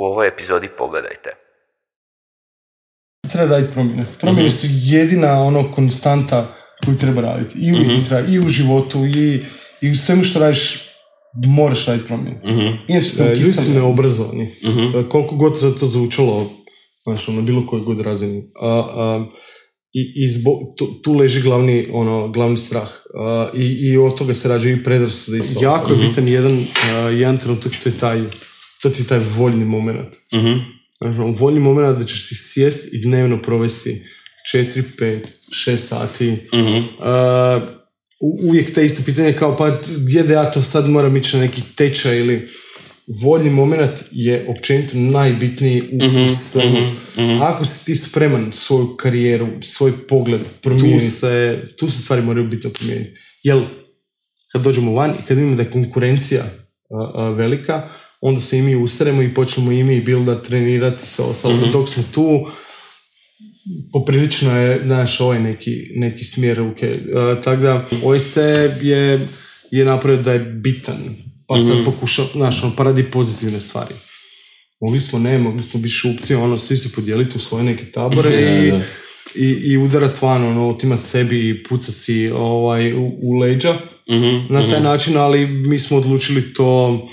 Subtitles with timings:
[0.00, 1.30] u ovoj epizodi pogledajte.
[3.32, 4.04] Treba raditi promjene.
[4.20, 7.58] Promjene su jedina ono konstanta koju treba raditi.
[7.58, 9.42] I u mm i u životu, i,
[9.80, 10.90] i u svemu što radiš
[11.46, 12.36] moraš raditi promjene.
[12.44, 12.66] Mhm.
[12.88, 14.44] Inače sam E, ljudi su neobrazovani.
[14.44, 16.50] E, Koliko god za to zvučalo,
[17.04, 18.42] znaš, na bilo kojoj god razini.
[18.62, 19.26] A, a,
[19.92, 22.88] I, i zbo- tu, tu leži glavni, ono, glavni strah.
[23.14, 25.40] A, i, I od toga se rađaju i predrasude.
[25.60, 28.20] Jako je bitan jedan, a, jedan trenutak, to je taj,
[28.82, 30.08] to ti je taj voljni moment.
[30.98, 34.02] Znači, ono, voljni moment da ćeš ti sjest i dnevno provesti
[34.54, 35.20] 4, 5,
[35.66, 36.36] 6 sati.
[37.00, 37.60] A,
[38.20, 41.42] u- uvijek te isto pitanje kao pa gdje da ja to sad moram ići na
[41.42, 42.48] neki tečaj ili
[43.22, 46.92] voljni moment je općenito najbitniji u mm scenu.
[47.42, 52.48] Ako si ti spreman svoju karijeru, svoj pogled promijeniti, tu se, tu se stvari moraju
[52.48, 53.20] bitno promijeniti.
[53.42, 53.62] Jel,
[54.52, 56.42] kad dođemo van i kad vidimo da je konkurencija
[56.90, 57.88] a, a, velika,
[58.20, 61.54] onda se i mi ustaremo i počnemo i mi builda, trenirati sve ostalo.
[61.72, 62.46] Dok smo tu,
[63.92, 66.90] poprilično je naš ovaj neki, neki smjer ruke.
[66.90, 68.36] Uh, tako da OSC
[68.82, 69.28] je,
[69.70, 70.98] je napravio da je bitan.
[71.46, 73.94] Pa sad pokuša, znaš, ono, pa radi pozitivne stvari.
[74.80, 78.30] Mogli smo, ne, mogli smo biti šupci, ono, svi se podijeliti u svoje neke tabore
[78.64, 78.72] i,
[79.34, 83.74] i, i udarat van, ono, otimat sebi i pucat si ovaj, u, u leđa
[84.48, 87.08] na taj način, ali mi smo odlučili to,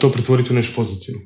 [0.00, 1.20] to pretvoriti u nešto pozitivno.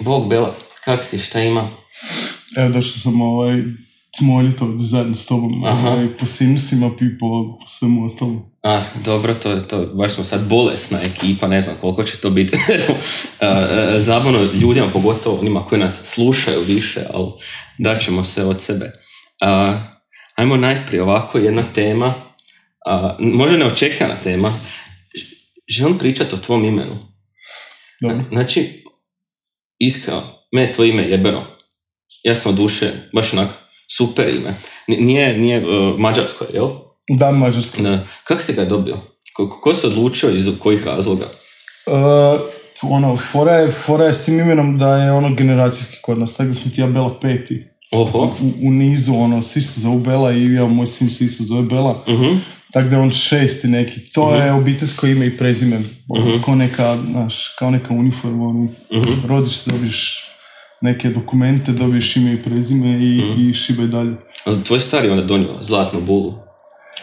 [0.00, 0.54] Bog Bela,
[0.84, 1.68] kak si, šta ima?
[2.56, 3.62] Evo došao sam ovaj
[4.18, 8.42] smoljit ovdje zajedno s tobom ovaj, po Simsima i po, po svemu ostalom.
[8.62, 12.58] A, dobro, to, to, baš smo sad bolesna ekipa, ne znam koliko će to biti
[13.40, 13.66] a,
[13.98, 17.30] zabavno ljudima, pogotovo onima koji nas slušaju više, ali
[17.78, 18.92] daćemo se od sebe.
[19.40, 19.82] A,
[20.34, 22.14] ajmo najprije ovako jedna tema,
[22.86, 24.52] a, možda neočekana tema,
[25.68, 26.98] želim pričati o tvom imenu.
[28.00, 28.24] Dobro.
[28.32, 28.84] Znači,
[29.78, 30.22] iskreno,
[30.52, 31.42] me je tvoje ime jebeno.
[32.22, 33.48] Ja sam od duše, baš onak,
[33.96, 34.54] super ime.
[34.86, 36.68] Nije, nije uh, mađarsko, jel?
[37.08, 37.82] Da, mađarsko.
[37.82, 38.06] Da.
[38.24, 39.00] Kako si ga dobio?
[39.34, 41.26] Ko, ko se odlučio iz kojih razloga?
[41.86, 42.40] Uh,
[42.82, 46.48] ono, fora je, fora je s tim imenom da je ono generacijski kod nas, tako
[46.48, 47.64] da sam ti ja Bela peti.
[47.92, 48.18] Oho.
[48.18, 51.62] U, u nizu, ono, svi se zovu Bela i ja, moj sin se isto zove
[51.62, 52.04] Bela.
[52.72, 54.00] Tako da je on šesti neki.
[54.12, 55.80] To je obiteljsko ime i prezime.
[56.08, 58.44] Ono, kao neka, znaš, kao neka uniforma.
[58.44, 58.68] Ono,
[59.26, 60.29] Rodiš se, dobiješ
[60.80, 64.14] neke dokumente, dobiješ ime i prezime i, i šibaj dalje.
[64.44, 66.34] Ali tvoj stari onda donio zlatnu bulu.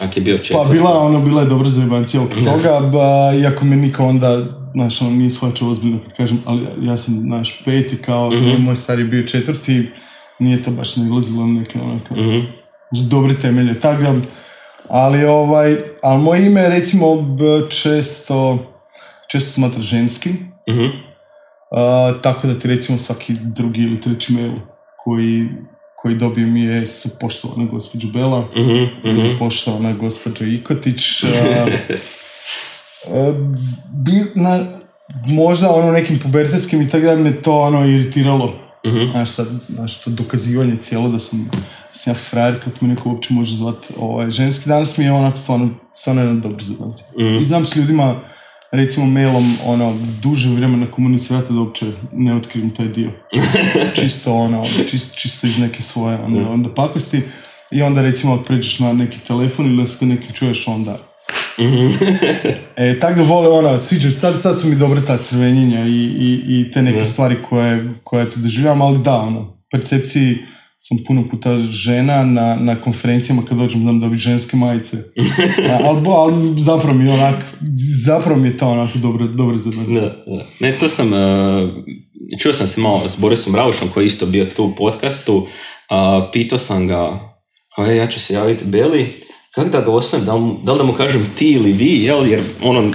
[0.00, 0.72] Ak je bio Pa četiri.
[0.72, 4.44] bila, ono, bila je dobra zajebancija oko toga, ba, iako me niko onda,
[4.74, 9.04] znaš, ono, nije shvaćao ozbiljno kad kažem, ali ja sam, naš peti, kao, moj stari
[9.04, 9.90] bio četvrti,
[10.38, 12.14] nije to baš naglazilo na neke, onako,
[13.08, 14.14] dobre temelje, tako da,
[14.88, 17.06] ali, ovaj, ali moje ime recimo,
[17.68, 18.58] često,
[19.30, 20.52] često smatra ženskim,
[22.22, 24.52] Tako da ti recimo svaki drugi ili treći mail
[24.96, 25.48] koji,
[25.96, 28.44] koji dobijem je su poštovana gospođo Bela,
[29.04, 31.24] ili poštovana gospođo Ikotić.
[31.24, 31.26] a,
[33.14, 33.32] a,
[33.92, 34.64] bi, na,
[35.26, 38.54] možda ono nekim pubertetskim i tako da me to ono iritiralo.
[39.12, 43.10] Znaš sad, znaš to dokazivanje cijelo da sam, da sam ja frajer, kako me neko
[43.10, 44.68] uopće može zvati ovaj, ženski.
[44.68, 47.06] Danas mi je onako stvarno, stvarno jedan zadatak.
[47.40, 48.20] I znam s ljudima,
[48.72, 53.10] recimo mailom, ono, duže vremena komunicirati da uopće ne otkrijem taj dio.
[54.00, 57.22] čisto ono, čisto, čisto iz neke svoje ono, onda pakosti.
[57.70, 60.98] I onda recimo pređeš na neki telefon ili kod nekim čuješ onda
[62.76, 66.42] E, tako da vole ono, sviđa, sad, sad su mi dobre ta crvenjenja i, i,
[66.48, 70.38] i te neke stvari koje, koje tu doživljavam, ali da, ono, percepciji
[70.78, 74.96] sam puno puta žena na, na konferencijama kad dođem znam dobiti ženske majice.
[75.70, 77.44] A, ali, ali zapravo mi je onak,
[78.04, 80.46] zapravo mi je to onako dobro, dobro za Da, da.
[80.60, 81.18] Ne, to sam, uh,
[82.40, 85.46] čuo sam se malo s Borisom Raušom koji je isto bio tu u podcastu, uh,
[86.32, 87.20] pitao sam ga,
[87.76, 89.12] kao je, ja ću se javiti Beli,
[89.54, 92.30] kako da ga osnovim, da, li da li da mu kažem ti ili vi, jel,
[92.30, 92.90] jer ono,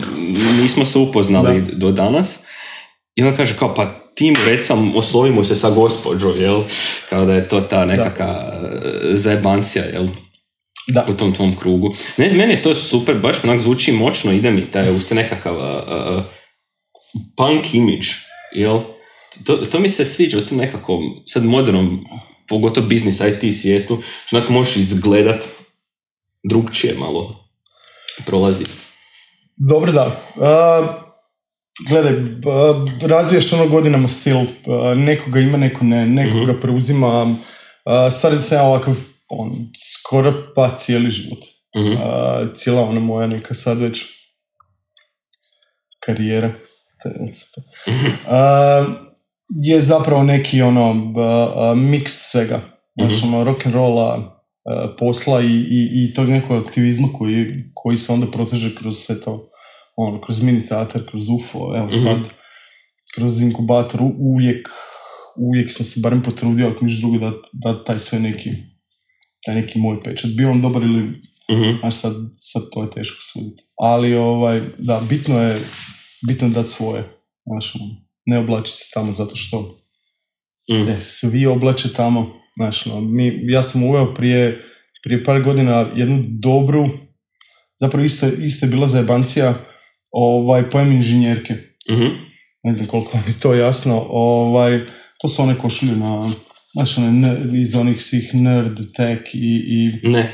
[0.62, 2.40] nismo se upoznali do danas.
[3.16, 6.62] I on kaže kao, pa ti mu recam, oslovi mu se sa gospođo, jel,
[7.10, 8.70] kao da je to ta nekakva uh,
[9.14, 10.08] zajebancija, jel,
[10.88, 11.06] Da.
[11.10, 11.96] u tom tvom krugu.
[12.18, 15.64] Ne, meni je to super, baš onak zvuči moćno, ide mi taj, uste nekakav uh,
[16.18, 16.24] uh,
[17.38, 18.08] punk image,
[18.56, 18.80] jel?
[19.46, 22.06] To, to mi se sviđa u tom nekakvom, sad modernom,
[22.48, 25.46] pogotovo biznis IT svijetu, što onak možeš izgledat
[26.50, 27.50] drugčije malo
[28.26, 28.66] prolazi.
[29.56, 30.22] Dobro, da.
[30.42, 31.03] A,
[31.90, 32.14] gledaj,
[33.02, 34.38] razvijaš ono godinama stil,
[34.96, 37.36] nekoga ima, neko ne, nekoga preuzima,
[37.86, 38.96] a, stvari da sam ja ovakav,
[39.30, 39.52] on,
[39.94, 41.40] skoro pa cijeli život.
[41.78, 41.96] Mhm.
[42.02, 44.04] A, cijela ona moja neka sad već
[46.00, 46.52] karijera
[48.28, 48.86] a,
[49.50, 50.94] je zapravo neki ono
[51.76, 52.62] miks svega.
[53.02, 54.22] Znaš, ono, rock'n'rolla,
[55.00, 59.48] posla i, i, i tog nekog aktivizma koji, koji se onda proteže kroz sve to,
[59.96, 62.20] ono, kroz mini teatar, kroz UFO, evo sad,
[63.16, 64.70] kroz inkubator, uvijek,
[65.38, 68.52] uvijek sam se barem potrudio, ako niš drugo, da, da taj sve neki,
[69.46, 70.32] taj neki moj pečat.
[70.32, 71.20] Bio on dobar ili
[71.52, 71.80] Mhm.
[71.80, 73.64] Znaš, sad, sad to je teško suditi.
[73.78, 75.60] Ali, ovaj, da, bitno je,
[76.28, 77.04] bitno je dati svoje.
[77.46, 77.86] Znaš, ono,
[78.26, 79.76] ne oblačiti se tamo zato što
[80.86, 82.34] se svi oblače tamo.
[82.58, 84.64] Znaš, ono, mi, ja sam uveo prije,
[85.04, 86.90] prije par godina jednu dobru,
[87.82, 89.56] zapravo isto, isto je bila zajebancija,
[90.14, 91.54] ovaj, pojam inženjerke.
[91.92, 92.06] Mhm.
[92.64, 94.06] Ne znam koliko je to jasno.
[94.10, 94.80] Ovaj,
[95.22, 96.32] to su one košulje na,
[96.74, 99.62] znaš, one, iz onih svih nerd, tech i,
[100.04, 100.32] i Ne.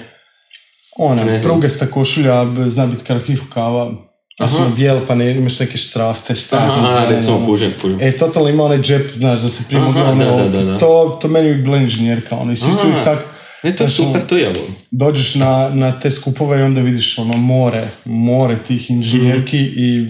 [0.98, 3.92] ona, Ne prugasta košulja, zna biti kratkih rukava,
[4.38, 4.66] znaš, Aha.
[4.66, 7.46] ono bijel, pa ne, imaš neke štrafte, šta Aha, zelene, recimo ono.
[7.46, 7.98] kužem, kužem.
[8.02, 10.78] E, totalno ima onaj džep, znaš, da se prije Aha, mogla one da, da, da.
[10.78, 12.98] To, to meni bi bila inženjerka, ono, i svi su Aha.
[13.00, 13.26] ih tak,
[13.64, 14.76] E, to je ono, super, to ja volim.
[14.92, 19.74] dođeš na, na te skupove i onda vidiš ono more, more tih inženjerki Mhm.
[19.76, 20.08] i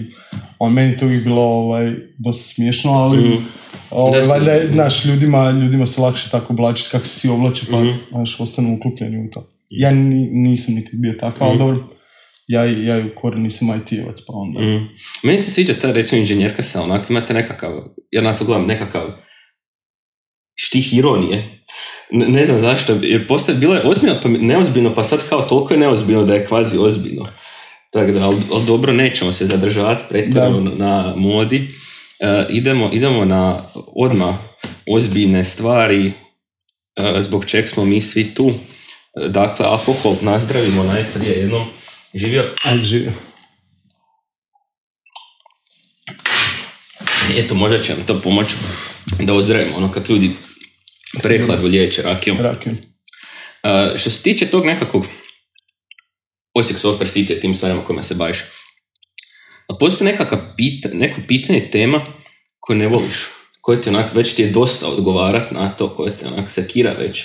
[0.58, 3.40] on meni to uvijek bilo ovaj, dosta smiješno, ali
[3.90, 7.28] ovaj, Da se- valjda je, znaš, ljudima, ljudima se lakše tako oblačiti kako se svi
[7.28, 7.92] oblače, pa Mhm.
[8.10, 9.46] znaš, ostanu uklopljeni u to.
[9.70, 11.24] Ja ni- nisam nikad bio Mhm.
[11.40, 11.88] ali dobro,
[12.48, 14.60] ja, ja u koru nisam IT-evac, pa onda...
[14.60, 14.88] Mm.
[15.22, 17.70] Meni se sviđa ta recimo inženjerka sa onak, imate nekakav,
[18.10, 19.02] ja na to gledam nekakav
[20.56, 21.59] štih ironije.
[22.12, 25.74] Ne, ne znam zašto, jer postoje, bilo je ozbiljno pa neozbiljno, pa sad kao toliko
[25.74, 27.26] je neozbiljno da je kvazi ozbiljno.
[27.92, 31.68] Tako da, ali, ali dobro, nećemo se zadržavati pretjerano na, na modi.
[32.20, 33.62] E, idemo, idemo na
[33.96, 34.34] odmah
[34.86, 36.12] ozbiljne stvari,
[36.96, 38.52] e, zbog čeg smo mi svi tu.
[39.16, 41.66] E, Dakle, alkohol nazdravimo najprije jednom.
[42.14, 43.12] Živio Ajde, živio.
[47.36, 48.54] Eto, možda će nam to pomoći
[49.20, 50.30] da ozdravimo ono kad ljudi
[51.22, 52.38] prehladu liječe rakijom.
[52.40, 52.76] Rakijom.
[52.76, 55.06] Uh, što se tiče tog nekakvog
[56.54, 58.38] Osijek Software City, tim stvarima kojima se baviš,
[59.66, 62.06] ali postoji nekakav pita, neko pitanje tema
[62.60, 63.26] koje ne voliš,
[63.60, 67.24] koje ti onak već ti je dosta odgovarat na to, koje te onak sekira već.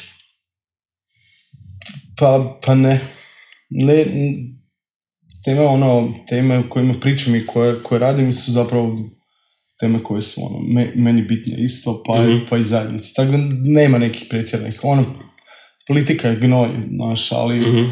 [2.17, 3.01] Pa, pa ne.
[3.69, 4.05] ne
[5.45, 8.97] teme, ono, teme o kojima pričam i koje, koje radim su zapravo
[9.79, 12.37] teme koje su ono, me- meni bitne isto, pa, Mhm.
[12.49, 13.13] pa i zajednici.
[13.13, 14.79] Tako da nema nekih pretjeranih.
[14.83, 15.05] Ono,
[15.87, 17.83] politika je gnoj, znaš, ali, Mhm,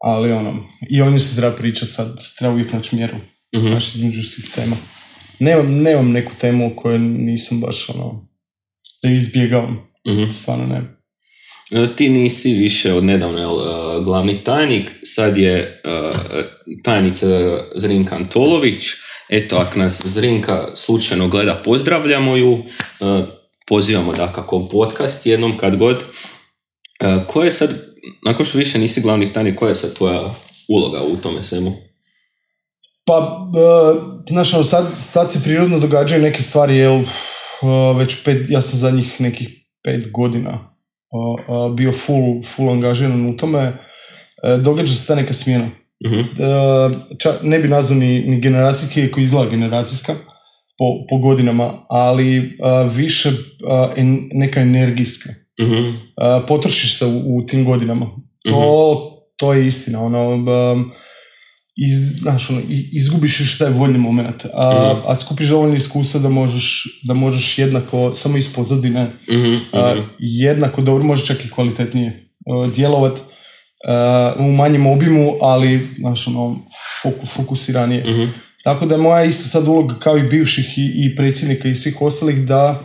[0.00, 0.54] ali ono,
[0.90, 3.16] i o se treba pričati sad, treba uvijek naći mjeru,
[3.56, 3.66] mhm.
[3.66, 4.76] znaš, između svih tema.
[5.38, 8.28] Nemam, nemam neku temu o kojoj nisam baš, ono,
[9.02, 9.78] da ju izbjegavam,
[10.08, 10.30] Mhm.
[10.32, 11.00] stvarno ne.
[11.72, 13.64] E, Ti nisi više od nedavno jel, e,
[14.04, 16.12] glavni tajnik, sad je e,
[16.84, 17.26] tajnica
[17.76, 18.82] Zrinka Antolović.
[19.30, 22.52] Eto, ako nas Zrinka slučajno gleda, pozdravljamo ju.
[22.54, 22.62] E,
[23.68, 26.04] Pozivamo da kako podcast jednom kad god.
[27.00, 27.74] E, Ko je sad,
[28.26, 30.34] nakon što više nisi glavni tajnik, koja je sad tvoja
[30.68, 31.72] uloga u tome svemu?
[33.04, 37.04] Pa, uh, znaš, ono, sad, sad se prirodno događaju neke stvari, jel,
[37.98, 39.48] već pet, ja sam zadnjih nekih
[39.82, 40.76] pet godina
[41.76, 43.72] bio full, full angažiran u tome,
[44.62, 45.70] događa se ta neka smjena.
[46.06, 46.26] Mhm, Uh,
[47.18, 50.12] čak ne bi nazvao ni, ni generacijski, iako izgleda generacijska,
[50.78, 53.34] po, po godinama, ali uh, više uh,
[53.96, 55.30] en- neka energijska.
[55.62, 55.94] mhm, Uh,
[56.48, 58.06] potrošiš se u, u tim godinama.
[58.44, 60.02] To, to je istina.
[60.02, 60.44] Ono,
[61.76, 62.60] iz, znaš, ono,
[62.92, 65.00] izgubiš još taj voljni moment, a, Mhm.
[65.06, 70.04] a skupiš dovoljno iskustva da možeš, da možeš jednako, samo iz pozadine, mhm, a, mhm.
[70.18, 73.20] jednako dobro, može čak i kvalitetnije uh, djelovat
[73.88, 76.58] uh, u manjem obimu, ali znaš, ono,
[77.02, 78.04] foku, fokusiranije.
[78.10, 78.24] Mhm.
[78.64, 82.02] Tako da je moja isto sad uloga kao i bivših i, i predsjednika i svih
[82.02, 82.80] ostalih da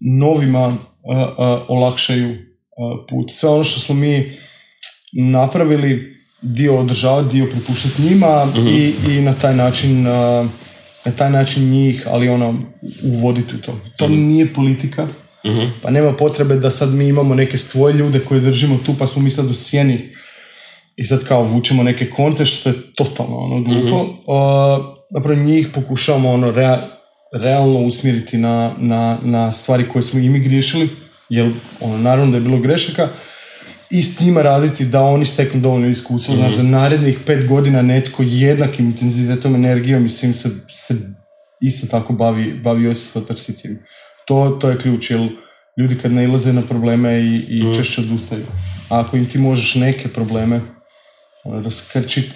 [0.00, 0.74] novima uh,
[1.16, 1.26] uh,
[1.68, 2.38] olakšaju uh,
[3.08, 3.30] put.
[3.32, 4.32] Sve ono što smo mi
[5.12, 10.46] napravili, dio održavati, dio prepuštati njima i, i na taj način uh,
[11.04, 12.62] na taj način njih, ali ono,
[13.04, 13.80] uvoditi u to.
[13.96, 15.06] To nije politika,
[15.46, 15.66] Mhm.
[15.82, 19.22] pa nema potrebe da sad mi imamo neke svoje ljude koje držimo tu, pa smo
[19.22, 20.08] mi sad u sjeni
[20.98, 24.06] i sad kao vučemo neke konce, što je totalno ono glupo.
[25.10, 26.80] Zapravo njih pokušavamo ono rea-
[27.32, 30.88] realno usmjeriti na, na, na stvari koje smo i mi griješili,
[31.28, 33.08] jer ono, naravno da je bilo grešaka,
[33.90, 38.22] i s njima raditi da oni steknu dovoljno iskustvo, znaš da narednih pet godina netko
[38.22, 40.94] jednakim intenzitetom, energijom i svim se, se
[41.60, 43.76] isto tako bavi, bavi City.
[44.26, 45.28] To, to je ključ, jer
[45.78, 47.74] ljudi kad nailaze na probleme i, i Mm.
[47.74, 48.44] češće odustaju.
[48.88, 50.60] A ako im ti možeš neke probleme
[51.44, 52.32] raskrčit,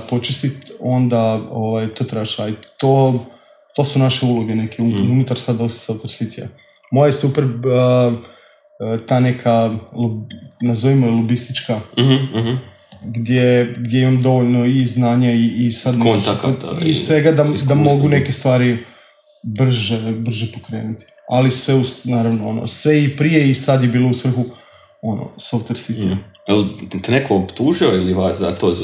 [0.00, 1.18] počistit, onda
[1.50, 2.68] ovaj, to trebaš raditi.
[2.78, 3.24] To,
[3.76, 6.46] to su naše uloge neke un- unutar sad Osijek Sotar City.
[6.90, 8.12] Moja je super a,
[9.06, 9.78] ta neka,
[10.60, 12.56] nazovimo je lobistička, Mhm, mhm.
[13.04, 17.74] gdje, gdje imam dovoljno i znanja i, i sad Kontakata i, i svega da, da
[17.74, 18.78] mogu neke stvari
[19.44, 21.04] brže, brže pokrenuti.
[21.28, 24.44] Ali sve, naravno, ono, sve i prije i sad je bilo u svrhu
[25.02, 26.16] ono, Software City.
[26.48, 26.64] Jel
[27.02, 28.74] te neko optužio ili vas za to,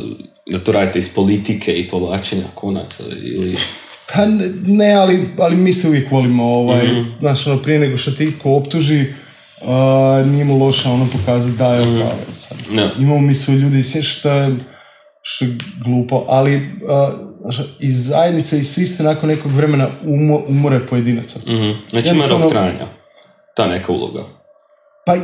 [0.46, 3.56] da to radite iz politike i povlačenja konaca ili...
[4.14, 4.26] Pa
[4.66, 6.86] ne, ali, ali mi se uvijek volimo, ovaj,
[7.20, 9.04] znaš, ono, prije nego što ti ko optuži,
[9.60, 12.90] uh, nije mu loše ono pokazati da je kao, sad, Ne.
[12.98, 14.56] imamo mi svoje ljudi, što je,
[15.22, 15.50] što je
[15.84, 16.62] glupo, ali uh,
[17.80, 21.38] iz zajednice i svi se nakon nekog vremena umo, umore pojedinaca.
[21.38, 21.70] Mhm.
[21.90, 22.86] Znači ima rok trajanja,
[23.56, 24.22] ta neka uloga.
[25.06, 25.16] Pa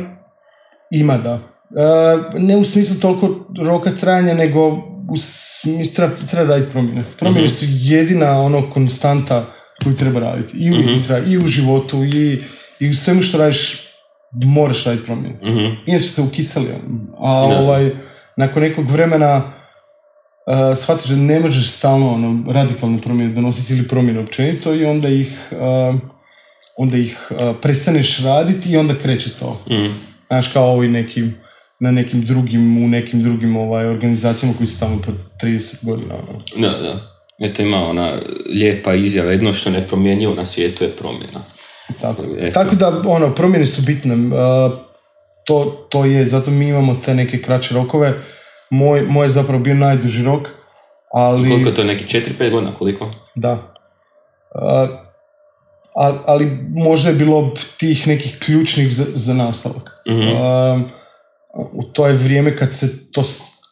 [0.91, 1.54] ima da.
[1.71, 4.67] E, ne u smislu toliko roka trajanja, nego
[5.11, 7.03] u smislu treba, treba raditi promjene.
[7.17, 9.45] Promjene su jedina ono konstanta
[9.83, 10.57] koju treba raditi.
[10.57, 12.43] I uvijek treba, i u životu, i,
[12.79, 13.85] i u svemu što radiš
[14.31, 15.35] moraš raditi promjene.
[15.43, 15.65] Mhm.
[15.85, 16.67] Inače se ukiseli.
[17.19, 17.59] A Da.
[17.59, 17.91] ovaj,
[18.37, 24.19] nakon nekog vremena uh, shvatiš da ne možeš stalno ono, radikalne promjene donositi ili promjene
[24.19, 25.95] općenito i onda ih, uh,
[26.77, 29.61] onda ih uh, prestaneš raditi i onda kreće to.
[29.71, 29.85] Mhm.
[30.27, 31.23] Znaš, kao ovi neki,
[31.79, 35.11] na nekim drugim, u nekim drugim ovaj, organizacijama koji su tamo po
[35.43, 36.13] 30 godina.
[36.13, 36.67] Ono.
[36.67, 37.15] Da, da.
[37.39, 38.13] Eto ima ona
[38.53, 41.43] lijepa izjava, jedno što ne promjenjivo na svijetu je promjena.
[42.01, 42.23] Tako.
[42.39, 42.53] Eto.
[42.53, 44.15] Tako da, ono, promjene su bitne.
[44.15, 44.31] Uh,
[45.45, 48.13] to, to je, zato mi imamo te neke kraće rokove.
[48.69, 50.49] Moj, moj je zapravo bio najduži rok,
[51.13, 51.49] ali...
[51.49, 53.11] Koliko je to, neki 4-5 godina, koliko?
[53.35, 53.51] Da.
[53.53, 54.89] Uh,
[55.95, 60.03] ali, ali možda je bilo tih nekih ključnih za, za nastavak.
[60.09, 60.27] Mhm.
[60.27, 60.81] Uh,
[61.73, 63.23] u to je vrijeme kad se to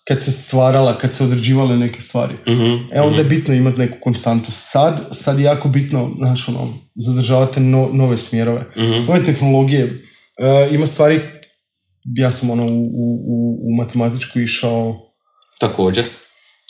[0.07, 2.33] kad se stvarala, kad se određivale neke stvari.
[2.49, 2.75] Mhm.
[2.93, 4.51] E onda je bitno imati neku konstantu.
[4.51, 9.05] Sad, sad je jako bitno, znaš, ono, zadržavati no- nove smjerove, Mhm.
[9.05, 10.01] nove tehnologije.
[10.39, 11.19] E, ima stvari,
[12.05, 12.89] ja sam ono u, u,
[13.27, 14.99] u, u matematičku išao,
[15.59, 16.05] Također.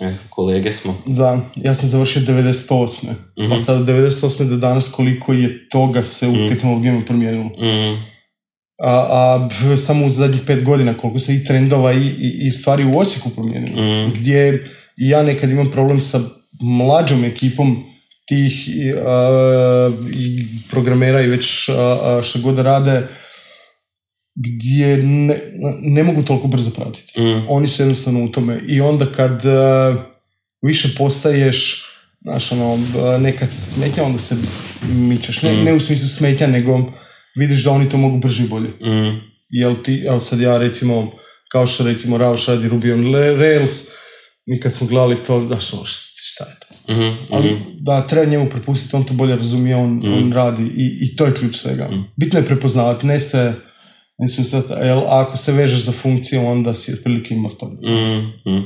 [0.01, 0.95] E, kolege smo.
[1.05, 3.13] da, ja sam završio 98.
[3.49, 4.43] Pa sad od 98.
[4.43, 7.49] do danas koliko je toga se u tehnologijama promijenilo.
[8.79, 12.85] A, a samo u zadnjih pet godina koliko se i trendova i, i, i stvari
[12.85, 13.81] u Osijeku promijenilo.
[13.81, 14.13] Mhm.
[14.19, 14.63] Gdje
[14.97, 16.19] ja nekad imam problem sa
[16.61, 17.83] mlađom ekipom
[18.27, 18.69] tih
[19.05, 23.07] a, i programera i već a, što god rade
[24.35, 25.39] gdje ne,
[25.81, 27.21] ne mogu toliko brzo pratiti.
[27.21, 27.45] Mhm.
[27.49, 28.61] Oni su jednostavno u tome.
[28.67, 29.95] I onda kad a,
[30.61, 31.85] više postaješ
[32.21, 32.79] znaš, ono,
[33.19, 34.35] nekad smetnja, onda se
[34.91, 35.41] mičeš.
[35.41, 36.91] Ne, ne u smislu smetnja, nego
[37.35, 38.69] vidiš da oni to mogu brže i bolje.
[38.81, 39.17] Mhm.
[39.49, 41.11] Jel ti, evo sad ja recimo,
[41.51, 43.71] kao što recimo Rauš radi Ruby on Rails,
[44.45, 46.93] mi kad smo gledali to, znaš, ono, št- šta je to?
[46.93, 47.15] Mhm.
[47.31, 47.49] Ali
[47.79, 51.33] da, treba njemu prepustiti, on to bolje razumije, on, on radi i, i to je
[51.33, 51.89] ključ svega.
[52.17, 53.53] Bitno je prepoznavati, ne se,
[54.17, 57.69] ne se ustati, jel ako se vežeš za funkciju, onda si otprilike immortal.
[57.69, 58.57] Mhm.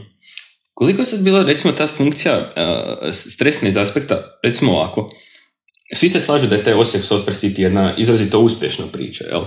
[0.73, 2.45] Koliko je sad bila, recimo, ta funkcija uh,
[3.11, 5.09] stresna iz aspekta, recimo ovako,
[5.95, 9.41] svi se slažu da je taj Osijek Software City jedna izrazito uspješna priča, jel?
[9.41, 9.45] Uh,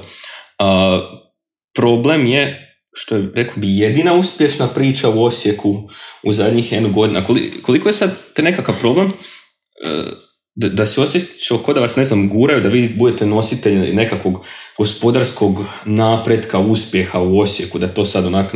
[1.74, 5.88] problem je, što je, rekao bi, jedina uspješna priča u Osijeku
[6.22, 7.26] u zadnjih jednu godina.
[7.26, 10.12] Koli- koliko je sad te nekakav problem uh,
[10.54, 14.46] da, da se osjećao kao da vas, ne znam, guraju, da vi budete nositelji nekakvog
[14.78, 18.54] gospodarskog napretka, uspjeha u Osijeku, da to sad onak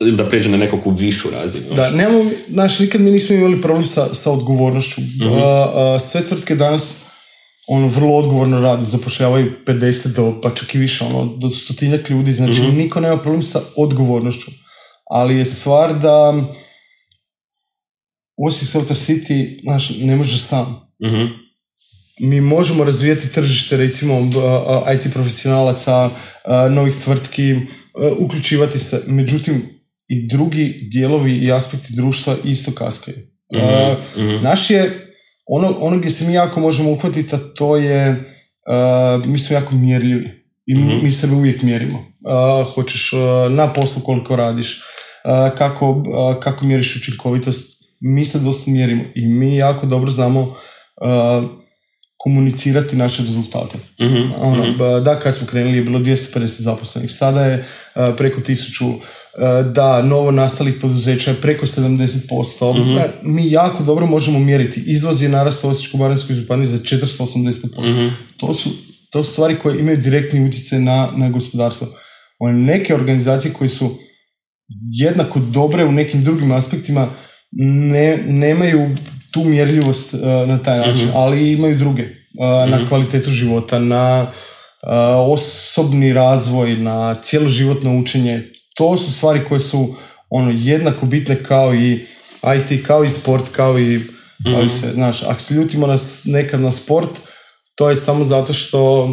[0.00, 1.74] ili da pređe na nekakvu višu razinu.
[1.76, 5.00] Da, nemamo, znaš, nikad mi nismo imali problem sa, sa odgovornošću.
[5.22, 6.96] A, a, sve tvrtke danas
[7.68, 12.32] ono, vrlo odgovorno rade, zapošljavaju 50 do, pa čak i više, ono, do stotinjak ljudi,
[12.32, 14.50] znači niko nema problem sa odgovornošću.
[15.10, 16.34] Ali je stvar da
[18.36, 20.88] Osijek Software City, znaš, ne može sam.
[21.04, 21.24] Mhm.
[22.20, 24.30] Mi možemo razvijati tržište, recimo,
[24.94, 26.10] IT profesionalaca,
[26.70, 29.73] novih tvrtki, a, uključivati se, međutim,
[30.08, 33.16] i drugi dijelovi i aspekti društva isto kaskaju.
[33.60, 33.96] A,
[34.42, 35.12] Naš je,
[35.46, 38.24] ono, ono gdje se mi jako možemo uhvatiti, a to je,
[38.66, 40.44] a, mi smo jako mjerljivi.
[40.66, 42.04] I mi, mi sebe uvijek mjerimo.
[42.26, 43.10] A, hoćeš
[43.50, 44.82] na poslu koliko radiš,
[45.58, 46.02] kako,
[46.40, 50.54] kako mjeriš učinkovitost, mi se dosta mjerimo i mi jako dobro znamo
[52.24, 53.78] komunicirati naše rezultate.
[54.00, 57.64] Mhm, Ono, ba, da, kad smo krenuli je bilo 250 zaposlenih, sada je
[57.94, 58.94] a, preko 1000,
[59.38, 62.80] a, da, novo nastalih poduzeća je preko 70%.
[62.80, 62.94] Mhm.
[62.94, 64.82] Da, mi jako dobro možemo mjeriti.
[64.86, 67.80] Izvoz je narastao u Osječko-baranjskoj županiji za 485%.
[67.80, 68.08] Mhm.
[68.36, 68.70] To, su,
[69.12, 71.88] to su stvari koje imaju direktni utjecaj na, na gospodarstvo.
[72.38, 73.98] One neke organizacije koje su
[74.92, 77.08] jednako dobre u nekim drugim aspektima
[77.52, 78.90] ne, nemaju
[79.34, 82.02] tu mjerljivost uh, na taj način, ali imaju druge.
[82.02, 84.88] uh, Na kvalitetu života, na uh,
[85.32, 88.42] osobni razvoj, na cjeloživotno učenje.
[88.74, 89.94] To su stvari koje su
[90.30, 92.06] ono jednako bitne kao i
[92.56, 94.00] IT, kao i sport, kao i,
[94.44, 94.92] kao i sve.
[94.92, 97.10] Znaš, ako se ljutimo nas nekad na sport,
[97.74, 99.10] to je samo zato što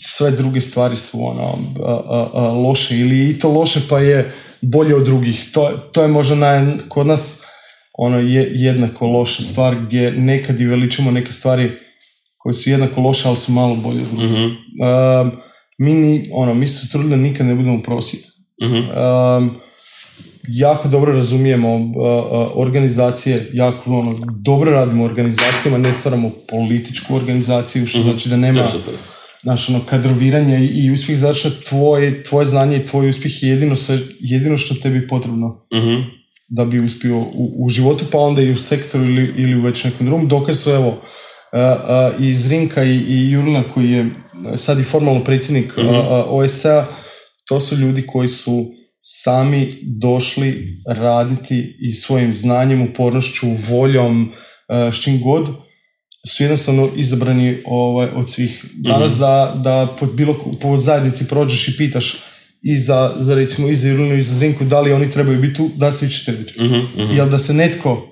[0.00, 4.32] sve druge stvari su ono a, a, a, loše ili i to loše pa je
[4.60, 5.50] bolje od drugih.
[5.52, 7.39] To, to je možda naj, kod nas
[8.02, 11.70] ono je jednako loša stvar gdje nekad i veličamo neke stvari
[12.38, 14.30] koje su jednako loše, ali su malo bolje od drugih.
[14.30, 14.46] Mhm,
[14.80, 15.30] Um,
[15.78, 18.22] mi, ni, ono, mi se trudili da nikad ne budemo prosjek.
[18.62, 19.50] mhm, Um,
[20.48, 27.86] jako dobro razumijemo uh, uh, organizacije, jako ono, dobro radimo organizacijama, ne stvaramo političku organizaciju,
[27.86, 28.66] što znači da nema
[29.42, 33.74] znaš, ono, kadroviranje i, uspjeh što tvoje, tvoje znanje i tvoj uspjeh je jedino,
[34.20, 35.66] jedino što tebi je potrebno.
[35.74, 36.19] Mhm,
[36.50, 39.84] da bi uspio u, u životu, pa onda i u sektoru ili, ili u već
[39.84, 40.28] nekom drugom.
[40.28, 40.98] Dokaz su evo, uh,
[41.52, 44.10] uh, iz Rinka i, i Jurlina koji je
[44.56, 45.94] sad i formalno predsjednik uh, uh,
[46.28, 46.86] OSCE-a,
[47.48, 54.32] to su ljudi koji su sami došli raditi i svojim znanjem, upornošću, voljom,
[54.92, 55.48] s čim god,
[56.28, 58.64] su jednostavno izabrani ovaj, od svih.
[58.74, 62.16] Danas da, da pod bilo, po zajednici prođeš i pitaš
[62.62, 65.54] i za, za recimo i za Jurlinu i za Zrinku da li oni trebaju biti
[65.54, 66.62] tu, da svi ćete reći.
[66.62, 67.16] mhm, mhm.
[67.16, 68.06] Jel da se netko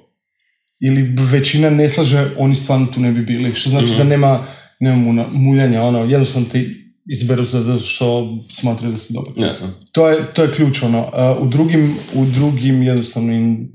[0.80, 3.54] ili većina ne slaže, oni stvarno tu ne bi bili.
[3.54, 4.46] Što znači da nema,
[4.80, 6.64] nema muna- muljanja, ono, jednostavno te
[7.06, 9.32] izberu zato što smatraju da si dobar.
[9.36, 9.56] Da.
[9.92, 11.10] To je, to je ključ, ono.
[11.40, 13.68] U, drugim, u drugim jednostavno in,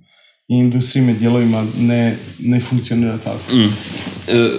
[0.48, 3.56] industrijima i dijelovima ne, ne funkcionira tako.
[3.56, 3.74] Mm.
[4.28, 4.50] E,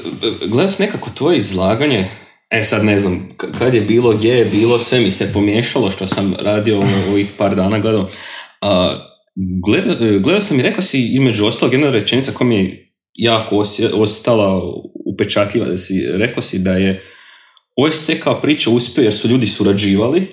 [0.48, 2.06] gledao sam nekako tvoje izlaganje,
[2.54, 6.06] e sad ne znam kad je bilo, gdje je bilo, sve mi se pomiješalo što
[6.06, 8.08] sam radio u- ovih par dana gledao.
[8.60, 8.98] A,
[9.66, 13.56] gleda- e, gledao sam i rekao si između ostalog jedna rečenica koja mi je jako
[13.56, 14.62] osje- ostala
[15.06, 17.02] upečatljiva, da si rekao si da je
[17.76, 20.26] OSC kao priča uspio jer su ljudi surađivali,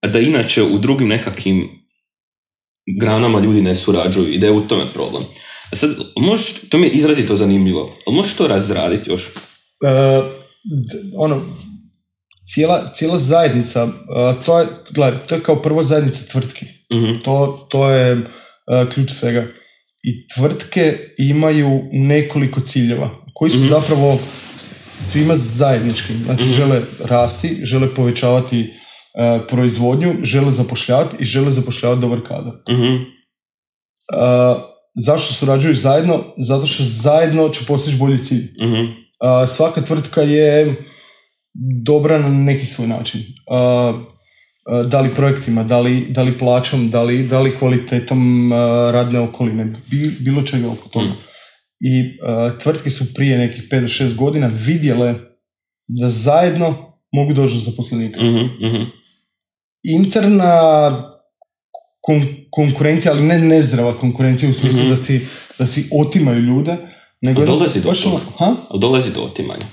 [0.00, 1.68] a da inače u drugim nekakvim
[3.00, 5.22] granama ljudi ne surađuju i da je u tome problem.
[5.72, 9.22] A sad, možeš, to mi je izrazito zanimljivo, ali možeš to razraditi još?
[9.22, 10.43] Uh,
[11.16, 11.42] ono,
[12.54, 16.66] cijela, cijela zajednica, uh, to je, gledaj, to je kao prvo zajednica tvrtki.
[16.94, 18.24] Mhm, To, to je uh,
[18.94, 19.44] ključ svega.
[20.02, 24.18] I tvrtke imaju nekoliko ciljeva koji su zapravo
[25.10, 26.12] svima zajednički.
[26.24, 32.52] Znači žele rasti, žele povećavati uh, proizvodnju, žele zapošljavati i žele zapošljavati dobar kadar.
[32.70, 32.94] mhm,
[34.12, 34.62] Uh,
[35.04, 36.24] zašto surađuju zajedno?
[36.38, 38.48] Zato što zajedno će postići bolji cilj.
[39.20, 40.74] Uh, svaka tvrtka je
[41.84, 43.20] dobra na neki svoj način.
[43.20, 48.52] Uh, uh, da li projektima, da li, da li plaćom, da li, da li kvalitetom
[48.92, 51.12] radne okoline, bi- bilo čega oko toga.
[51.80, 55.14] I uh, tvrtke su prije nekih 5 do 6 godina vidjele
[55.88, 56.76] da zajedno
[57.12, 58.22] mogu doći do zaposlenika.
[58.22, 58.82] mhm, mhm.
[59.84, 60.50] Interna
[62.00, 65.20] kon- konkurencija, ali ne nezdrava konkurencija u smislu da, si,
[65.58, 66.76] da si otimaju ljude,
[67.24, 67.98] nego dolazi do toga?
[68.06, 68.78] ono- ha?
[68.78, 69.66] Dolazi do otimanja.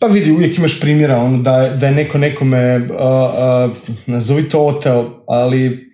[0.00, 4.48] Pa vidi, uvijek imaš primjera, ono, da, je- da je neko nekome, uh, uh, nazovi
[4.48, 5.92] to oteo, ali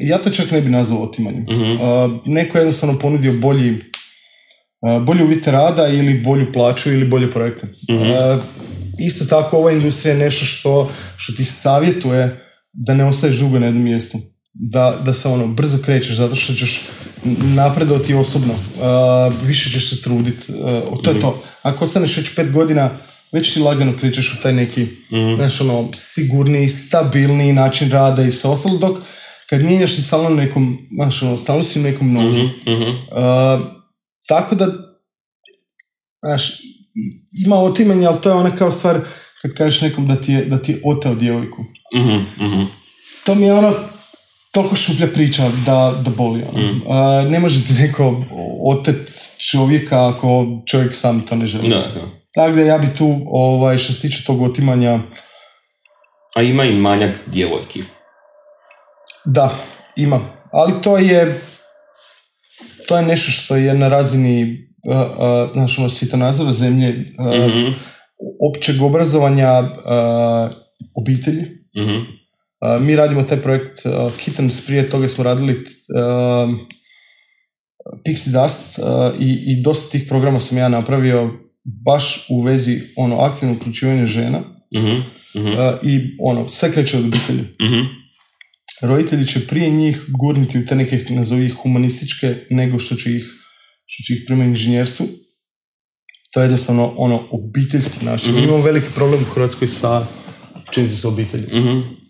[0.00, 1.42] ja to čak ne bi nazvao otimanjem.
[1.42, 1.62] Mhm.
[1.62, 1.78] Uh,
[2.26, 7.66] neko je jednostavno ponudio bolji, uh, bolje uvjete rada ili bolju plaću ili bolje projekte.
[7.88, 8.42] Uh,
[9.00, 13.66] isto tako, ova industrija je nešto što, što ti savjetuje da ne ostaješ dugo na
[13.66, 14.18] jednom mjestu.
[14.54, 16.80] Da, da se ono brzo krećeš zato što ćeš
[17.54, 18.52] napredovati osobno.
[18.54, 20.52] Uh, više ćeš se truditi.
[20.88, 21.42] Uh, to je to.
[21.62, 22.90] Ako ostaneš već pet godina,
[23.32, 24.86] već ti lagano krećeš u taj neki
[25.36, 28.98] znaš, ono, sigurniji, stabilniji način rada i sve ostalo, dok
[29.50, 32.44] kad mijenjaš si stalno nekom, znaš, ono, stalno si nekom nožu.
[32.44, 33.60] Mhm, Uh,
[34.28, 34.66] tako da,
[36.24, 36.60] znaš,
[37.44, 39.00] ima otimanja, ali to je ona kao stvar
[39.42, 41.64] kad kažeš nekom da ti je, da ti je oteo djevojku.
[41.96, 42.62] mhm, mhm.
[43.26, 43.74] To mi je ono
[44.52, 46.42] toliko šuplja priča da, da boli.
[46.44, 46.70] Ono.
[47.24, 48.24] Uh, ne može ti neko
[48.64, 49.10] otet
[49.50, 51.68] čovjeka ako čovjek sam to ne želi.
[51.68, 52.00] Da, da.
[52.34, 54.98] Tako da ja bi tu, ovaj, što se tiče tog otimanja,
[56.34, 57.82] A ima i manjak djevojki.
[59.24, 59.54] da,
[59.96, 60.20] ima.
[60.52, 61.40] Ali to je
[62.88, 64.94] to je nešto što je na razini uh,
[65.52, 67.72] znaš, ono, svjetonazora zemlje, uh, Mhm.
[68.50, 70.50] općeg obrazovanja uh,
[70.94, 71.42] obitelji.
[71.76, 71.98] Mhm.
[72.80, 75.64] Mi radimo taj projekt uh, Kittens, prije toga smo radili uh,
[78.04, 78.84] Pixie Dust uh,
[79.20, 81.30] i, i dosta tih programa sam ja napravio
[81.84, 84.42] baš u vezi ono aktivnog uključivanja žena
[84.76, 85.00] Mhm.
[85.36, 85.48] Mhm.
[85.48, 87.44] uh, i ono, sve kreće od obitelji.
[87.62, 87.80] Mhm.
[88.82, 93.24] roditelji će prije njih gurnuti u te neke, nazovi ih humanističke, nego što će ih,
[93.86, 95.06] što će ih prema inženjerstvu.
[96.34, 98.34] To je jednostavno ono obiteljski način.
[98.34, 100.06] Mi imamo veliki problem u Hrvatskoj sa
[101.00, 101.46] sa obitelji.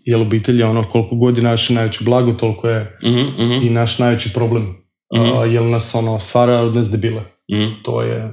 [0.08, 3.44] Jer obitelj je ono koliko god je naše najveće blago, toliko je Mhm.
[3.44, 3.66] Mhm.
[3.66, 4.76] i naš najveći problem.
[5.16, 7.22] A, jer nas ono stvara od nas debile.
[7.52, 7.68] Mhm.
[7.82, 8.32] To je...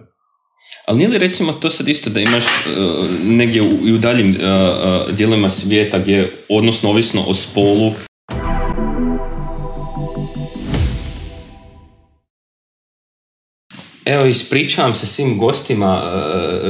[0.87, 4.29] Ali nije li recimo to sad isto da imaš uh, negdje u, i u daljim
[4.29, 7.93] uh, uh, dijelovima svijeta gdje odnosno ovisno o spolu
[14.05, 16.03] Evo, ispričavam se svim gostima,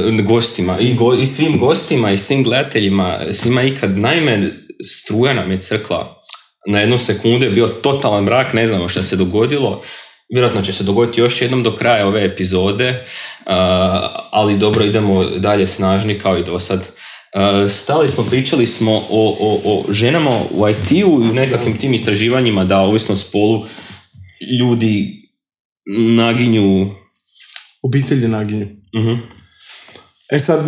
[0.08, 3.98] uh, gostima i, go, i svim gostima i svim gledateljima, svima ikad.
[3.98, 6.22] Naime, struja nam je crkla.
[6.68, 9.82] Na jednu sekundu je bio totalan mrak, ne znamo šta se dogodilo.
[10.34, 13.52] Vjerojatno će se dogoditi još jednom do kraja ove epizode, uh,
[14.30, 16.78] ali dobro, idemo dalje snažni kao i do sad.
[16.80, 21.94] Uh, stali smo, pričali smo o, o, o ženama u IT-u i u nekakvim tim
[21.94, 23.64] istraživanjima da ovisno spolu
[24.60, 25.22] ljudi
[26.16, 26.90] naginju
[27.86, 28.66] Obitelji naginju.
[28.96, 29.14] Mhm.
[30.28, 30.66] E sad,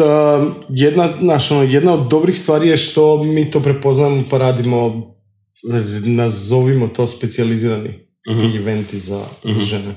[0.68, 5.06] jedna, znaš, ono, jedna od dobrih stvari je što mi to prepoznamo pa radimo,
[6.04, 7.90] nazovimo to specijalizirani
[8.30, 8.38] Mhm.
[8.42, 9.94] ti eventi za, za žene.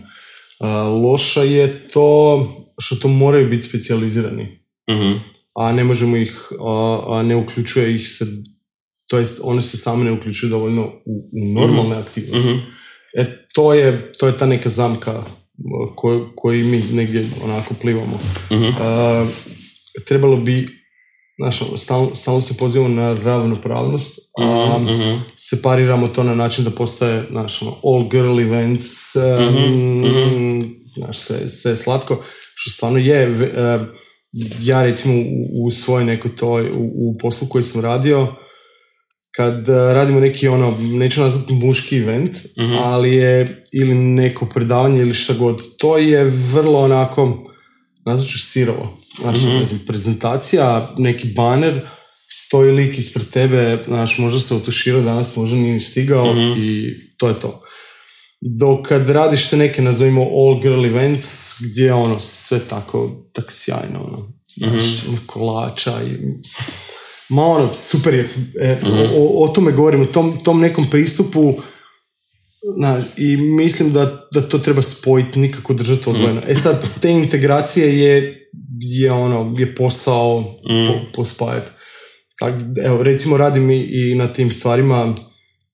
[0.60, 2.47] A, loša je to
[2.80, 4.60] što to moraju biti specijalizirani,
[4.91, 5.12] Mhm.
[5.56, 8.26] a ne možemo ih, a, a ne uključuje ih se,
[9.08, 12.47] to jest one se same ne uključuju dovoljno u, u normalne aktivnosti.
[12.47, 12.60] Mhm.
[13.13, 15.24] E, to je, to je ta neka zamka
[15.95, 18.19] koju, koju mi negdje onako plivamo.
[18.52, 18.69] Mhm.
[18.82, 19.26] A,
[20.08, 20.67] trebalo bi,
[21.39, 25.17] znaš, ono, stalno, stalno se pozivamo na ravnopravnost, a Mhm.
[25.38, 31.78] separiramo to na način da postaje, znaš, ono, all girl events, um, znaš, sve, sve
[31.78, 32.21] slatko,
[32.56, 33.80] što stvarno je, e,
[34.62, 38.28] ja recimo u, u svojoj nekoj toj, u, u poslu koji sam radio,
[39.32, 42.74] kad e, radimo neki ono, neću nazvati muški event, Mhm.
[42.74, 47.52] ali je ili neko predavanje ili šta god, to je vrlo onako,
[48.06, 48.98] nazvat ću sirovo.
[49.22, 49.48] Znaš, Mhm.
[49.50, 51.82] ne znam, prezentacija, neki baner,
[52.30, 56.54] stoji lik ispred tebe, znaš, možda se otuširao danas, možda nije ni stigao Mhm.
[56.58, 57.62] i to je to.
[58.41, 61.24] Dok kad radiš te neke, nazovimo all girl event,
[61.62, 65.15] gdje je ono sve tako, tak sjajno, ono, znaš, Mhm.
[65.26, 66.15] kolača i
[67.32, 68.30] Ma ono, super je.
[68.58, 68.94] E, Mhm.
[68.94, 71.54] o, o, o tome govorim, o tom, tom nekom pristupu
[72.78, 74.02] znaš, i mislim da,
[74.34, 76.41] da to treba spojiti, nikako držati odvojeno.
[76.48, 78.38] E sad, te integracije je,
[78.82, 80.44] je ono, je posao
[80.88, 81.72] po, pospajati.
[82.39, 85.15] Tak, evo, recimo radim i, i na tim stvarima,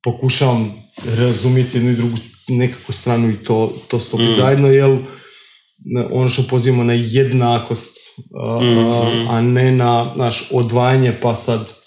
[0.04, 0.74] pokušavam
[1.08, 2.18] razumjeti jednu i drugu
[2.50, 4.98] nekakvu stranu i to, to stopiti zajedno, jer
[5.86, 7.97] na- ono što pozivamo na jednakost,
[8.36, 8.60] a,
[9.30, 11.78] a, ne na naš odvajanje pa sad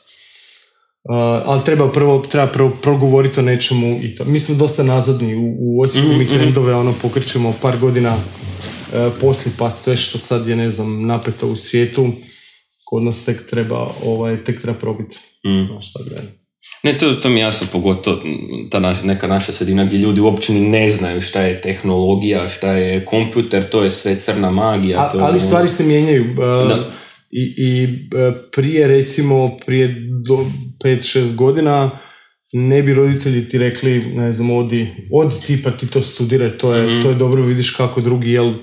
[1.05, 4.25] Uh, ali treba prvo, treba prvo progovoriti o nečemu i to.
[4.25, 9.55] Mi smo dosta nazadni u, u Osijeku, mi trendove ono pokrećemo par godina uh, poslije,
[9.59, 12.11] pa sve što sad je, ne znam, napeto u svijetu,
[12.85, 15.17] kod nas tek treba, ovaj, tek treba probiti.
[15.47, 15.67] Mm.
[15.73, 16.40] Znaš, je.
[16.83, 18.21] Ne, to, to mi je jasno, pogotovo
[18.71, 23.05] ta naš, neka naša sredina gdje ljudi uopće ne znaju šta je tehnologija, šta je
[23.05, 25.01] kompjuter, to je sve crna magija.
[25.01, 26.23] A- to ali ono- stvari se mijenjaju.
[26.25, 26.37] uh,
[26.69, 26.91] Da.
[27.33, 29.35] I, i uh, prije, recimo,
[29.67, 30.47] prije do
[30.81, 31.91] 5-6 godina
[32.53, 36.75] ne bi roditelji ti rekli, ne znam, odi, odi ti pa ti to studiraj, to
[36.75, 37.03] je, Mhm.
[37.03, 38.55] to je dobro, vidiš kako drugi, jel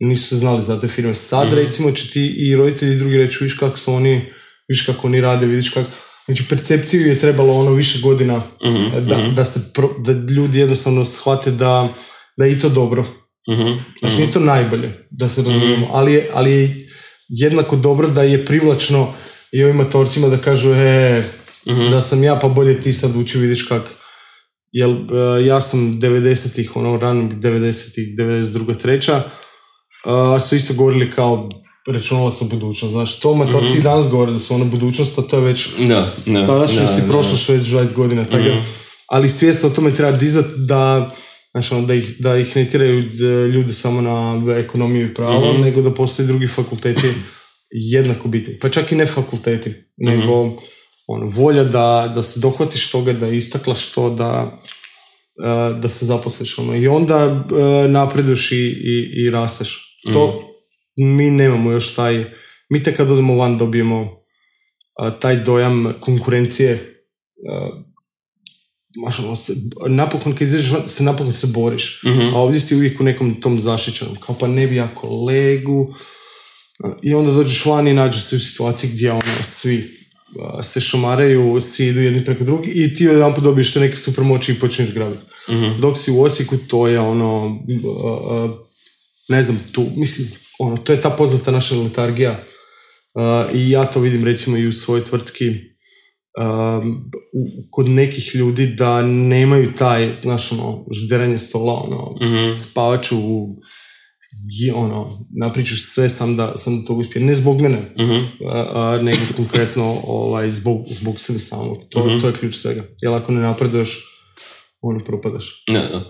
[0.00, 1.14] nisu znali za te firme.
[1.14, 1.56] Sad, Mhm.
[1.56, 4.20] recimo, će ti i roditelji drugi reći, viš kako su oni,
[4.68, 5.90] viš kako oni rade, vidiš kako...
[6.26, 11.04] Znači, percepciju je trebalo ono više godina Mhm, da, da, se pro- da ljudi jednostavno
[11.04, 11.88] shvate da,
[12.36, 13.02] da je i to dobro.
[13.50, 13.68] Mhm,
[14.00, 16.76] Znači, nije to najbolje, da se razumijemo, ali je, ali je
[17.28, 19.12] jednako dobro da je privlačno
[19.52, 21.22] i ovim matorcima da kažu, e,
[21.90, 23.82] da sam ja, pa bolje ti sad uči, vidiš kak.
[24.72, 28.76] Jel, e, ja sam 90-ih, ono, ranim 90-ih, 92.
[28.76, 29.22] treća,
[30.04, 31.48] a, su isto govorili kao
[31.86, 32.92] računala sam budućnost.
[32.92, 35.84] Znaš, to matorci i danas govore da su ono budućnost, a to je već Da,
[36.26, 38.24] da, sadašnjost da, i prošlost već 20 godina.
[38.24, 38.62] Tako da-
[39.08, 41.10] ali svijest o tome treba dizati da,
[41.50, 44.14] znaš, ono, da, ih, da ih ne tiraju d- ljude samo na
[44.54, 47.08] ekonomiju i pravo, nego da postoji drugi fakulteti
[47.70, 48.58] jednako bitni.
[48.58, 50.50] Pa čak i ne fakulteti, nego
[51.06, 54.58] ono, volja da, da se dohvatiš toga, da istaklaš to, da,
[55.38, 56.58] e, da se zaposliš.
[56.58, 56.76] Ono.
[56.76, 57.44] I onda
[57.84, 59.98] e, napreduješ i, i, i rasteš.
[60.12, 60.50] To
[60.96, 62.24] mi nemamo još taj,
[62.68, 64.10] mi tek kad odemo van dobijemo
[64.98, 67.04] a, taj dojam konkurencije
[67.50, 69.54] a, se,
[69.86, 72.02] napokon kad izađeš van, se napokon se boriš,
[72.34, 75.86] a ovdje si uvijek u nekom tom zaštićenom, kao pa ne bi ja kolegu,
[76.84, 80.04] a, i onda dođeš van i nađeš se u situaciji gdje ono, svi
[80.62, 84.52] se šamaraju, svi idu jedni preko drugi i ti jedan dobiješ te neke super moći
[84.52, 85.22] i počneš graditi.
[85.78, 87.58] Dok si u Osijeku, to je ono,
[89.28, 90.28] ne znam, tu, mislim,
[90.58, 94.72] ono, to je ta poznata naša letargija uh, i ja to vidim recimo i u
[94.72, 102.14] svojoj tvrtki um, u- kod nekih ljudi da nemaju taj, znaš, ono, žderanje stola, ono,
[102.54, 103.16] spavaču,
[104.60, 107.22] je, ono, napriču sve sam da sam do toga uspio.
[107.22, 107.94] Ne zbog mene,
[108.48, 111.76] a, a, nego konkretno ovaj, zbog, zbog sebe samog.
[111.90, 112.82] To, to je ključ svega.
[113.02, 114.04] Jer ako ne napreduješ,
[114.80, 115.64] ono, propadaš.
[115.66, 116.04] Da, da.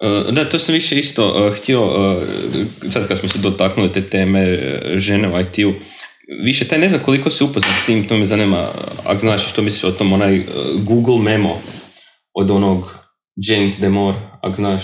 [0.00, 1.80] E, Da, to sam više isto e, htio,
[2.84, 4.58] e, sad kad smo se dotaknuli te teme
[4.96, 5.72] žene u IT-u,
[6.44, 8.68] više taj ne znam koliko si upoznat s tim, to me zanima,
[9.04, 10.42] ako znaš što misliš o tom, onaj
[10.76, 11.60] Google memo
[12.34, 12.94] od onog
[13.36, 14.82] James Demore, ako znaš.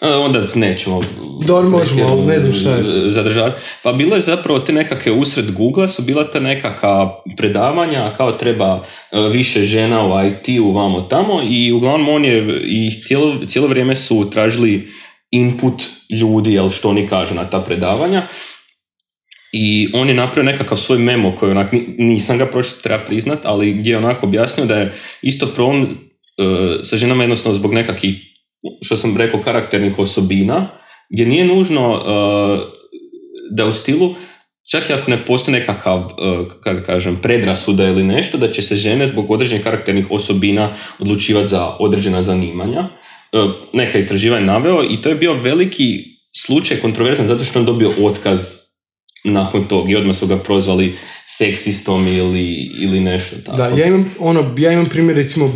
[0.00, 1.00] Onda nećemo
[1.46, 3.10] Dobro, možemo, ali ne znam šta je.
[3.10, 3.60] zadržavati.
[3.82, 8.80] Pa bilo je zapravo te nekakve usred Google su bila ta nekakva predavanja kao treba
[9.12, 13.96] e, više žena u IT-u vamo tamo i uglavnom on je i cijelo, cijelo vrijeme
[13.96, 14.88] su tražili
[15.30, 15.82] input
[16.12, 18.22] ljudi, jel što oni kažu na ta predavanja
[19.52, 23.38] i on je napravio nekakav svoj memo koji onak, ni- nisam ga pročitao, treba priznat,
[23.44, 25.88] ali gdje je onako objasnio da je isto problem e,
[26.84, 28.16] sa ženama jednostavno zbog nekakvih,
[28.82, 30.68] što sam rekao, karakternih osobina,
[31.10, 32.02] gdje nije nužno e,
[33.50, 34.14] da u stilu,
[34.70, 38.76] čak i ako ne postoji nekakav, e, kako kažem, predrasuda ili nešto, da će se
[38.76, 42.88] žene zbog određenih karakternih osobina odlučivati za određena zanimanja.
[43.32, 43.38] E,
[43.72, 45.98] neka istraživanja naveo i to je bio veliki
[46.46, 48.65] slučaj kontroverzan zato što on dobio otkaz
[49.26, 50.94] nakon tog i odmah su ga prozvali
[51.26, 53.56] seksistom ili, ili nešto tako.
[53.56, 55.52] Da, ja imam, ono, ja imam primjer recimo uh,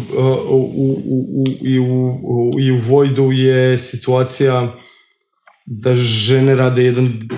[0.49, 4.73] u, u, u, i, u, u, i u Vojdu je situacija
[5.67, 7.29] da žene rade jedan,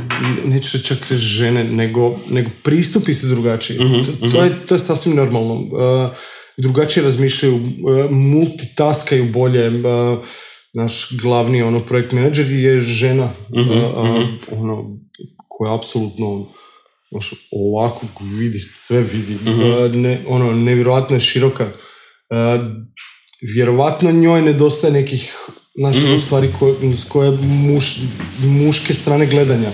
[0.45, 3.79] neću reći čak žene, nego, nego pristupi su drugačiji.
[3.79, 5.55] to, to, je, to je sasvim normalno.
[5.55, 6.11] Uh,
[6.57, 10.19] drugačije razmišljaju, uh, multitaskaju bolje, uh,
[10.75, 14.99] naš glavni ono projekt menadžer je žena uh, uh, ono
[15.59, 16.47] koja apsolutno
[17.11, 18.07] znaš, ovako
[18.39, 19.35] vidi, sve vidi.
[19.35, 21.65] Uh, ne, ono, nevjerojatno je široka.
[21.65, 22.69] Uh,
[23.55, 25.35] vjerovatno njoj nedostaje nekih
[25.75, 27.99] znaš, ono, stvari koje, s koje muš,
[28.39, 29.71] muške strane gledanja.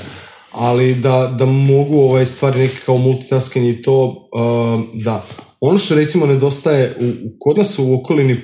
[0.52, 5.26] Ali da, da mogu ovaj stvari neke kao multitasking i to, uh, da.
[5.60, 8.40] Ono što recimo nedostaje u, u- kod nas u okolini,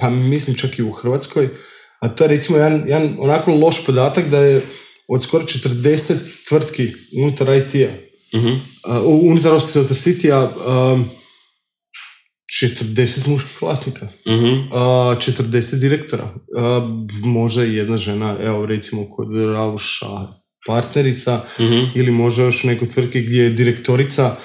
[0.00, 1.48] pa mislim čak i u Hrvatskoj,
[2.00, 4.62] a to je recimo jedan, jedan onako loš podatak da je
[5.08, 6.14] od skoro 40
[6.48, 6.88] tvrtki
[7.22, 7.88] unutar IT-a,
[8.34, 8.48] Mhm.
[8.48, 10.50] uh, unutar Hospital City-a,
[10.92, 11.04] um,
[12.46, 14.72] 40 muških vlasnika, Mhm.
[14.72, 14.80] a,
[15.18, 16.24] 40 direktora,
[16.56, 16.88] a,
[17.24, 20.06] može i jedna žena, evo recimo kod Rauša
[20.66, 21.78] partnerica, Mhm.
[21.94, 24.36] ili može još u nekoj tvrtki gdje je direktorica,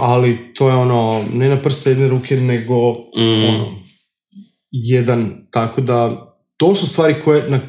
[0.00, 2.74] ali to je ono, ne na prste jedne ruke, nego
[3.16, 3.80] ono,
[4.70, 7.60] jedan, tako da to su stvari koje, na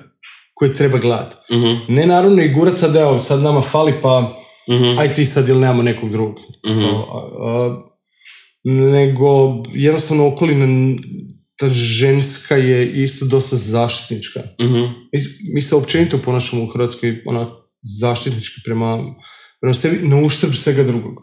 [0.53, 1.35] koje treba gledati.
[1.51, 1.75] Mhm.
[1.89, 4.37] Ne naravno i gurat sad, evo, sad nama fali pa
[4.69, 4.97] Mhm.
[4.99, 6.35] aj ti sad ili nemamo nekog drugog.
[7.11, 7.81] A- a,
[8.63, 9.27] nego
[9.69, 10.95] jednostavno okolina
[11.57, 14.39] ta ženska je isto dosta zaštitnička.
[15.13, 15.19] Mi,
[15.53, 17.49] mi se općenito ponašamo u Hrvatskoj ona
[17.99, 19.15] zaštitnički prema,
[19.61, 21.13] prema sebi na uštrb svega drugog.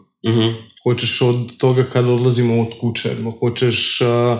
[0.83, 4.39] Hoćeš od toga kad odlazimo od kuće, hoćeš a,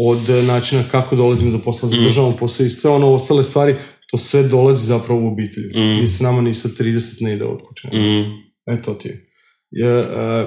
[0.00, 3.76] od načina kako dolazimo do posla, zadržavamo posao i sve ono ostale stvari,
[4.10, 5.68] to sve dolazi zapravo u obitelji.
[5.76, 6.04] Mm.
[6.04, 7.88] I s nama ni sa 30 ne ide od kuće.
[7.88, 8.30] Mhm.
[8.66, 9.28] E, to ti je.
[9.70, 10.46] je e,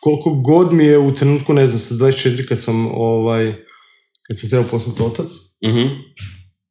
[0.00, 3.54] koliko god mi je u trenutku, ne znam, sa 24 kad sam, ovaj,
[4.28, 5.26] kad sam trebao postati otac,
[5.66, 5.86] Mhm.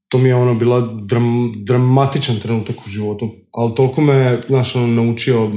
[0.10, 3.30] to mi je ono bila dram, dramatičan trenutak u životu.
[3.54, 5.52] Ali toliko me, znaš, ono, naučio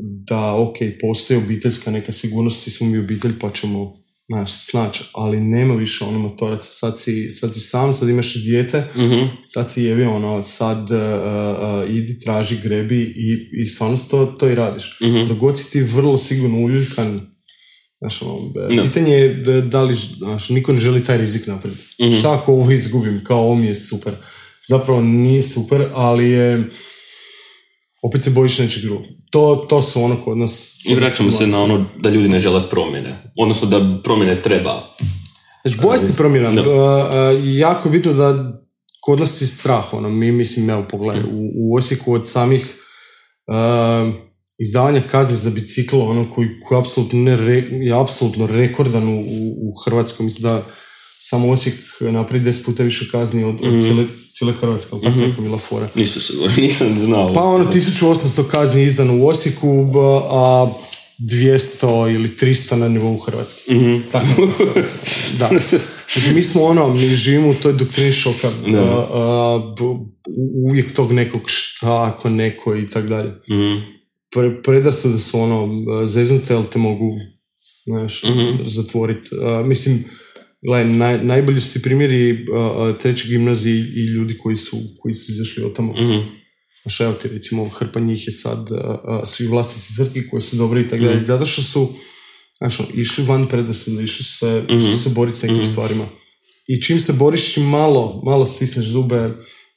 [0.00, 3.92] da, ok, postoji obiteljska neka sigurnost, svi smo mi obitelj, pa ćemo,
[4.28, 8.40] znaš, snaći, ali nema više ono motoraca, sad si, sad si sam, sad imaš i
[8.40, 9.20] dijete, Mhm.
[9.44, 13.28] sad si jebi ono, sad uh, uh, idi, traži, grebi i,
[13.62, 14.98] i stvarno to, to i radiš.
[15.02, 15.24] Mhm.
[15.26, 17.20] Dok god si ti vrlo sigurno uljuljkan,
[17.98, 18.82] znaš, ono, Da.
[18.82, 21.82] pitanje je da, da li, znaš, niko ne želi taj rizik napraviti.
[22.02, 22.12] Mhm.
[22.12, 24.12] Šta ako ovo izgubim, kao ovo mi je super.
[24.68, 26.64] Zapravo nije super, ali je,
[28.02, 29.04] opet se bojiš nečeg drugog.
[29.34, 30.80] To, to su ono kod nas...
[30.84, 33.32] I vraćamo se na ono da ljudi ne žele promjene.
[33.36, 34.82] Odnosno da promjene treba.
[35.62, 36.50] Znači, boja se promjena.
[36.50, 36.60] Da.
[36.60, 38.60] Uh, uh, jako je bitno da
[39.00, 42.78] kod nas je strah, ono, mi mislim, evo pogledaj, u, u Osijeku od samih
[43.46, 44.14] uh,
[44.58, 49.20] izdavanja kazni za bicikl, ono koji, koji apsolutno ne re- je apsolutno rekordan u,
[49.68, 50.62] u, Hrvatskoj, mislim da
[51.20, 55.40] samo Osijek napravi 10 puta više kazni od, od cijele, cijele Hrvatske, ali tako neka
[55.40, 55.88] bila fora.
[55.94, 57.34] Nisu sigurno, nisam znao.
[57.34, 59.86] Pa ono 1800 kazni izdano u Osijeku,
[60.24, 60.72] a
[61.20, 63.60] 200 ili 300 na nivou Hrvatske.
[64.12, 64.48] Tako.
[65.38, 65.50] da.
[66.12, 68.50] Znači, mi smo ono, mi živimo u toj doktrini šoka.
[68.66, 68.78] Da.
[68.80, 69.74] A, a,
[70.66, 73.30] uvijek tog nekog šta ako neko i tak dalje.
[73.50, 73.78] Mhm.
[74.32, 75.68] Pre, predrasude su ono,
[76.06, 77.10] zeznute, ali te mogu,
[77.86, 78.64] znaš, Mhm.
[78.64, 79.30] zatvoriti.
[79.64, 80.04] Mislim,
[80.64, 85.14] gledaj, naj, najbolji su ti primjeri a, a, treće gimnazije i ljudi koji su, koji
[85.14, 85.92] su izašli od tamo.
[85.92, 86.18] Mhm.
[86.82, 90.56] Znaš, evo ti recimo, hrpa njih je sad, a, su i vlasnici tvrtki koje su
[90.56, 91.88] dobre i tako dalje, zato što su,
[92.58, 96.06] znaš, ono, išli van predrasude, išli su se, išli su se boriti s nekim stvarima.
[96.66, 99.30] I čim se boriš, čim malo, malo stisneš zube,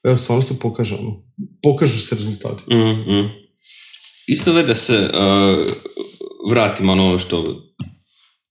[0.04, 1.24] evo, stvarno se pokaže, ono,
[1.64, 2.64] pokažu se rezultati.
[2.76, 3.28] Mhm, mhm.
[4.28, 5.72] Isto ve da se uh,
[6.52, 7.67] vratim ono što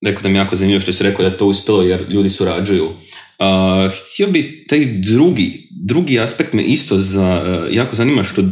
[0.06, 2.84] rekao da mi jako zanimljivo što si rekao da to uspjelo jer ljudi surađuju.
[2.84, 8.42] Uh, htio bi taj drugi, drugi aspekt me isto za, uh, jako zanima što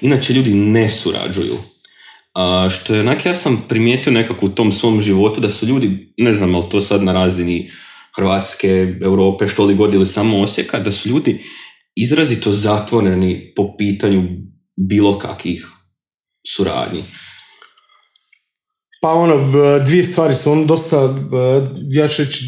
[0.00, 1.54] inače ljudi ne surađuju.
[1.54, 6.14] Uh, što je onak ja sam primijetio nekako u tom svom životu da su ljudi,
[6.18, 7.70] ne znam ali to sad na razini
[8.16, 11.38] Hrvatske, Europe, što li god ili samo Osijeka, da su ljudi
[11.96, 14.28] izrazito zatvoreni po pitanju
[14.76, 15.66] bilo kakvih
[16.56, 17.02] suradnji.
[19.06, 19.36] Pa ono,
[19.84, 21.14] dvije stvari su ono dosta,
[21.90, 22.44] ja ću reći,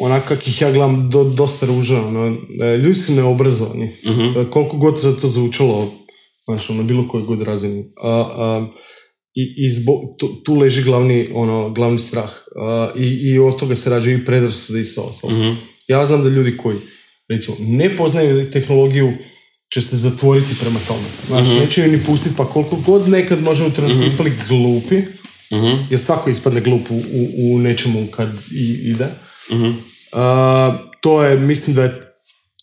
[0.00, 2.06] onak kak ih ja gledam, do, dosta ružno.
[2.06, 3.84] Ono, e, ljudi su neobrazovani.
[3.84, 5.92] E, Koliko god za to zvučalo,
[6.44, 7.84] znaš, ono, bilo koje god razini.
[8.02, 8.66] A, a,
[9.34, 12.30] I, i zbo, tu, tu leži glavni, ono, glavni strah.
[12.56, 15.32] A, i, I od toga se rađaju i predrasude i sve ostalo.
[15.88, 16.76] Ja znam da ljudi koji,
[17.28, 19.12] recimo, ne poznaju tehnologiju,
[19.72, 21.08] će se zatvoriti prema tome.
[21.26, 25.19] Znaš, neće ju ni pustiti, pa koliko god nekad može u trenutku ispali glupi,
[25.90, 29.06] jer tako ispadne glup u, u, u nečemu kad i, ide.
[30.12, 32.00] A, to je, mislim da je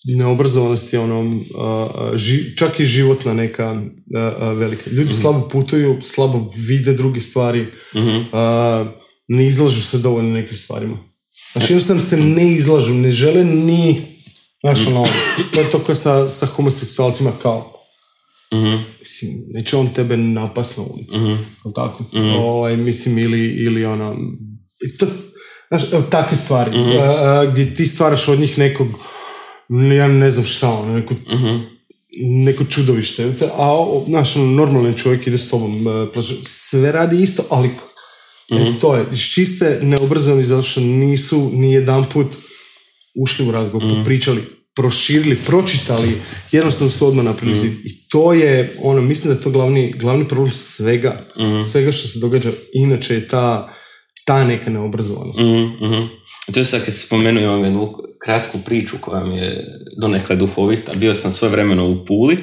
[0.06, 3.82] neobrazovanost je ono, a, ži- čak i životna neka
[4.15, 4.89] a, velika.
[4.89, 7.65] Ljudi slabo putuju, slabo vide druge stvari,
[9.28, 10.97] ne izlažu se dovoljno nekim stvarima.
[11.54, 14.02] Znači jednostavno se ne izlažu, ne žele ni,
[14.62, 15.06] znaš ono,
[15.54, 17.73] to je to kao sa, sa homoseksualcima kao,
[18.99, 21.17] Mislim, neće on tebe napast na ulici.
[21.17, 21.73] Mm-hmm.
[21.75, 22.03] tako?
[22.39, 24.15] Ovaj, mislim, ili, ili ono...
[24.81, 25.07] i To,
[25.67, 26.71] znaš, evo, takve stvari.
[26.99, 28.88] A, a, gdje ti stvaraš od njih nekog,
[29.97, 31.13] ja ne znam šta, ono, neko,
[32.19, 33.33] neko čudovište.
[33.57, 35.88] A, o, znaš, ono, normalan čovjek ide s tobom.
[35.88, 37.69] e, Sve radi isto, ali
[38.49, 42.27] e, to je, čiste neobrazovani zato što nisu ni jedan put
[43.15, 44.41] ušli u razgovor, popričali,
[44.78, 46.18] proširili, pročitali,
[46.52, 47.72] jednostavno su odmah napravili zid.
[47.86, 51.22] I to je, ono, mislim da je to glavni, glavni problem svega,
[51.72, 52.52] svega što se događa.
[52.74, 53.74] Inače je ta,
[54.26, 55.40] ta neka neobrazovanost.
[55.40, 56.06] Mhm, mhm.
[56.54, 60.94] To je sad kad spomenuo imam jednu kratku priču koja mi je donekle duhovita.
[60.94, 62.38] Bio sam svoje vremeno u Puli,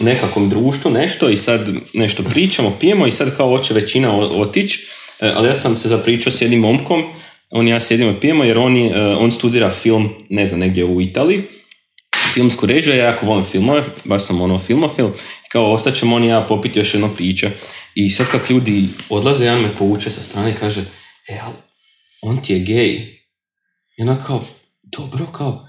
[0.00, 4.86] u nekakvom društvu, nešto i sad nešto pričamo, pijemo i sad kao hoće većina otići,
[5.20, 7.02] e, ali ja sam se zapričao s jednim momkom,
[7.50, 10.60] on i ja sjedimo i pijemo jer on, je, e, on studira film, ne znam,
[10.60, 11.42] negdje u Italiji,
[12.32, 15.08] filmsku režiju, ja jako volim filmove, baš sam ono filmofil,
[15.52, 17.50] kao ostaćemo on i ja popiti još jedno priče.
[17.94, 20.80] I sad kak ljudi odlaze, jedan me povuče sa strane i kaže,
[21.28, 21.54] e, ali
[22.22, 22.94] on ti je gej.
[23.98, 24.44] I ona kao,
[24.82, 25.66] dobro, kao,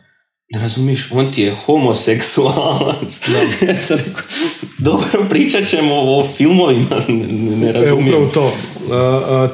[0.49, 3.21] ne razumiješ, on ti je homoseksualac.
[3.67, 4.23] ja sam rekao,
[4.77, 8.07] dobro, pričat ćemo o filmovima, ne, ne E, razumijem.
[8.07, 8.53] upravo to.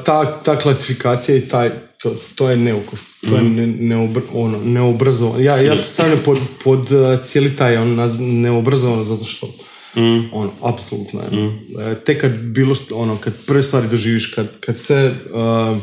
[0.04, 1.70] Ta, ta klasifikacija i taj,
[2.02, 3.04] to, to je neukost.
[3.20, 5.44] To je ne, neobr, ono, neobrazovan.
[5.44, 9.46] Ja, ja to stavljam pod, pod a, cijeli taj on, naz, neobrazovan zato što
[10.32, 11.28] ono, apsolutno je.
[11.82, 15.78] E, tek kad bilo, što- ono, kad prve stvari doživiš, kad, kad se a,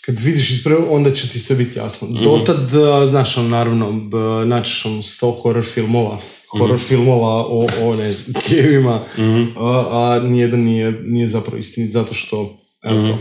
[0.00, 2.08] kad vidiš ispred, onda će ti sve biti jasno.
[2.14, 4.00] Dotad, a, znaš, ono, naravno,
[4.46, 6.18] naćiš ono sto horror filmova,
[6.50, 9.00] horror filmova o, o ne znam, gejevima,
[9.56, 13.18] a, a nijedan nije, nije zapravo istinit, zato što, evo to.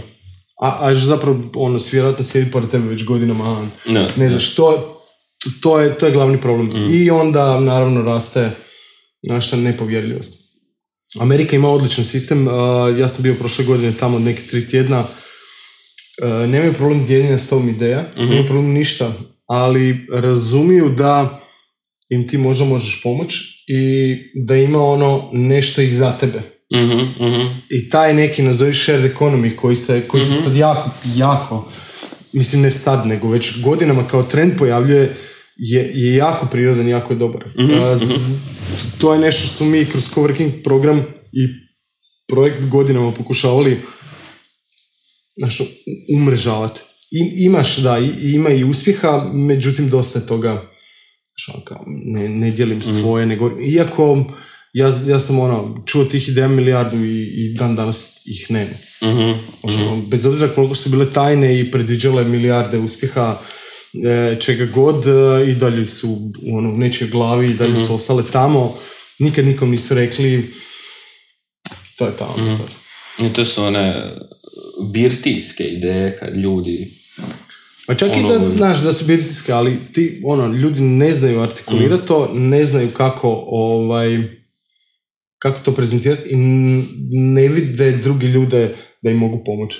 [0.61, 4.55] A, a zapravo, ono, svi vjerojatno sjedi pored tebe već godinama, a Da, ne znaš,
[4.55, 4.71] to,
[5.43, 6.91] to, to je, to je glavni problem.
[6.91, 8.51] I onda, naravno, raste
[9.23, 10.31] naša nepovjerljivost.
[11.19, 15.03] Amerika ima odličan sistem, a, ja sam bio prošle godine tamo neke tri tjedna,
[16.23, 19.13] Uh, nemaju problem dijeljenja s tom ideja, nemaju problem ništa,
[19.47, 21.41] ali razumiju da
[22.09, 23.33] im ti možda možeš pomoć
[23.67, 26.41] i da ima ono nešto i za tebe.
[26.71, 26.99] Mhm.
[27.69, 31.71] I taj neki, nazovi shared economy koji se, koji se sad jako, jako,
[32.33, 35.15] mislim ne sad, nego već godinama kao trend pojavljuje,
[35.57, 37.43] je, je jako prirodan, jako je dobar.
[37.73, 38.37] A, z-
[38.97, 40.97] to je nešto što mi kroz coworking program
[41.33, 41.47] i
[42.27, 43.77] projekt godinama pokušavali
[45.37, 45.61] znaš,
[46.15, 46.79] umrežavati.
[47.11, 52.29] I, imaš, da, i, ima i uspjeha, međutim dosta je toga znaš, ono kao, ne,
[52.29, 54.25] ne dijelim svoje, nego, iako
[54.73, 58.71] ja, ja sam ono, čuo tih ideja milijardu i, i dan danas ih nema.
[59.03, 59.31] Mhm.
[59.63, 63.39] Ono, bez obzira koliko su bile tajne i predviđale milijarde uspjeha,
[64.07, 68.23] e, čega god, e, i dalje su ono, u nečijoj glavi i dalje su ostale
[68.31, 68.73] tamo.
[69.19, 70.51] Nikad nikom nisu rekli
[72.01, 72.57] to je tamo.
[72.57, 72.67] sad.
[73.25, 74.15] I to su one
[74.93, 76.91] birtijske ideje kad ljudi...
[77.87, 81.41] Pa čak i Ono- da, znaš, da su birtijske, ali ti, ono, ljudi ne znaju
[81.41, 84.40] artikulirati to, ne znaju kako, ovaj,
[85.41, 86.35] kako to prezentirati i
[87.11, 89.77] ne vide drugi ljude da im mogu pomoći.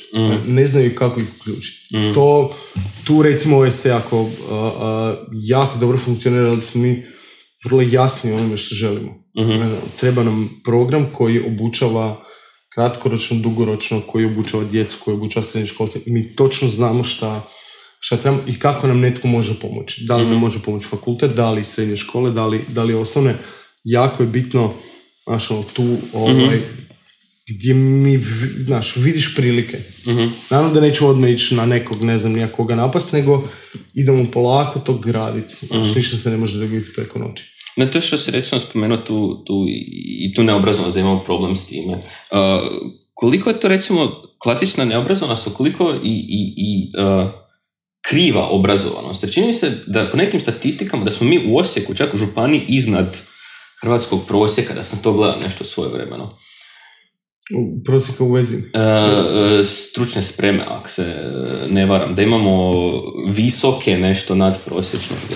[0.47, 1.95] Ne znaju kako ih uključiti.
[2.13, 2.55] To,
[3.03, 7.03] tu recimo ovo se jako, a, a, jako dobro funkcionira, ali smo mi
[7.65, 9.23] vrlo jasni onome što želimo.
[9.55, 12.23] Znam, Treba nam program koji obučava
[12.75, 15.99] kratkoročno, dugoročno, koji obučava djecu, koji obučava srednje školce.
[16.05, 17.41] I mi točno znamo šta,
[17.99, 20.05] šta trebamo i kako nam netko može pomoći.
[20.07, 23.35] Da li nam može pomoći fakultet, da li srednje škole, da li, da li osnovne.
[23.83, 24.73] Jako je bitno,
[25.31, 26.59] znaš, ono, tu, ovaj,
[27.47, 28.19] gdje mi,
[28.65, 29.77] znaš, vidiš prilike.
[30.49, 33.47] Naravno da neću odmah ići na nekog, ne znam, nijakoga napast, nego
[33.93, 35.55] idemo polako to graditi.
[35.67, 37.43] Znaš, ništa se ne može dobiti preko noći.
[37.77, 39.65] Ne, to što si recimo spomenuo tu, tu,
[40.19, 41.93] i tu neobrazovanost, da imamo problem s time.
[41.93, 41.99] Uh,
[43.13, 47.29] koliko je to recimo klasična neobrazovanost, koliko i, i, i uh,
[48.09, 49.33] kriva obrazovanost?
[49.33, 52.65] Čini mi se da po nekim statistikama da smo mi u Osijeku, čak u županiji,
[52.67, 53.17] iznad
[53.81, 56.37] hrvatskog prosjeka, da sam to gledao nešto svoje vremeno.
[57.85, 58.57] Prosjeka u vezi.
[59.65, 61.15] stručne spreme, ako se
[61.69, 62.71] ne varam, da imamo
[63.27, 65.35] visoke nešto nadprosječno za,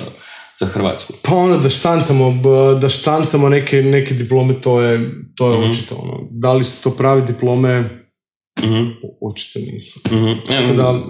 [0.60, 1.14] za Hrvatsku.
[1.22, 2.42] Pa ono da štancamo,
[2.82, 5.96] da štancamo neke, neke diplome, to je, to je očito.
[5.96, 6.28] Ono.
[6.32, 7.80] Da li su to prave diplome?
[8.64, 10.00] Mhm, O- Očito nisu.
[10.08, 10.32] mhm.
[10.48, 11.02] Tako da,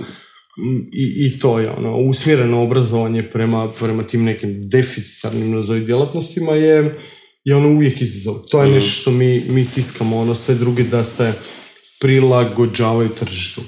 [0.93, 6.97] i, i to je ono, usmjereno obrazovanje prema, prema tim nekim deficitarnim djelatnostima je,
[7.45, 8.35] je ono uvijek izazov.
[8.51, 11.33] To je nešto što mi, mi tiskamo, ono sve druge da se
[11.99, 13.61] prilagođavaju tržištu.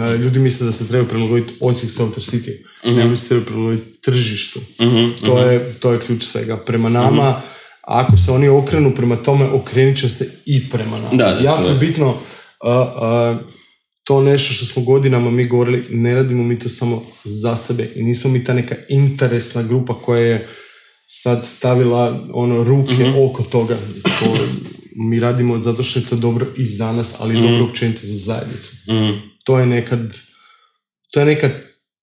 [0.00, 2.52] E, Ljudi misle da se treba prilagoditi Osijek Software City,
[2.96, 4.60] ne misle se treba prilagoditi tržištu.
[4.82, 6.56] Mhm, To, je, to je ključ svega.
[6.56, 7.42] Prema nama,
[7.82, 11.10] ako se oni okrenu prema tome, okrenut će se i prema nama.
[11.16, 12.14] Da, da, jako je bitno
[12.62, 13.38] a, a,
[14.04, 18.02] to nešto što smo godinama mi govorili, ne radimo mi to samo za sebe i
[18.02, 20.48] nismo mi ta neka interesna grupa koja je
[21.24, 22.92] sad stavila ono ruke
[23.30, 23.76] oko toga.
[24.20, 24.36] To
[24.96, 28.16] mi radimo zato što je to dobro i za nas, ali i dobro općenito za
[28.16, 28.70] zajednicu.
[28.90, 29.12] mhm.
[29.44, 30.00] To je nekad
[31.12, 31.50] to je nekad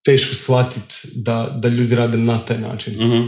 [0.05, 2.93] teško shvatiti da, da ljudi rade na taj način.
[2.93, 3.25] Mhm.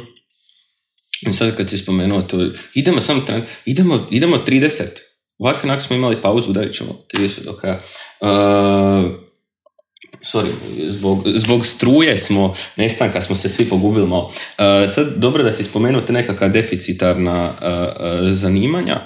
[1.30, 4.84] I sad kad si spomenuo to, idemo samo, tren- idemo, idemo 30.
[5.38, 7.82] Ovako onak smo imali pauzu, udarit ćemo 30 do kraja.
[8.22, 9.12] Uh,
[10.24, 10.50] sorry,
[10.90, 14.26] zbog, zbog struje smo, nestanka smo se svi pogubili malo.
[14.26, 19.02] Uh, sad, dobro da si spomenuo te nekakva deficitarna uh, zanimanja.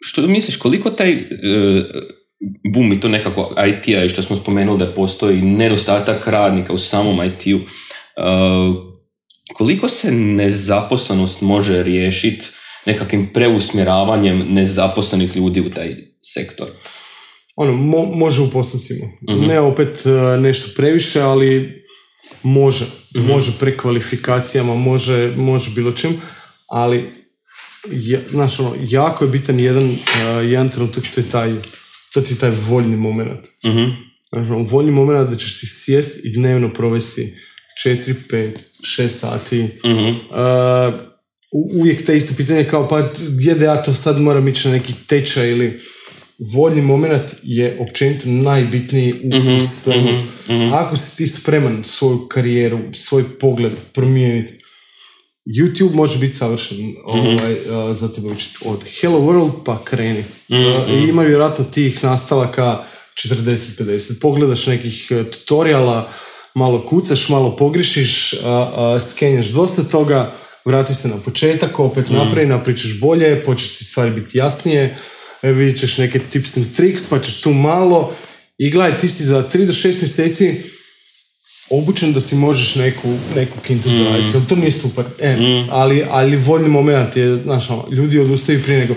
[0.00, 1.22] Što misliš, koliko taj
[2.72, 7.24] boom i to nekako IT-a i što smo spomenuli da postoji nedostatak radnika u samom
[7.24, 7.60] IT-u,
[9.54, 12.46] koliko se nezaposlenost može riješiti
[12.86, 16.68] nekakvim preusmjeravanjem nezaposlenih ljudi u taj sektor?
[17.56, 19.06] Ono, mo- može u postupcima.
[19.40, 21.82] Ne opet e, nešto previše, ali
[22.42, 22.84] može.
[23.16, 26.10] Može prekvalifikacijama, može, može bilo čim,
[26.68, 27.04] ali
[27.92, 29.96] ja, znaš, ono, jako je bitan jedan, e,
[30.44, 31.52] jedan trenutak, to je taj,
[32.12, 33.40] to ti je taj voljni moment.
[33.64, 33.84] Mhm.
[34.28, 37.34] Znaš, ono, voljni moment da ćeš ti sjest i dnevno provesti
[37.78, 38.52] 4, 5,
[38.98, 39.62] 6 sati.
[39.84, 40.06] Mhm.
[40.06, 40.16] E,
[41.52, 44.74] u- uvijek te isto pitanje kao pa gdje da ja to sad moram ići na
[44.74, 45.80] neki tečaj ili
[46.38, 50.22] voljni moment je općenito najbitniji u, Mhm, u scenu.
[50.72, 54.54] Ako si ti spreman svoju karijeru, svoj pogled promijeniti,
[55.46, 58.56] YouTube može biti savršen ovaj, uh, za tebe učiti.
[58.64, 60.24] Od Hello World pa kreni.
[60.48, 62.82] Uh, I ima vjerojatno tih nastavaka
[63.14, 64.20] 40-50.
[64.20, 66.08] Pogledaš nekih uh, tutoriala,
[66.54, 70.32] malo kucaš, malo pogrišiš, uh, uh, skenjaš dosta toga,
[70.64, 74.96] vrati se na početak, opet napravi, napričaš bolje, počeš ti stvari biti jasnije,
[75.46, 78.12] e, vidjet ćeš neke tips and tricks, pa ćeš tu malo
[78.58, 80.54] i gledaj, ti si za 3 do 6 mjeseci
[81.70, 85.04] obučen da si možeš neku, neku kintu zaraditi, jel to nije super?
[85.20, 85.36] E,
[85.70, 88.94] ali, ali voljni moment je, znaš, ono, ljudi odustaju prije nego,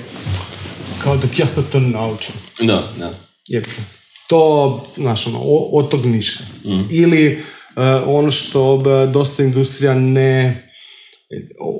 [1.03, 2.33] kao dok ja sad to naučim.
[2.61, 3.13] Da, da.
[3.47, 3.63] Jer
[4.27, 5.39] to, znaš, ono,
[5.71, 6.43] od tog ništa.
[6.89, 10.63] Ili uh, ono što e, dosta industrija ne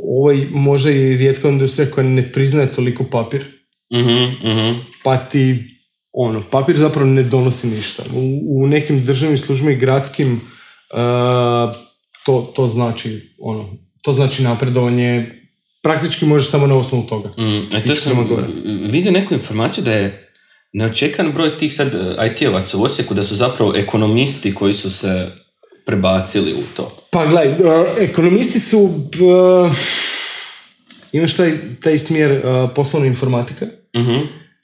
[0.04, 3.46] ovo je možda i rijetka industrija koja ne priznaje toliko papir
[3.94, 4.80] Mhm, mhm.
[5.04, 5.58] pa ti
[6.14, 8.04] ono, papir zapravo ne donosi ništa.
[8.14, 11.76] U, u nekim državnim službama i gradskim uh,
[12.26, 13.70] to, to znači ono,
[14.04, 15.36] to znači napredovanje
[15.82, 17.30] praktički možeš samo na osnovu toga.
[17.38, 18.48] Mm, a to Ići sam gore.
[18.92, 20.32] vidio neku informaciju da je
[20.74, 25.32] neočekan broj tih sad eh, IT-ovaca u Osijeku da su zapravo ekonomisti koji su se
[25.86, 26.98] prebacili u to.
[27.12, 29.72] Pa gledaj, uh, ekonomisti su uh,
[31.12, 33.66] imaš taj, taj smjer uh, poslovna informatika
[33.98, 34.20] Mhm,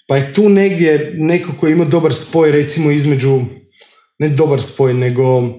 [0.08, 3.42] pa je tu negdje neko koji ima dobar spoj recimo između
[4.20, 5.50] ne dobar spoj nego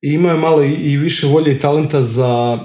[0.00, 2.58] ima je malo i, više volje i talenta za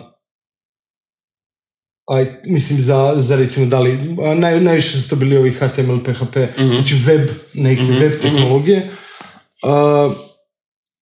[2.09, 3.97] aj, mislim za, za recimo da li,
[4.35, 8.89] naj, najviše su to bili ovi HTML, PHP, znači web, neke web tehnologije.
[9.63, 10.13] A,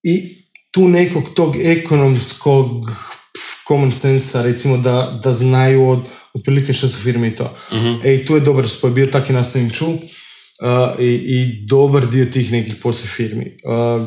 [0.02, 0.38] i
[0.70, 2.68] tu nekog tog ekonomskog
[3.68, 6.00] common sensa recimo da, da znaju od,
[6.34, 7.56] otprilike što su firme i to.
[8.04, 9.86] E, i tu je dobar spoj, bio tak i nastavim ču
[10.60, 13.56] a, i, i dobar dio tih nekih poslije firmi.
[13.66, 14.06] A,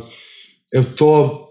[0.76, 1.42] evo to,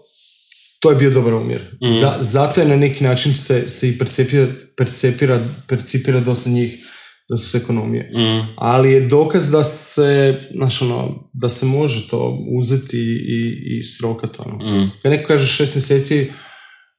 [0.79, 1.61] to je bio dobar umjer.
[1.99, 4.47] Za, zato je na neki način se, se i percepira,
[4.77, 6.87] percepira, percipira dosta njih
[7.29, 8.11] da su s ekonomije.
[8.17, 12.97] mm, Ali je dokaz da se, znaš, ono, da se može to uzeti
[13.27, 14.37] i, i srokati.
[14.45, 14.55] Ono.
[14.55, 14.91] mm.
[15.01, 16.29] Kad neko kaže šest mjeseci,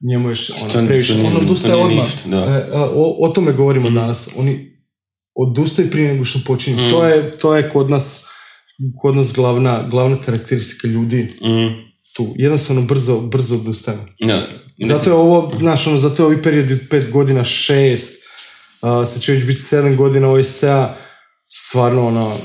[0.09, 0.35] njemu je
[0.75, 1.13] ono, previše.
[1.25, 2.07] On odustaje odmah.
[2.25, 2.37] da.
[2.37, 4.29] E, a, o, o tome govorimo danas.
[4.35, 4.73] Oni
[5.35, 6.89] odustaju prije nego što počinju.
[6.89, 8.25] To, je, to je kod nas
[9.01, 11.93] kod nas glavna, glavna karakteristika ljudi Mm.
[12.15, 12.33] tu.
[12.35, 14.05] Jednostavno brzo, brzo odustajemo.
[14.19, 14.47] Da.
[14.85, 18.23] Zato je ovo, znaš, ono, zato je ovi period od pet godina, šest,
[18.81, 20.95] uh, sad će već biti sedam godina OSCA,
[21.49, 22.37] stvarno, ono,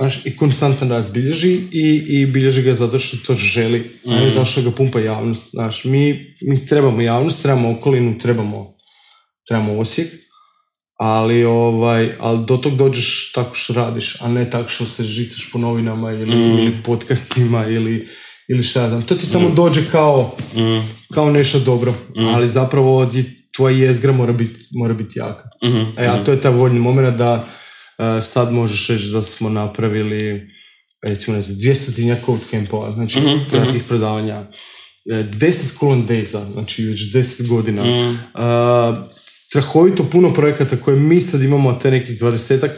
[0.00, 4.30] znaš, i konstantan rad bilježi i, i bilježi ga zato što to želi, a ne
[4.30, 8.66] zato što ga pumpa javnost, znaš, mi, mi trebamo javnost, trebamo okolinu, trebamo,
[9.48, 10.08] trebamo Osijek,
[10.98, 15.52] ali, ovaj, ali do tog dođeš tako što radiš, a ne tako što se žicaš
[15.52, 18.08] po novinama ili, ili podcastima ili,
[18.48, 19.02] ili šta ja znam.
[19.02, 20.36] To ti samo dođe kao,
[21.14, 23.10] kao nešto dobro, ali zapravo
[23.56, 25.48] tvoja jezgra mora biti mora biti jaka.
[25.64, 27.46] Mhm, E, a to je taj voljni moment da
[28.22, 30.42] sad možeš reći da smo napravili
[31.02, 33.20] recimo ne znam, 200 code campova, znači
[33.50, 34.46] kratkih predavanja,
[35.10, 41.42] e, 10 Cool Daysa, znači već 10 godina, E, strahovito puno projekata koje mi sad
[41.42, 42.70] imamo, a to je nekih 20-ak,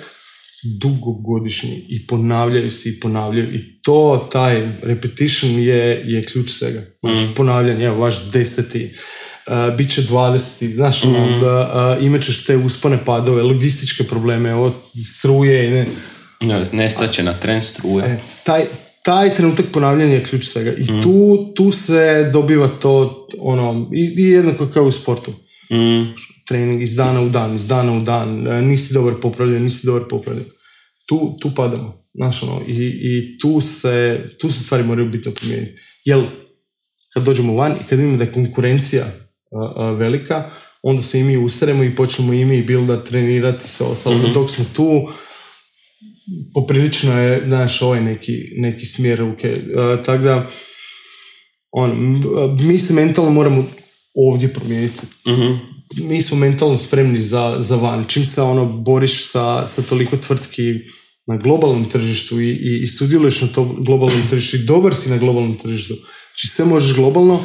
[0.60, 3.54] su dugogodišnji i ponavljaju se i ponavljaju.
[3.54, 6.82] I to, taj repetition je, je ključ svega.
[7.00, 8.94] Znači, ponavljanje, evo, vaš deseti,
[9.46, 14.54] uh, bit će dvadeseti, znaš, ono, da, uh, imat ćeš te uspone padove, logističke probleme,
[14.54, 14.72] od
[15.18, 15.86] struje i ne,
[16.48, 18.04] Da, nestaće na tren struje.
[18.04, 18.64] E, taj,
[19.04, 20.72] taj trenutak ponavljanja je ključ svega.
[20.72, 25.30] I tu, tu se dobiva to, ono, i, i jednako kao u sportu.
[25.72, 26.12] Mm.
[26.48, 30.02] Trening iz dana u dan, iz dana u dan, e, nisi dobar popravljen, nisi dobar
[30.10, 30.44] popravljen.
[31.08, 32.72] Tu, tu padamo, znaš, ono, i,
[33.02, 35.82] i tu, se, tu se stvari moraju bitno promijeniti.
[36.04, 36.22] Jel,
[37.14, 39.06] kad dođemo van i kad vidimo da je konkurencija
[39.98, 40.50] velika,
[40.82, 44.16] onda se i mi ustaremo i počnemo i mi builda, trenirati i sve ostalo.
[44.34, 45.08] Dok smo tu,
[46.54, 49.52] poprilično je naš ovaj neki, neki smjer ruke.
[49.52, 50.48] Uh, tako da,
[51.70, 52.20] on,
[52.60, 53.66] mi se mentalno moramo
[54.14, 55.00] ovdje promijeniti.
[55.28, 55.52] Mhm.
[55.96, 58.04] Mi smo mentalno spremni za, za van.
[58.08, 60.74] Čim se ono boriš sa, sa toliko tvrtki
[61.26, 65.16] na globalnom tržištu i, i, i sudjeluješ na tom globalnom tržištu i dobar si na
[65.16, 65.94] globalnom tržištu.
[65.94, 67.40] Znači sve možeš globalno,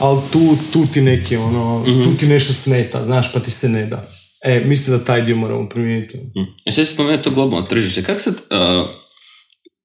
[0.00, 3.86] ali tu, tu ti neki ono, tu ti nešto smeta, znaš, pa ti se ne
[3.86, 4.08] da.
[4.44, 6.16] E, mislim da taj dio moramo promijeniti.
[6.16, 6.54] Mm.
[6.66, 8.02] E sad si spomenuo to globalno tržište.
[8.02, 8.88] Kako sad, uh,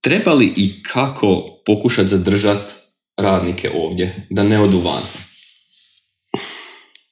[0.02, 2.72] treba li i kako pokušati zadržati
[3.18, 5.04] radnike ovdje, da ne odu van?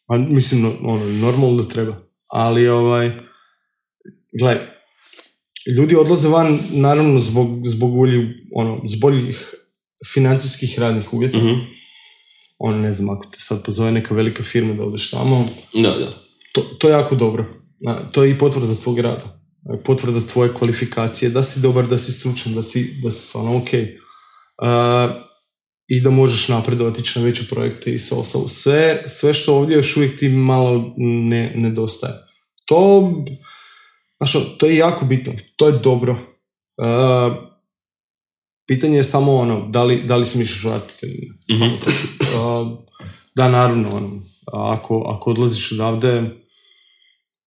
[0.07, 1.97] Pa mislim, no- ono, normalno da treba.
[2.29, 3.11] Ali, ovaj,
[4.39, 4.65] gledaj,
[5.77, 9.53] ljudi odlaze van, naravno, zbog, zbog boljih, ono, zbog boljih
[10.13, 11.37] financijskih radnih uvjeta.
[11.37, 11.53] Mhm.
[12.65, 16.13] Ono, ne znam, ako te sad pozove neka velika firma da odeš tamo, Da, da.
[16.53, 17.45] to, to je jako dobro.
[17.79, 19.39] Na, to je i potvrda tvog rada.
[19.85, 23.67] Potvrda tvoje kvalifikacije, da si dobar, da si stručan, da si, da si stvarno ok.
[23.67, 25.15] Uh,
[25.87, 28.47] I da možeš napredovati, ići na veće projekte i sve ostalo.
[28.47, 32.13] Sve, sve što ovdje još uvijek ti malo ne, nedostaje.
[32.65, 33.11] To,
[34.17, 35.33] znaš, to je jako bitno.
[35.57, 36.11] To je dobro.
[36.13, 37.52] Uh,
[38.67, 41.65] pitanje je samo ono, da li, da li se misliš vratiti ili ne.
[41.67, 42.77] Uh,
[43.35, 44.21] da, naravno, ono,
[44.53, 46.23] ako, ako odlaziš odavde,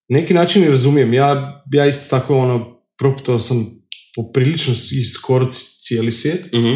[0.09, 1.15] neki način i razumijem.
[1.15, 3.67] Ja, ja isto tako ono, proputao sam
[4.17, 5.51] poprilično i skoro
[5.83, 6.53] cijeli svijet.
[6.53, 6.75] Mhm.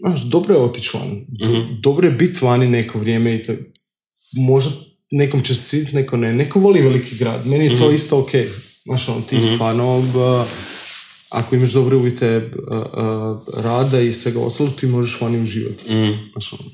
[0.00, 1.10] znaš, dobro je otići van.
[1.82, 3.52] Dobro je biti vani neko vrijeme i to,
[4.32, 4.70] možda
[5.10, 6.34] nekom će svidjeti, neko ne.
[6.34, 7.46] Neko voli veliki grad.
[7.46, 8.30] Meni je to isto ok.
[8.84, 10.44] Znaš, ono, ti stvarno, b-
[11.34, 15.94] ako imaš dobre uvjete uh, uh, rada i svega ostalog, ti možeš vani uživati.
[15.94, 16.12] Mm.
[16.52, 16.70] Ono,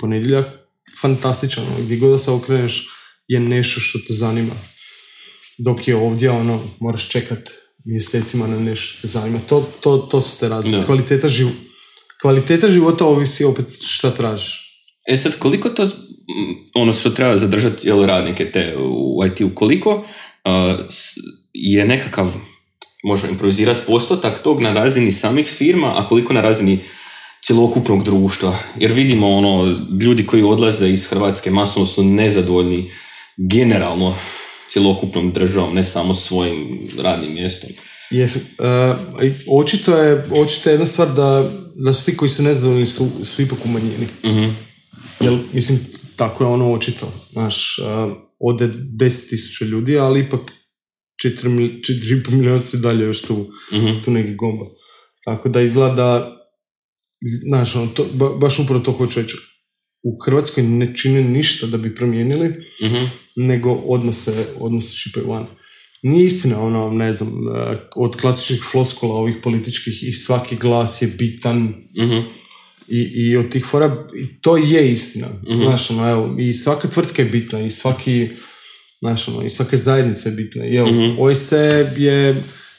[0.00, 0.46] ponedjeljak,
[1.00, 2.88] fantastičan, ono, gdje god da se okreneš
[3.28, 4.54] je nešto što te zanima.
[5.58, 7.50] Dok je ovdje, ono, moraš čekat
[7.84, 9.38] mjesecima na nešto što te zanima.
[9.38, 10.78] To, to, to su te razlike.
[10.78, 10.84] Da.
[10.84, 11.48] Kvaliteta, živ...
[12.20, 14.64] Kvaliteta života ovisi opet šta tražiš.
[15.08, 15.90] E sad, koliko to, mm,
[16.74, 20.04] ono što treba zadržati jel, radnike te u IT-u, koliko uh,
[21.52, 22.34] je nekakav,
[23.04, 26.78] možemo improvizirati postotak tog na razini samih firma, a koliko na razini
[27.46, 28.58] cjelokupnog društva.
[28.76, 32.90] Jer vidimo ono, ljudi koji odlaze iz Hrvatske masovno su nezadovoljni
[33.36, 34.14] generalno
[34.70, 37.70] cjelokupnom državom, ne samo svojim radnim mjestom.
[38.10, 38.38] Jesu.
[38.38, 41.50] Uh, očito, je, očito je jedna stvar da,
[41.84, 44.06] da su ti koji su nezadovoljni su, su ipak u manjini.
[44.24, 44.44] Mhm.
[45.20, 45.78] Jel, mislim,
[46.16, 47.12] tako je ono očito.
[47.32, 50.40] Znaš, uh, ode 10.000 ljudi, ali ipak
[51.26, 51.96] 4,5
[52.30, 54.02] milijuna se dalje još tu, Mhm.
[54.04, 54.64] tu neki gomba.
[55.24, 56.36] Tako da izgleda,
[57.42, 59.36] znaš, ono, to, ba- baš upravo to hoću reći.
[60.02, 62.48] U Hrvatskoj ne čine ništa da bi promijenili,
[62.82, 63.04] Mhm.
[63.38, 65.46] nego odmah se, odmah se šipaju van.
[66.02, 71.08] Nije istina, ono, ne znam, eh, od klasičnih floskula ovih političkih i svaki glas je
[71.08, 71.62] bitan
[71.98, 72.18] Mhm.
[72.88, 74.06] i, i od tih fora,
[74.40, 75.28] to je istina.
[75.62, 78.28] Znaš, ono, evo, i svaka tvrtka je bitna i svaki,
[79.04, 80.66] znaš, ono, i svaka zajednica je bitna.
[80.66, 80.88] I evo,
[81.18, 81.52] OSC
[81.96, 82.34] je,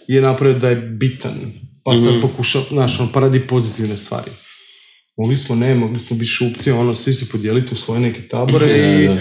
[0.08, 1.34] je napravio da je bitan,
[1.84, 4.32] pa sad pokuša, znaš, ono, pa radi pozitivne stvari.
[5.18, 8.66] Mogli smo ne, mogli smo biti šupci, ono, svi se podijeliti u svoje neke tabore
[9.04, 9.18] i, da.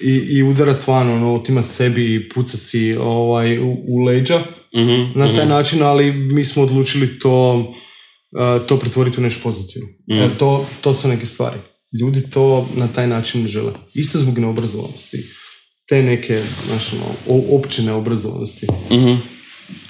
[0.00, 4.42] i, i udarat van, ono, otimat sebi i pucat si ovaj, u, u leđa
[4.76, 5.18] Mhm.
[5.18, 9.88] na taj način, ali mi smo odlučili to, uh, to pretvoriti u nešto pozitivno.
[10.06, 11.58] Jer to, to su neke stvari.
[12.00, 13.72] Ljudi to na taj način ne žele.
[13.94, 15.18] Isto zbog neobrazovanosti.
[15.88, 18.66] Te neke, znaš, ono, o- opće neobrazovanosti.
[18.90, 19.12] Mhm.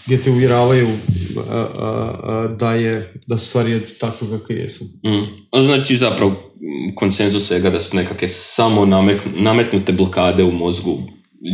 [0.07, 0.93] Gdje te uvjeravaju uh,
[1.37, 4.85] uh, uh, da, je, da su stvari takve kakve jesu.
[4.85, 5.25] Mm.
[5.51, 10.99] A Znači zapravo mm, konsenzus svega da su nekakve samo namek- nametnute blokade u mozgu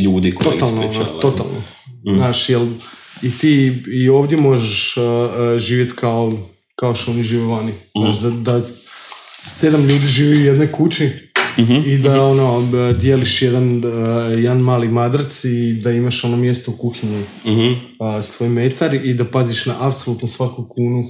[0.03, 1.19] ljudi koji ih Totalno, ono, sprečavaju.
[1.21, 1.61] totalno.
[2.05, 2.67] Znaš, jel
[3.21, 3.73] i ti
[4.03, 4.95] i ovdje možeš
[5.57, 6.33] živjeti kao,
[6.75, 7.71] kao što oni žive vani.
[7.95, 8.61] Znaš, da, da
[9.43, 11.09] sedam ljudi živi u jednoj kući
[11.85, 13.83] i da ono, dijeliš jedan, uh,
[14.37, 17.67] jedan mali madrac i da imaš ono mjesto u kuhinji Mhm.
[17.99, 21.03] uh, svoj metar i da paziš na apsolutno svaku kunu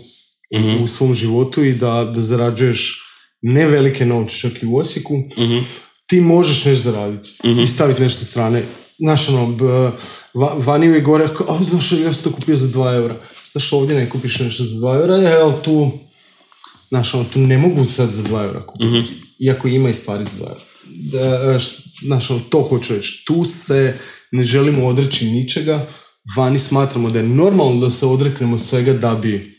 [0.77, 3.01] u svom životu i da, da zarađuješ
[3.41, 5.13] ne velike novce, čak i u Osijeku,
[6.05, 8.63] ti možeš nešto zaraditi i staviti nešto strane.
[8.97, 9.65] Znaš, ono, b,
[10.33, 13.15] va, vani uvijek gore, kao, "A, znaš, ja sam to kupio za 2 eura.
[13.51, 15.91] Znaš, ovdje ne kupiš nešto za 2 eura, e, ali tu,
[16.89, 19.13] znaš, ono, tu ne mogu sad za 2 eura kupiti.
[19.41, 20.59] Iako ima i stvari za 2 eura.
[21.43, 23.23] Da, š- znaš, ono, to hoću reći.
[23.25, 23.93] Tu se
[24.31, 25.87] ne želimo odreći ničega,
[26.37, 29.55] vani smatramo da je normalno da se odreknemo svega da bi,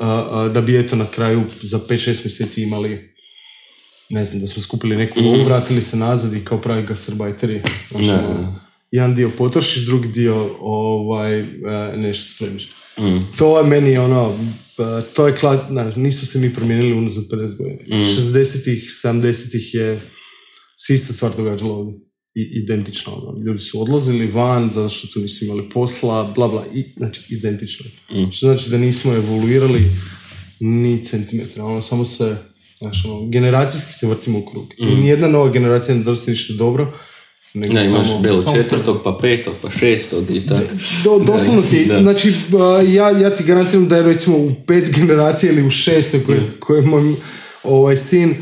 [0.00, 3.14] a, a, da bi eto na kraju za 5-6 mjeseci imali
[4.10, 7.62] ne znam, da smo skupili neku lovu, vratili se nazad i kao pravi gastarbajteri.
[7.90, 8.46] Znaš, Ne, ono, ne.
[8.90, 11.44] jedan dio potrošiš, drugi dio ovaj, e,
[11.96, 12.68] nešto spremiš.
[13.38, 14.63] To je meni ono, e,
[15.14, 17.78] to je kla, znaš, nisu se mi promijenili unazad 50 godina.
[18.04, 20.00] 60-ih, 70-ih je
[20.76, 21.98] se ista stvar događala ovdje.
[22.34, 23.12] I, identično.
[23.12, 23.44] Ono.
[23.44, 27.86] Ljudi su odlazili van zato što tu nisu imali posla, bla bla, i, znači identično.
[28.32, 29.80] Što znači da nismo evoluirali
[30.60, 32.36] ni centimetra, ono samo se,
[32.78, 34.74] znaš, ono, generacijski se vrtimo u krug.
[34.78, 36.98] I nijedna nova generacija ne donosi ništa dobro,
[37.54, 40.62] nego Ne, imaš samo, bilo samo četvrtog, pa petog, pa šestog i tako.
[41.04, 41.98] do, doslovno ti, Da.
[41.98, 42.32] znači
[42.94, 46.78] ja, ja ti garantiram da je recimo u pet generacija ili u šestoj koje, koje
[46.78, 47.14] je moj
[47.62, 48.34] ovaj, stin,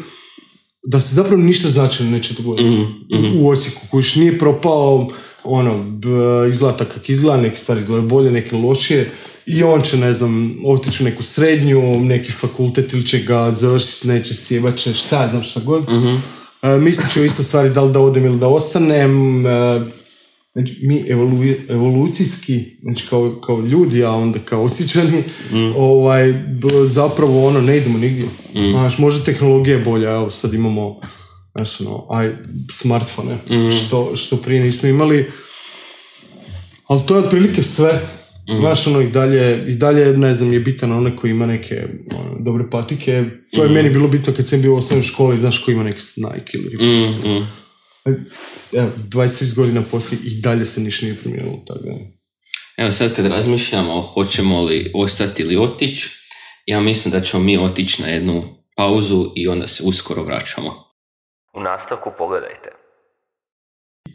[0.84, 2.68] da se zapravo ništa značajno neće dogoditi.
[2.68, 5.08] Mhm, U, u Osijeku koji još nije propao,
[5.44, 6.08] ono, b,
[6.48, 9.10] izgleda tak kak izgleda, neke stvari izgledaju bolje, neke lošije,
[9.46, 14.08] i on će, ne znam, otići u neku srednju, neki fakultet ili će ga završiti,
[14.08, 15.82] neće sjebat će, šta ja znam šta god.
[15.82, 16.20] E,
[16.62, 19.46] mislit ću isto stvari da li da odem ili da ostanem.
[19.46, 19.80] E,
[20.52, 25.22] znači, mi evolu- evolucijski, znači kao, kao ljudi, a onda kao osjećani,
[25.76, 28.24] ovaj, b- zapravo ono, ne idemo nigdje.
[28.70, 31.00] Znaš, možda tehnologija je bolja, evo sad imamo
[31.52, 32.32] znaš, ono, aj,
[32.72, 33.38] smartfone,
[33.70, 35.30] što, što prije nismo imali.
[36.86, 38.00] Ali to je otprilike sve.
[38.60, 41.88] Znaš, ono, i dalje, i dalje, ne znam, je bitan onaj koji ima neke
[42.18, 43.24] ono, dobre patike.
[43.56, 46.00] To je meni bilo bitno kad sam bio u osnovnoj školi, znaš, ko ima neke
[46.16, 47.24] Nike ili Reebok.
[47.24, 47.62] Mm,
[48.72, 51.64] Evo, 23 godina poslije i dalje se ništa nije promijenilo.
[51.66, 51.92] Tako da.
[52.76, 56.10] Evo sad kad razmišljamo hoćemo li ostati ili otići,
[56.66, 58.42] ja mislim da ćemo mi otići na jednu
[58.76, 60.70] pauzu i onda se uskoro vraćamo.
[61.54, 62.68] U nastavku pogledajte.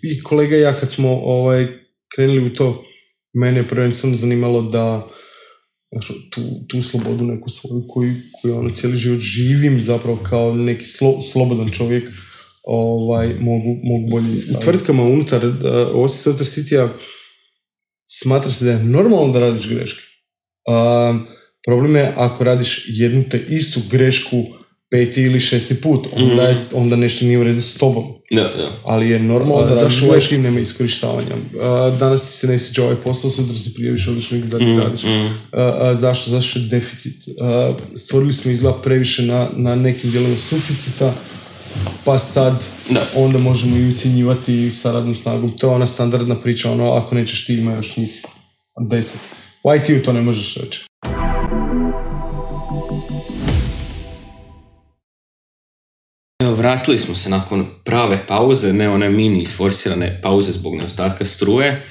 [0.04, 1.68] I kolega i ja kad smo ovaj,
[2.16, 2.84] krenuli u to,
[3.40, 5.08] mene je prvenstveno zanimalo da
[5.92, 10.86] znaš, tu, tu slobodu neku svoju koju, koju ono cijeli život živim zapravo kao neki
[11.32, 12.10] slobodan čovjek
[12.64, 14.66] ovaj, mogu, mogu bolje iskazati.
[14.66, 15.54] Tvrtkama unutar uh,
[15.94, 16.90] Osi Software City-a
[18.06, 20.02] smatra se da je normalno da radiš greške.
[20.70, 21.22] Uh,
[21.66, 24.44] problem je ako radiš jednu te istu grešku
[24.90, 28.04] peti ili šesti put, onda, je, onda nešto nije u redu s tobom.
[28.32, 28.72] Da, da.
[28.86, 31.36] Ali je normalno da radiš greške nema iskorištavanja.
[31.36, 34.80] Uh, danas ti se ne sviđa ovaj posao, sutra se prijaviš, odliš nekog da mm,
[34.80, 35.04] radiš.
[35.04, 35.30] Mm.
[35.96, 36.32] zašto?
[36.32, 37.24] Zašto je deficit?
[37.96, 41.14] stvorili smo izgleda previše na, na nekim dijelovima suficita,
[42.04, 43.08] pa sad da.
[43.16, 45.58] onda možemo i ucjenjivati sa radnom snagom.
[45.58, 48.26] To je ona standardna priča, ono, ako nećeš ti ima još njih
[48.90, 49.22] deset.
[49.64, 50.80] U IT-u to ne možeš reći.
[56.68, 61.86] Vratili smo se nakon prave pauze, ne one mini isforsirane pauze zbog nedostatka struje.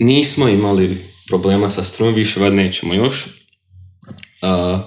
[0.00, 0.96] Nismo imali
[1.26, 3.24] problema sa strujom, više vad nećemo još.
[3.24, 4.80] Uh,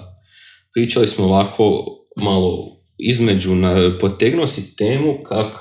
[0.74, 1.84] pričali smo ovako
[2.16, 5.52] malo između, na, potegnuo si temu kak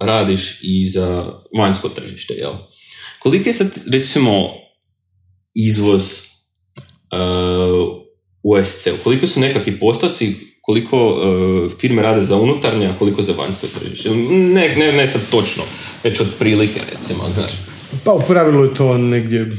[0.00, 2.52] radiš i za vanjsko tržište, jel?
[3.18, 4.48] Koliki je sad, recimo,
[5.54, 6.02] izvoz
[7.12, 8.02] uh,
[8.42, 8.88] u SC?
[9.04, 10.34] Koliko su nekakvi postoci,
[10.66, 14.10] koliko uh, firme rade za unutarnje, a koliko za vanjsko tržište?
[14.54, 15.62] Ne, ne, ne sad točno,
[16.04, 17.50] već od prilike, recimo, znaš.
[18.04, 19.56] Pa u pravilu je to negdje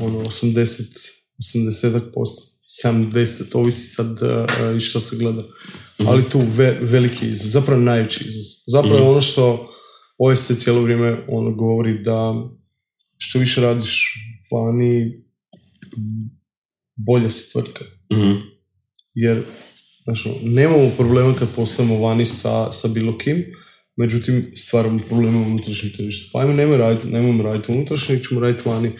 [0.00, 1.08] ono, 80,
[1.54, 2.42] 80 posto,
[2.84, 5.42] 70, ovisi sad uh, i što se gleda.
[6.00, 6.08] Mhm.
[6.08, 8.44] ali tu ve, veliki izvoz, zapravo najveći izvoz.
[8.66, 9.70] Zapravo mm ono što
[10.18, 12.48] OST cijelo vrijeme ono govori da
[13.18, 14.14] što više radiš
[14.52, 15.24] vani,
[16.96, 17.84] bolja si tvrtka.
[18.12, 18.54] mm
[19.14, 19.42] Jer
[20.04, 23.44] znači, nemamo problema kad poslujemo vani sa, sa bilo kim,
[23.96, 26.30] međutim stvaramo probleme u unutrašnjem tržištu.
[26.32, 28.90] Pa ajmo nemoj raditi, nemojmo raditi unutrašnje, ćemo raditi vani.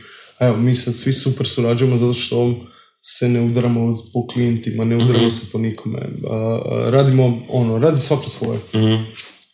[0.40, 2.54] Evo, mi sad svi super surađujemo zato što
[3.02, 5.36] se ne udaramo po klijentima, ne udaramo mhm.
[5.36, 5.98] se po nikome.
[6.90, 8.58] radimo, ono, radi svako svoje.
[8.74, 9.02] Mhm.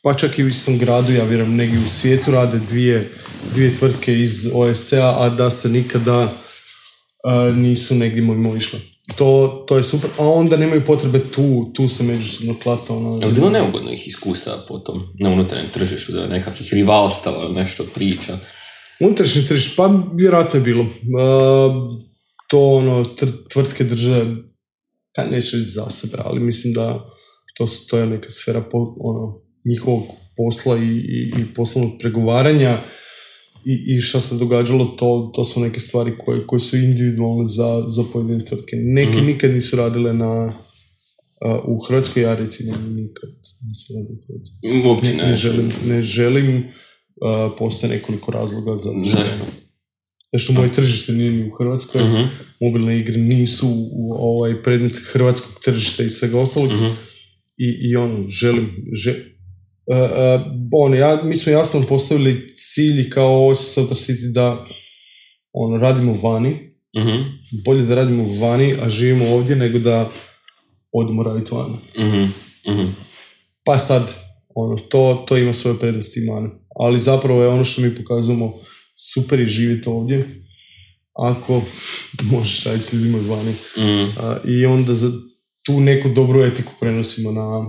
[0.03, 3.09] Pa čak i u istom gradu, ja vjerujem, negdje u svijetu rade dvije,
[3.55, 6.33] dvije tvrtke iz OSC-a, a da ste nikada
[7.55, 8.79] nisu negdje mimo išle.
[9.17, 12.95] To, to je super, a onda nemaju potrebe tu, tu se međusobno klata.
[12.95, 17.85] Ono, je bilo neugodno ih iskustva potom na unutarnjem tržištu, da je nekakvih rivalstava, nešto
[17.95, 18.39] priča?
[19.01, 20.87] Unutrašnje tržište, pa vjerojatno je bilo
[22.49, 23.05] to ono,
[23.53, 24.27] tvrtke drže,
[25.15, 27.11] pa neću reći za sebe, ali mislim da
[27.57, 30.03] to, to je neka sfera po, ono, njihovog
[30.37, 32.79] posla i, i, i poslovnog pregovaranja
[33.65, 37.85] i, i što se događalo, to, to su neke stvari koje, koje su individualne za,
[37.89, 38.77] za pojedine tvrtke.
[38.77, 40.53] Neki mm nikad nisu radile na,
[41.65, 43.31] u Hrvatskoj, ja recimo nikad
[43.69, 49.45] nisu radile Uopće ne, ne, želim, ne želim uh, postoje nekoliko razloga za Zašto?
[50.39, 52.29] što moje tržište nije ni u Hrvatskoj, uh
[52.61, 56.71] mobilne igre nisu u ovaj predmet hrvatskog tržišta i svega ostalog.
[56.71, 56.97] uh
[57.59, 60.43] I, I ono, želim, že, uh,
[60.73, 64.65] ono, ja, mi smo jasno postavili cilj kao Oasis City da
[65.53, 67.27] ono, radimo vani, uh
[67.65, 70.11] bolje da radimo vani, a živimo ovdje nego da
[70.93, 71.75] odemo raditi vani.
[71.97, 72.91] uh
[73.65, 74.15] Pa sad,
[74.55, 76.51] ono, to, to ima svoje prednosti i mane.
[76.77, 78.55] Ali zapravo je ono što mi pokazujemo
[79.15, 80.29] super je živjeti ovdje
[81.13, 81.63] ako
[82.23, 83.55] možeš raditi s ljudima vani.
[84.45, 85.11] I onda za
[85.67, 87.67] tu neku dobru etiku prenosimo na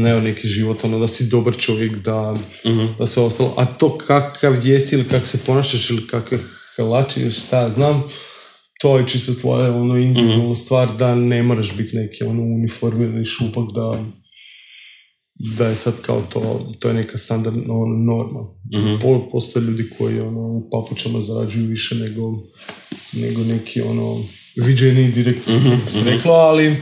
[0.00, 3.54] ne neki život, ono da si dobar čovjek, da, mm da se ostalo.
[3.56, 6.38] A to kakav jesi ili kako se ponašaš ili kakve
[6.76, 8.04] hlači ili šta znam,
[8.80, 13.24] to je čisto tvoja ono individualna mm stvar da ne moraš biti neki ono uniformirani
[13.24, 14.04] šupak da
[15.38, 18.40] da je sad kao to, to je neka standardna ono, norma.
[18.40, 19.28] Mm-hmm.
[19.32, 22.42] postoje ljudi koji ono, u papučama zarađuju više nego,
[23.12, 24.16] nego neki ono,
[24.56, 25.80] viđeni direktor, mm-hmm.
[25.88, 26.76] se reklo, ali,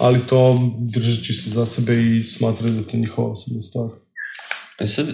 [0.00, 3.88] ali to držeći se za sebe i smatraju da to je njihova osobna stvar.
[4.78, 5.06] E sad,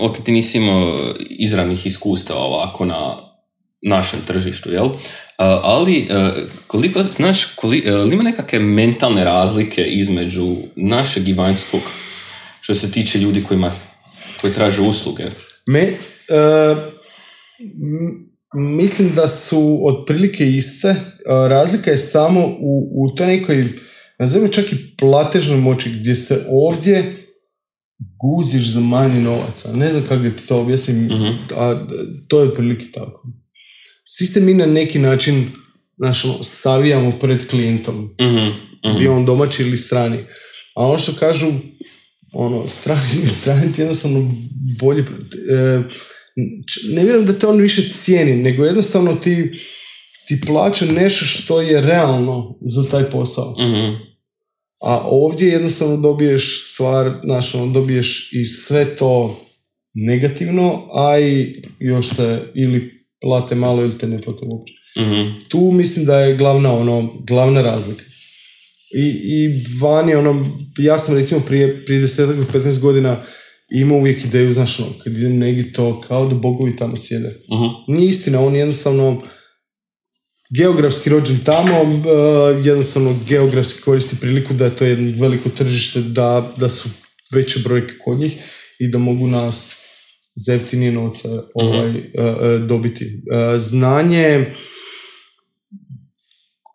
[0.00, 3.16] ok, ti nisi imao izravnih iskustava ovako na
[3.82, 4.88] našem tržištu, jel?
[5.62, 6.32] ali e,
[6.66, 11.80] koliko, znaš, koliko, e, ima nekakve mentalne razlike između našeg i vanjskog
[12.60, 13.72] što se tiče ljudi kojima,
[14.40, 15.24] koji traže usluge?
[15.68, 16.78] Me, uh,
[18.54, 20.94] mislim da su otprilike iste.
[21.48, 23.68] Razlika je samo u, u toj nekoj,
[24.18, 27.12] nazovimo čak i platežnoj moći, gdje se ovdje
[27.98, 29.72] guziš za manje novaca.
[29.72, 31.86] Ne znam kako ti to objasnim, uh a
[32.28, 33.28] to je otprilike tako.
[34.04, 35.46] Svi ste mi na neki način
[35.98, 38.14] znaš, ono, stavijamo pred klijentom.
[38.20, 38.46] Mhm,
[38.86, 38.98] mhm.
[38.98, 40.18] Bio on domaći ili strani.
[40.76, 41.46] A ono što kažu,
[42.32, 44.34] ono, strani, strani ti jednostavno
[44.80, 45.04] bolje...
[45.50, 45.82] e,
[46.94, 49.52] ne vjerujem da te on više cijeni, nego jednostavno ti,
[50.28, 53.54] ti plaća nešto što je realno za taj posao.
[53.58, 54.07] Mhm.
[54.82, 59.40] A ovdje jednostavno dobiješ stvar, znaš, ono, dobiješ i sve to
[59.94, 64.74] negativno, a i još te ili plate malo ili te ne plate uopće.
[64.98, 65.30] Mhm.
[65.48, 68.02] Tu mislim da je glavna, ono, glavna razlika.
[68.94, 70.46] I, i van je ono,
[70.78, 73.22] ja sam recimo prije, prije 10 do 15 godina
[73.70, 77.28] imao uvijek ideju, znaš, ono, kad idem negdje to kao da bogovi tamo sjede.
[77.28, 77.94] Mhm.
[77.96, 79.22] Nije istina, on je jednostavno
[80.50, 86.52] geografski rođen tamo, eh, jednostavno geografski koristi priliku da je to jedno veliko tržište, da,
[86.56, 86.88] da su
[87.34, 88.36] veće brojke kod njih
[88.78, 89.72] i da mogu nas
[90.36, 93.22] za jeftinije novce ovaj, eh, dobiti.
[93.58, 94.46] Znanje,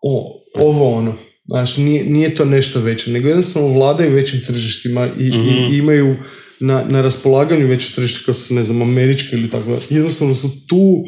[0.02, 1.16] o, ovo ono,
[1.46, 5.32] znaš, nije, nije to nešto veće, nego jednostavno vladaju većim tržištima i,
[5.72, 6.16] i imaju
[6.60, 9.78] na, na raspolaganju veće tržište kao su, ne znam, američke ili tako da.
[9.90, 11.06] Jednostavno su tu,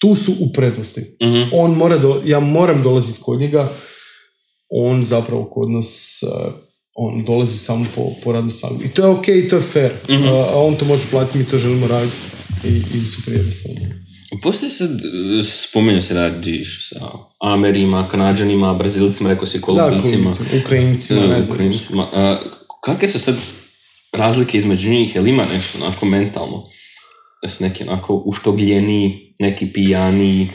[0.00, 1.00] tu su u prednosti.
[1.22, 1.42] Mhm.
[1.52, 3.68] On mora, do, ja moram dolaziti kod njega,
[4.70, 6.52] on zapravo kod nas, uh,
[6.96, 8.82] on dolazi samo po, po radnu snagu.
[8.84, 9.92] I to je ok, i to je fair.
[10.08, 10.22] Mhm.
[10.22, 12.16] Uh, a on to može platiti, mi to želimo raditi.
[12.64, 13.80] I, i super jednostavno.
[14.42, 20.32] Postoji sad, e, spominje se radiš sa Amerima, Kanadžanima, Brazilcima, rekao si Da, Kolumbijcima.
[20.32, 21.52] Kolumbijcima, Ukrajincima, ne Da.
[21.52, 22.06] Ukrajincima.
[22.12, 22.36] A,
[22.84, 23.36] kakve su sad
[24.12, 25.14] razlike između njih?
[25.14, 26.64] Jel ima nešto onako mentalno?
[27.48, 30.48] Su neki onako uštogljeniji, neki pijaniji,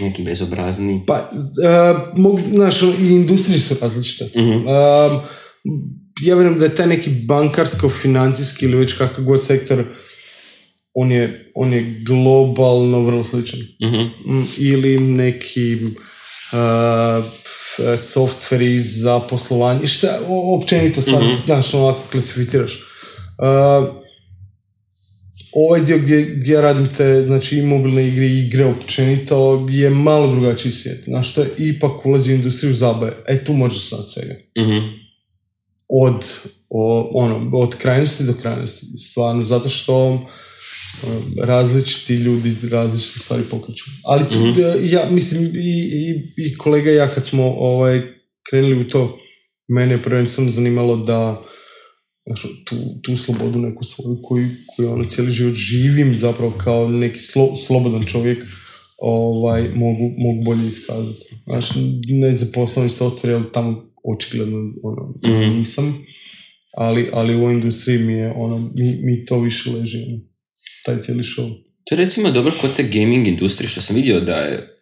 [0.00, 1.04] neki bezobrazni.
[1.06, 4.24] Pa, uh, mogu, znaš, i industrije su različite.
[4.40, 4.50] Mhm.
[4.50, 5.20] Um,
[6.20, 9.84] ja vjerujem da je taj neki bankarsko-financijski ili već kakav god sektor,
[10.94, 13.60] on je, on je globalno vrlo sličan.
[13.82, 14.34] Mhm.
[14.36, 17.24] Mm, Ili neki uh,
[17.98, 22.72] softveri za poslovanje, šta, općenito sad, znaš, ono ako klasificiraš.
[22.72, 24.05] Uh,
[25.56, 29.90] ovaj dio gdje, gdje ja radim te, znači i mobilne igre i igre općenito je
[29.90, 31.04] malo drugačiji svijet.
[31.04, 33.12] Znaš, to je ipak ulazi u industriju zabave.
[33.28, 34.34] E, tu možeš sad svega.
[34.58, 34.86] Mhm.
[35.88, 36.24] Od,
[36.70, 38.86] o, ono, od krajnosti do krajnosti.
[39.10, 40.26] Stvarno, zato što ono,
[41.42, 43.84] različiti ljudi različite stvari pokreću.
[44.04, 48.02] Ali tu, e, ja mislim i, i, i kolega i ja kad smo ovaj,
[48.50, 49.18] krenuli u to,
[49.68, 51.42] mene je prvenstveno zanimalo da
[52.26, 57.20] znaš, tu, tu slobodu neku svoju koju, koju ono cijeli život živim zapravo kao neki
[57.20, 58.44] slo, slobodan čovjek
[58.98, 61.36] ovaj, mogu, mogu bolje iskazati.
[61.44, 61.68] Znaš,
[62.08, 66.04] ne za poslovni software, ali tamo očigledno ono, nisam,
[66.76, 70.20] ali, ali u ovoj industriji mi je ono, mi, mi to više leži, ono,
[70.84, 71.50] taj cijeli show.
[71.84, 74.76] To je recimo dobro kod te gaming industrije, što sam vidio da je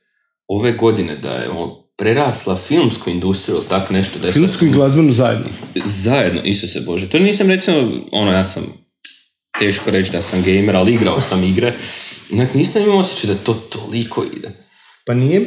[0.48, 4.18] ove godine da je ono, prerasla filmsku industriju ili tak nešto.
[4.18, 5.46] Da Filmsku i glazbenu zajedno.
[5.84, 7.08] Zajedno, Isuse Bože.
[7.08, 8.62] To nisam recimo, ono, ja sam
[9.58, 11.72] teško reći da sam gamer, ali igrao sam igre.
[12.32, 14.50] Onak, nisam imao osjećaj da to toliko ide.
[15.06, 15.46] Pa nije, uh,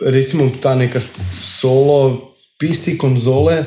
[0.00, 1.00] recimo ta neka
[1.60, 3.64] solo PC konzole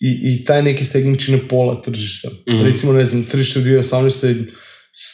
[0.00, 2.28] i, i taj neki segment čine pola tržišta.
[2.62, 4.26] Recimo, ne znam, tržište u 2018.
[4.26, 4.46] je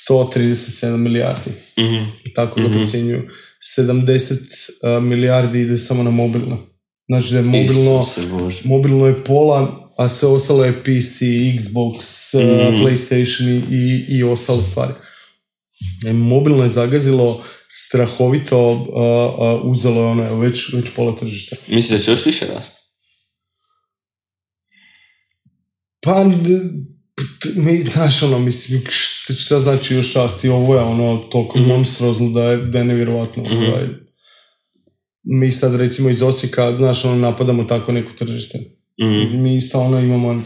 [0.08, 1.50] 137 milijardi.
[1.78, 2.04] Mhm.
[2.34, 3.28] Tako ga procjenjuju.
[3.78, 6.58] 70 uh, milijardi ide samo na mobilno.
[7.08, 8.06] Znači da je mobilno,
[8.64, 11.20] mobilno je pola, a sve ostalo je PC,
[11.58, 11.94] Xbox,
[12.34, 14.92] uh, PlayStation i, i ostale stvari.
[16.06, 21.56] E, mobilno je zagazilo strahovito, uh, uh, uzelo je ono, već, već pola tržišta.
[21.68, 22.80] Misliš da će još više rasti?
[26.02, 26.24] Pa,
[27.56, 32.42] mi, znaš, ono, mislim, šta, šta znači još rasti, ovo je ono, toliko monstruozno da
[32.42, 33.44] je, da je nevjerovatno.
[33.52, 33.88] ovaj.
[35.24, 38.58] Mi sad, recimo, iz Osijeka, znaš, ono, napadamo tako neko tržište.
[39.02, 39.42] Mhm.
[39.42, 40.42] Mi isto, ono, imamo uh,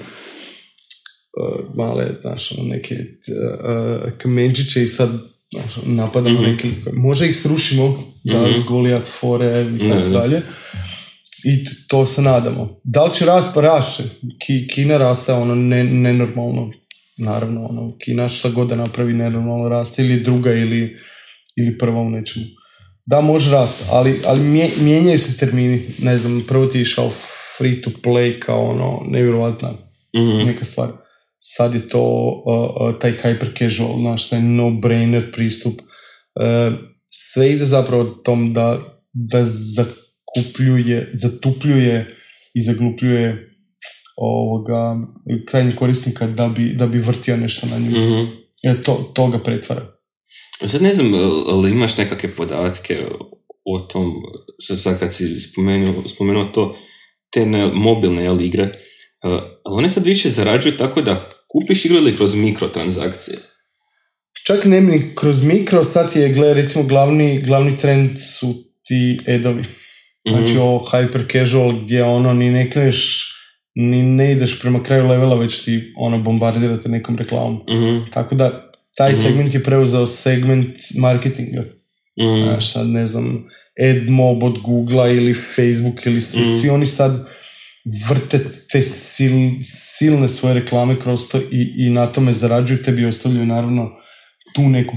[1.77, 5.11] male, znaš, ono, neke uh, kamenčiće i sad,
[5.53, 10.43] znaš, ono, napadamo neke, možda ih srušimo, da Goliat fore i tako dalje.
[11.45, 12.81] I to se nadamo.
[12.85, 14.03] Da li će rast pa rašće?
[14.47, 16.71] Ki, Kina raste ono ne, nenormalno.
[17.19, 20.97] Naravno, ono, Kina šta god da napravi nenormalno raste ili druga ili,
[21.59, 22.47] ili prva u nečemu.
[23.07, 25.83] Da, može rast, ali, ali mije- mijenjaju se termini.
[25.99, 27.11] Ne znam, prvo ti je išao
[27.59, 29.73] free to play kao ono, nevjerojatna
[30.17, 30.47] Mhm.
[30.47, 30.89] neka stvar.
[31.41, 32.03] Sad je to
[32.47, 35.73] uh, uh, taj hyper casual, znaš, taj no-brainer pristup.
[35.73, 38.79] Uh, sve ide zapravo tom da,
[39.13, 39.45] da
[40.37, 42.17] zakupljuje, zatupljuje
[42.55, 43.51] i zaglupljuje
[44.17, 44.97] ovoga
[45.49, 48.07] krajnjeg korisnika da bi, da bi vrtio nešto na njemu.
[48.07, 48.31] Mhm.
[48.63, 49.87] Jer to, to ga pretvara.
[50.67, 51.13] Sad ne znam,
[51.53, 53.07] ali imaš nekakve podatke
[53.65, 54.13] o tom,
[54.67, 56.77] sad, sad kad si spomenuo, spomenuo to,
[57.31, 58.69] te ne, mobilne jel, igre,
[59.65, 63.39] ali one sad više zarađuju tako da kupiš igru ili kroz mikrotransakcije.
[64.47, 68.55] Čak ne mi kroz mikro stati je, gle, recimo, glavni, glavni trend su
[68.87, 69.65] ti edovi.
[70.31, 70.61] Znači, Mhm.
[70.61, 73.31] ovo hyper casual gdje ono ni ne kreneš,
[73.75, 77.61] ni ne ideš prema kraju levela, već ti ono bombardirate nekom reklamom.
[77.71, 79.21] Mhm, Tako da, taj Mhm.
[79.21, 81.65] segment je preuzeo segment marketinga.
[82.21, 83.45] mhm, Znaš, sad ne znam,
[83.81, 86.51] AdMob od Google ili Facebook ili svi, Mhm.
[86.53, 87.27] svi oni sad
[88.09, 88.39] vrte
[88.73, 89.35] te sil,
[89.91, 93.91] silne svoje reklame kroz to i, i na tome zarađuju, tebi ostavljaju naravno
[94.55, 94.97] tu neku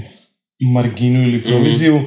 [0.64, 2.00] marginu ili proviziju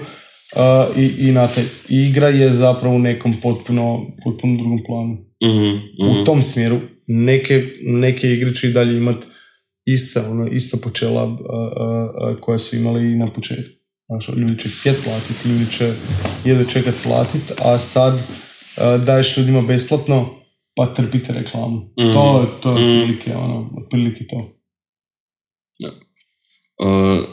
[0.56, 5.18] a, i, i na taj igra je zapravo u nekom potpuno, potpuno drugom planu.
[5.44, 5.64] mhm,
[6.02, 6.22] mhm.
[6.22, 9.28] U tom smjeru neke, neke igre će i dalje imati
[9.86, 13.74] ista, ono, ista počela a, a, koja su imali i na početku.
[14.08, 15.94] Znaš, ljudi će htjet platit, ljudi će
[16.46, 18.20] jedva čekat platit, a sad
[19.06, 20.30] daješ ljudima besplatno,
[20.76, 21.78] pa trpite reklamu.
[22.00, 22.12] Mhm.
[22.14, 22.90] To, to je Mhm.
[23.00, 24.58] otprilike, ono, otprilike to.
[26.80, 27.26] Uh,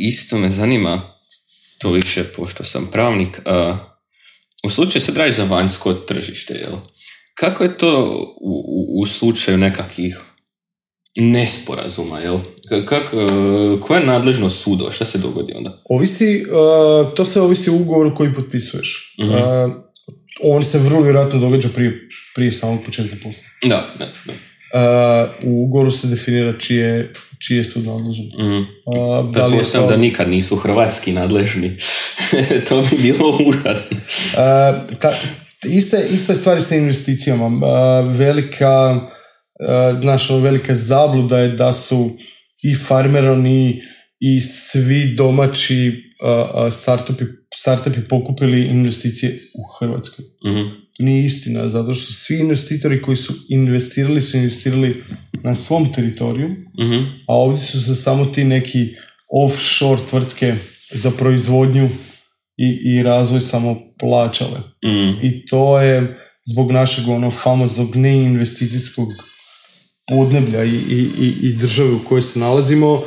[0.00, 1.17] isto me zanima,
[1.78, 3.76] to više pošto sam pravnik, uh,
[4.64, 6.72] u slučaju se radiš za vanjsko tržište, jel?
[7.34, 8.04] Kako je to
[8.40, 10.18] u, u, u slučaju nekakvih
[11.16, 12.38] nesporazuma, jel?
[12.70, 14.92] Ka- Kak, uh, koja je nadležnost sudova?
[14.92, 15.82] Šta se dogodi onda?
[15.90, 19.16] Ovisi, a, to sve ovisi o ugovoru koji potpisuješ.
[19.20, 19.34] Mhm.
[19.34, 19.70] A,
[20.42, 23.42] on se vrlo vjerojatno događa prije, prije samog početka posla.
[23.62, 24.32] Da, da, da.
[25.44, 28.24] U ugovoru se definira čije, čije su nadležan.
[28.24, 28.66] Mm.
[28.92, 31.76] A, da li to- da nikad nisu hrvatski nadležni.
[32.68, 33.96] to bi bilo užasno.
[34.36, 35.12] A, ta,
[35.64, 37.48] iste, iste stvari sa investicijama.
[38.12, 39.00] Velika, a,
[40.00, 42.10] znaš, ono, velika zabluda je da su
[42.62, 43.82] i farmeroni
[44.20, 46.02] i svi domaći
[46.70, 50.24] startupi, startupi pokupili investicije u Hrvatskoj.
[50.46, 50.66] Mhm.
[50.98, 55.02] Nije istina, zato što svi investitori koji su investirali su investirali
[55.42, 57.04] na svom teritoriju, Mhm.
[57.28, 58.88] a ovdje su se samo ti neki
[59.32, 60.54] offshore tvrtke
[60.92, 61.88] za proizvodnju
[62.56, 64.58] i, i razvoj samo plaćale.
[64.86, 65.26] Mhm.
[65.26, 66.18] I to je
[66.52, 69.08] zbog našeg ono famoznog neinvesticijskog
[70.08, 73.02] podneblja i, i, i, i države u kojoj se nalazimo, um,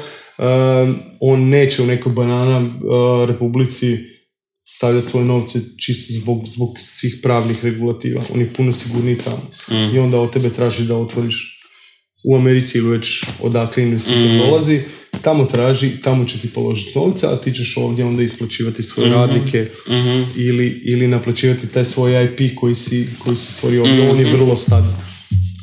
[1.19, 3.97] on neće u nekoj banana uh, republici
[4.75, 8.21] stavljati svoje novce čisto zbog, zbog svih pravnih regulativa.
[8.33, 9.49] On je puno sigurniji tamo.
[9.69, 9.95] Mm.
[9.95, 11.57] I onda od tebe traži da otvoriš
[12.23, 14.37] u Americi ili već odakle investitor Mm.
[14.37, 14.79] dolazi,
[15.21, 19.67] tamo traži, tamo će ti položiti novce, a ti ćeš ovdje onda isplaćivati svoje radnike
[19.89, 20.21] Mhm.
[20.35, 24.01] ili, ili naplaćivati taj svoj IP koji si, koji si stvorio ovdje.
[24.03, 24.09] Mhm.
[24.11, 24.83] On je vrlo sad,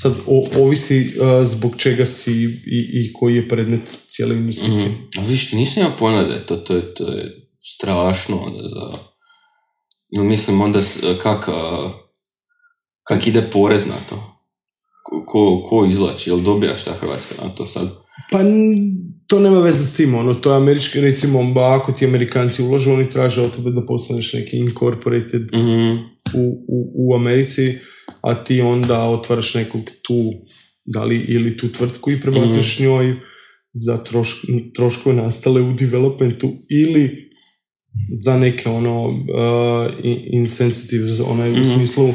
[0.03, 2.33] sad o, ovisi uh, zbog čega si
[2.67, 3.81] i, i koji je predmet
[4.11, 4.89] cijele investicije.
[4.89, 5.19] Mm.
[5.19, 8.99] A viš, nisam ja da je to, to, je, to je strašno onda za...
[10.17, 10.81] No, mislim onda
[11.23, 11.49] kak,
[13.03, 14.35] kak ide porez na to?
[15.27, 16.31] Ko, ko, izlači?
[16.31, 17.89] Jel dobija šta Hrvatska na to sad?
[18.31, 18.39] Pa
[19.27, 22.93] to nema veze s tim, ono, to je američki, recimo, ba, ako ti Amerikanci ulažu,
[22.93, 25.97] oni traže od tebe da postaneš neki incorporated Mhm.
[26.35, 27.75] u, u, u Americi,
[28.21, 30.33] a ti onda otvaraš nekog tu,
[30.85, 33.15] da li ili tu tvrtku i prebacuješ njoj
[33.73, 34.37] za trošk,
[34.77, 37.28] troškove nastale u developmentu ili
[38.21, 39.17] za neke ono uh,
[40.03, 42.15] in- incentives, onaj u smislu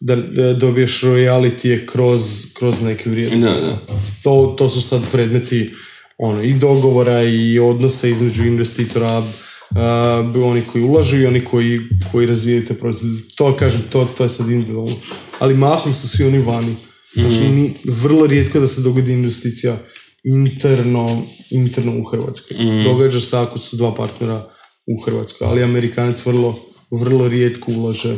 [0.00, 0.16] da,
[0.54, 2.22] dobiješ royalty kroz,
[2.54, 3.60] kroz neke vrijednosti.
[3.60, 4.00] Da, da.
[4.22, 5.70] To, to su sad predmeti
[6.18, 11.80] ono, i dogovora i odnosa između investitora, uh, oni koji ulažu i oni koji,
[12.12, 13.22] koji razvijaju te proizvode.
[13.36, 14.96] To kažem, to, to je sad individualno.
[15.38, 16.74] Ali mahom su svi oni vani.
[17.14, 19.76] Znači, ni, vrlo rijetko da se dogodi investicija
[20.24, 22.56] interno, interno u Hrvatskoj.
[22.84, 24.46] Događa se ako su dva partnera
[24.86, 26.58] u Hrvatskoj, ali Amerikanac vrlo,
[26.90, 28.16] vrlo rijetko ulaže.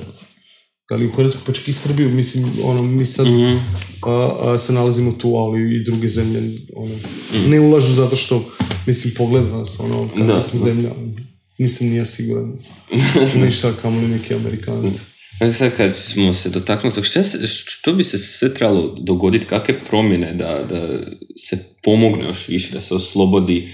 [0.91, 3.27] Ali u Hrvatskoj, pa čak i Srbiju, mislim, ono, mi sad
[4.03, 6.41] a, a, se nalazimo tu, ali i druge zemlje,
[6.77, 6.95] ono,
[7.49, 8.45] ne ulažu zato što,
[8.87, 10.65] mislim, pogleda nas, ono, kakva Da, smo da.
[10.65, 10.91] zemlja,
[11.59, 12.59] nisam nije siguran,
[13.47, 15.01] ništa kamoli neki Amerikanci.
[15.41, 19.85] Evo sad kad smo se dotaknuli tog, se, što bi se sve trebalo dogoditi, kakve
[19.85, 20.99] promjene da, da
[21.37, 23.69] se pomogne još više, da se oslobodi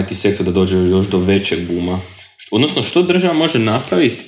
[0.00, 2.00] IT sektor, da dođe još do većeg buma?
[2.50, 4.24] Odnosno, što država može napraviti,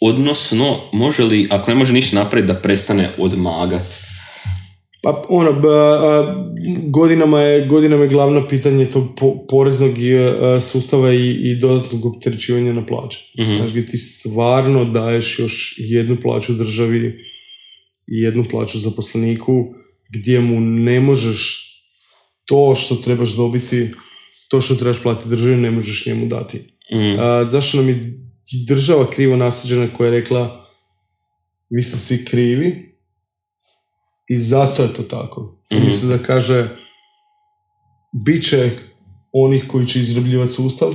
[0.00, 3.94] odnosno, može li, ako ne može ništa napraviti, da prestane odmagati?
[5.02, 6.34] Pa ono, b- a,
[6.86, 9.94] godinama je, godinama je glavno pitanje tog po- poreznog
[10.40, 13.18] a, sustava i, i dodatnog opterećivanja na plaće.
[13.40, 13.56] Mhm.
[13.56, 17.06] Znaš, gdje ti stvarno daješ još jednu plaću državi
[18.08, 19.64] i jednu plaću zaposleniku,
[20.14, 21.70] gdje mu ne možeš
[22.44, 23.90] to što trebaš dobiti,
[24.48, 26.58] to što trebaš platiti državi, ne možeš njemu dati.
[26.92, 27.18] Mm.
[27.20, 28.20] A, zašto nam je
[28.66, 30.66] država krivo nasađena koja je rekla
[31.70, 32.96] vi ste svi krivi
[34.28, 35.62] i zato je to tako.
[35.72, 35.86] Mhm.
[35.86, 36.68] Mislim da kaže
[38.24, 38.70] bit će
[39.32, 40.94] onih koji će izrabljivati sustav,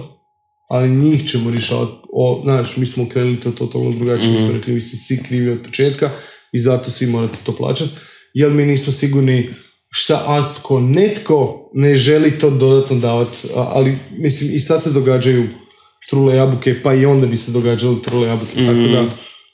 [0.69, 1.91] ali njih ćemo rješavati.
[2.13, 5.51] O, znaš, mi smo krenuli to totalno drugačije, mi smo rekli vi ste svi krivi
[5.51, 6.09] od početka
[6.53, 7.91] i zato svi morate to plaćati,
[8.33, 9.49] jer mi nismo sigurni
[9.91, 15.47] šta ako netko ne želi to dodatno davati, ali mislim i sad se događaju
[16.09, 19.09] trule jabuke, pa i onda bi se događale trule jabuke, tako da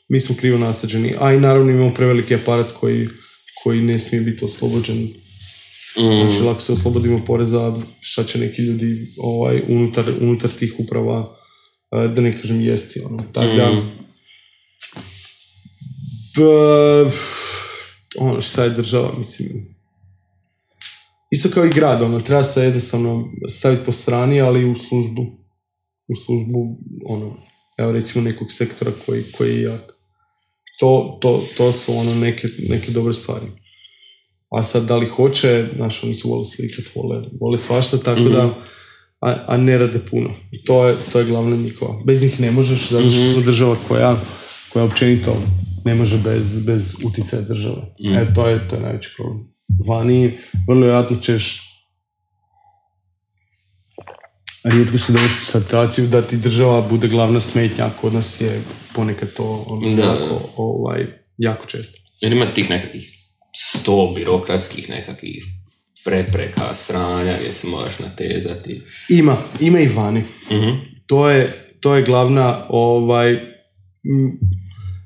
[0.09, 3.07] mi smo krivo nasađeni, a i naravno imamo preveliki aparat koji,
[3.63, 5.07] koji ne smije biti oslobođen.
[6.21, 11.35] Znači, lako se oslobodimo poreza, šta će neki ljudi ovaj, unutar, unutar tih uprava,
[11.91, 13.17] eh, da ne kažem jesti, ono.
[13.33, 13.71] Tako da,
[16.35, 17.11] b-
[18.17, 19.74] ono, šta je država, mislim,
[21.31, 25.21] isto kao i grad, ono, treba se jednostavno staviti po strani, ali u službu,
[26.07, 27.37] u službu, ono,
[27.77, 29.93] evo recimo nekog sektora koji, koji je jak.
[30.79, 33.45] To, to, to su ono neke, neke dobre stvari.
[34.51, 38.55] A sad da li hoće, znaš, oni su vole slikat, vole, vole svašta, tako da,
[39.21, 40.29] a, a ne rade puno.
[40.65, 42.03] To je, to je glavna njihova.
[42.05, 44.17] Bez njih ne možeš, zato što smo država koja,
[44.73, 45.37] koja općenito
[45.85, 47.81] ne može bez, bez utjecaja države.
[48.15, 49.54] E, to je, to je najveći problem.
[49.87, 50.37] Vani,
[50.67, 51.61] vrlo vjerojatno ćeš
[54.63, 58.61] rijetko se doći u situaciju da ti država bude glavna smetnja, kod nas je
[58.95, 60.03] ponekad to ono, Da.
[60.03, 61.05] jako, ovaj,
[61.37, 61.97] jako često.
[62.21, 63.11] Jer ima tih nekakvih
[63.55, 65.45] sto birokratskih nekakvih
[66.05, 68.81] prepreka, sranja gdje se moraš natezati.
[69.09, 70.23] Ima, ima i vani.
[70.51, 70.69] Mhm.
[71.05, 74.39] To je, to je glavna, ovaj, m,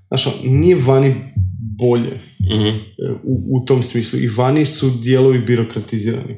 [0.07, 1.15] znaš, ono, nije vani
[1.79, 2.67] bolje Mhm.
[2.67, 2.79] e,
[3.23, 4.19] u, u tom smislu.
[4.19, 6.35] I vani su dijelovi birokratizirani.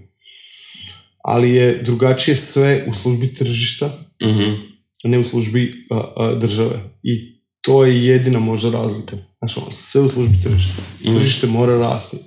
[1.23, 3.85] Ali je drugačije sve u službi tržišta,
[4.23, 4.51] Mhm.
[5.03, 6.79] a ne u službi a, a, države.
[7.03, 9.17] I to je jedina možda razlika.
[9.39, 10.81] Znači, ono, sve u službi tržišta.
[11.03, 12.17] Tržište mora rasti.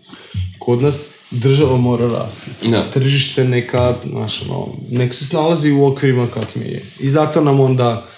[0.59, 2.51] Kod nas država mora rasti.
[2.71, 2.91] Da.
[2.93, 6.83] Tržište neka, znaš, ono, nek se snalazi u okvirima kakvim je.
[7.01, 8.09] I zato nam onda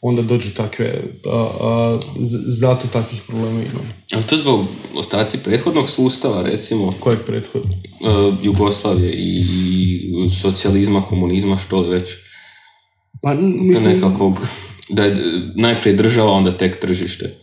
[0.00, 0.94] onda dođu takve,
[1.26, 1.98] a, a,
[2.48, 3.88] zato takvih problema imamo.
[4.12, 7.72] Ali to zbog ostaci prethodnog sustava, recimo, Kojeg prethodno?
[7.72, 9.44] uh, Jugoslavije i
[10.42, 12.08] socijalizma, komunizma, što li već.
[13.22, 14.38] Pa, mislim, nekakvog,
[14.88, 15.16] da je
[15.56, 17.36] najprije država, onda tek tržište.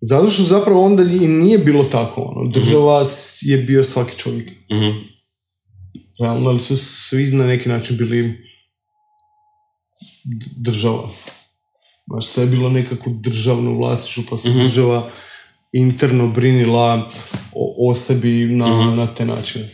[0.00, 2.22] zato što zapravo onda i nije bilo tako.
[2.22, 2.50] Ono.
[2.50, 4.48] Država s- je bio svaki čovjek.
[4.50, 4.90] Mhm.
[6.20, 8.38] Realno, ali su svi na neki način bili
[10.56, 11.08] država.
[12.06, 15.10] Baš sve je bilo nekako državno vlasništvo, pa se država
[15.72, 17.10] interno brinila
[17.52, 19.68] o, o sebi na, na te načine.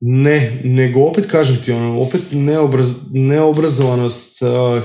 [0.00, 4.84] Ne, nego opet kažem ti, ono, opet neobraz, neobrazovanost, uh,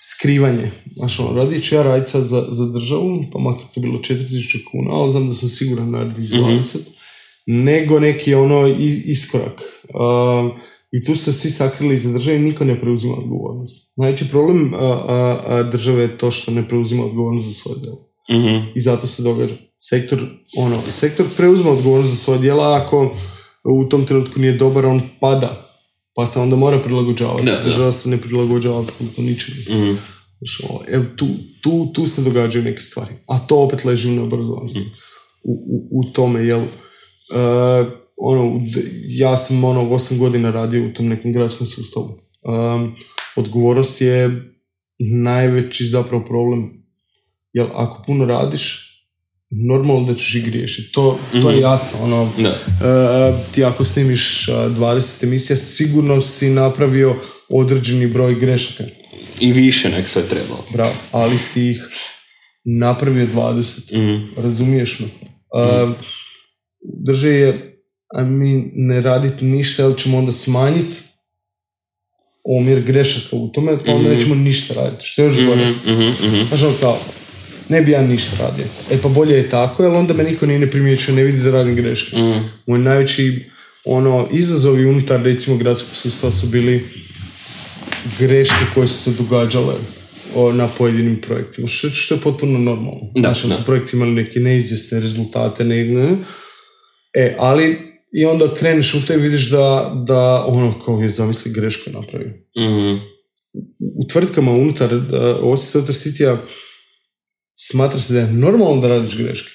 [0.00, 0.70] skrivanje.
[0.90, 4.64] Znaš, ono, radit ću ja radit sad za, za državu, pa makar to bilo 4000
[4.70, 6.78] kuna, ali znam da sam siguran na 20,
[7.46, 8.68] nego neki ono
[9.04, 9.62] iskorak.
[9.94, 10.50] Um,
[10.92, 13.92] I tu se svi sakrili za države i niko ne preuzima odgovornost.
[13.96, 18.06] Najveći problem a, a, a, države je to što ne preuzima odgovornost za svoje djelo.
[18.30, 18.70] Mhm.
[18.74, 19.54] I zato se događa.
[19.78, 20.18] Sektor,
[20.58, 23.14] ono, sektor preuzima odgovornost za svoje djela, ako
[23.64, 25.62] u tom trenutku nije dobar, on pada.
[26.14, 27.46] Pa se onda mora prilagođavati.
[27.46, 27.64] Da, da.
[27.64, 29.56] Država se ne prilagođava apsolutno ničemu.
[29.70, 29.94] Mhm.
[30.70, 31.26] Ono, evo, tu,
[31.62, 33.14] tu, tu se događaju neke stvari.
[33.28, 34.80] A to opet leži u neobrazovanosti.
[35.42, 36.60] U, u, u tome, jel...
[36.60, 38.60] Uh, ono,
[39.08, 42.18] ja sam ono, osam godina radio u tom nekom gradskom sustavu.
[42.44, 42.94] Um,
[43.36, 44.30] odgovornost je
[44.98, 46.86] najveći zapravo problem.
[47.52, 48.86] Jel, ako puno radiš,
[49.50, 50.92] normalno da ćeš i griješiti.
[50.92, 51.98] To, to je jasno.
[52.02, 52.48] Ono, Da.
[52.48, 57.16] E, ti ako snimiš e, 20 emisija, sigurno si napravio
[57.48, 58.84] određeni broj grešaka.
[59.40, 60.64] I više nek što je trebalo.
[60.72, 60.94] Bravo.
[61.12, 61.82] Ali si ih
[62.64, 63.96] napravio 20.
[63.96, 64.40] Mhm.
[64.42, 65.06] Razumiješ me?
[65.06, 65.86] E,
[67.04, 67.75] drže je,
[68.14, 70.96] a mi ne raditi ništa, jer ćemo onda smanjiti
[72.44, 75.06] omjer grešaka u tome, pa onda nećemo ništa raditi.
[75.06, 75.70] Što je još gore?
[75.70, 76.48] Mhm.
[76.48, 76.98] Znaš ono kao,
[77.68, 78.64] ne bi ja ništa radio.
[78.90, 81.50] E pa bolje je tako, jer onda me niko nije ne primjećuje, ne vidi da
[81.50, 82.16] radim greške.
[82.66, 83.44] Moj najveći
[83.84, 86.84] ono, izazovi unutar recimo gradskog sustava su bili
[88.18, 89.74] greške koje su se događale
[90.34, 93.00] o, na pojedinim projektima, što, što je potpuno normalno.
[93.14, 93.56] Da, Znaš, jer da.
[93.56, 96.16] su projekti imali neke neizvjesne rezultate, ne, ne.
[97.14, 101.52] E, ali i onda kreneš u to i vidiš da, da ono kao je zamisli
[101.52, 102.96] grešku napravio Mhm.
[104.02, 105.02] u tvrtkama unutar uh,
[105.42, 106.36] Osi Software City-a
[107.54, 109.50] smatra se da je normalno da radiš greške.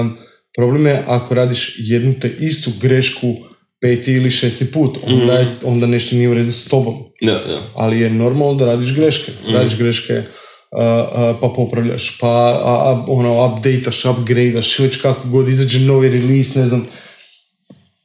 [0.00, 0.16] Um,
[0.56, 3.34] problem je ako radiš jednu te istu grešku
[3.80, 6.94] peti ili šesti put, onda, je, onda nešto nije u redu s tobom.
[7.22, 7.62] Da, da.
[7.74, 9.32] Ali je normalno da radiš greške.
[9.52, 15.48] Radiš greške, uh, uh, pa popravljaš, pa a, a, ono, updateaš, upgradeaš, već kako god
[15.48, 16.86] izađe novi release, ne znam.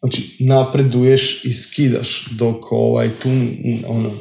[0.03, 3.29] Znači, napreduješ i skidaš, dok ovaj, tu,
[3.87, 4.11] ono,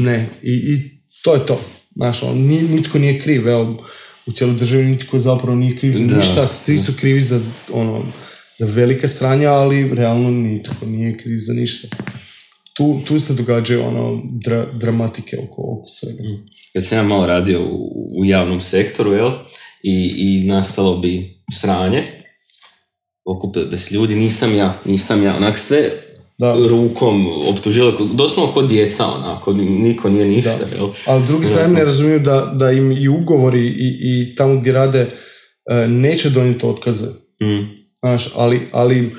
[0.00, 0.26] ne.
[0.42, 0.90] I, I
[1.24, 1.60] to je to.
[1.96, 3.84] Znaš, ono, ni- nitko nije kriv, evo,
[4.26, 7.40] u cijeloj državi nitko zapravo nije kriv za ništa, svi su krivi za,
[7.72, 8.02] ono,
[8.58, 11.88] za velike stranja, ali realno nitko nije kriv za ništa.
[12.74, 16.22] Tu, tu se događaju ono dra, dramatike oko, oko svega.
[16.72, 17.90] kad sam ja malo radio u,
[18.20, 19.30] u javnom sektoru, jel,
[19.82, 22.17] i, i nastalo bi sranje,
[23.70, 25.90] bi se ljudi, nisam ja, nisam ja, onak sve
[26.38, 26.56] Da.
[26.68, 30.88] rukom optužili, doslovno kod djeca, onako, niko nije ništa, jel.
[31.06, 35.00] Ali drugi strane ne razumiju da, da im i ugovori i, i tamo gdje rade
[35.70, 37.06] e, neće donijeti otkaze.
[37.42, 39.10] Mm, Znaš, ali, ali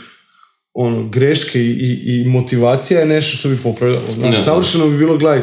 [0.74, 4.14] ono, greške i, i, motivacija je nešto što bi popravljalo.
[4.16, 4.44] Znaš, Da.
[4.44, 5.42] savršeno bi bilo, gledaj,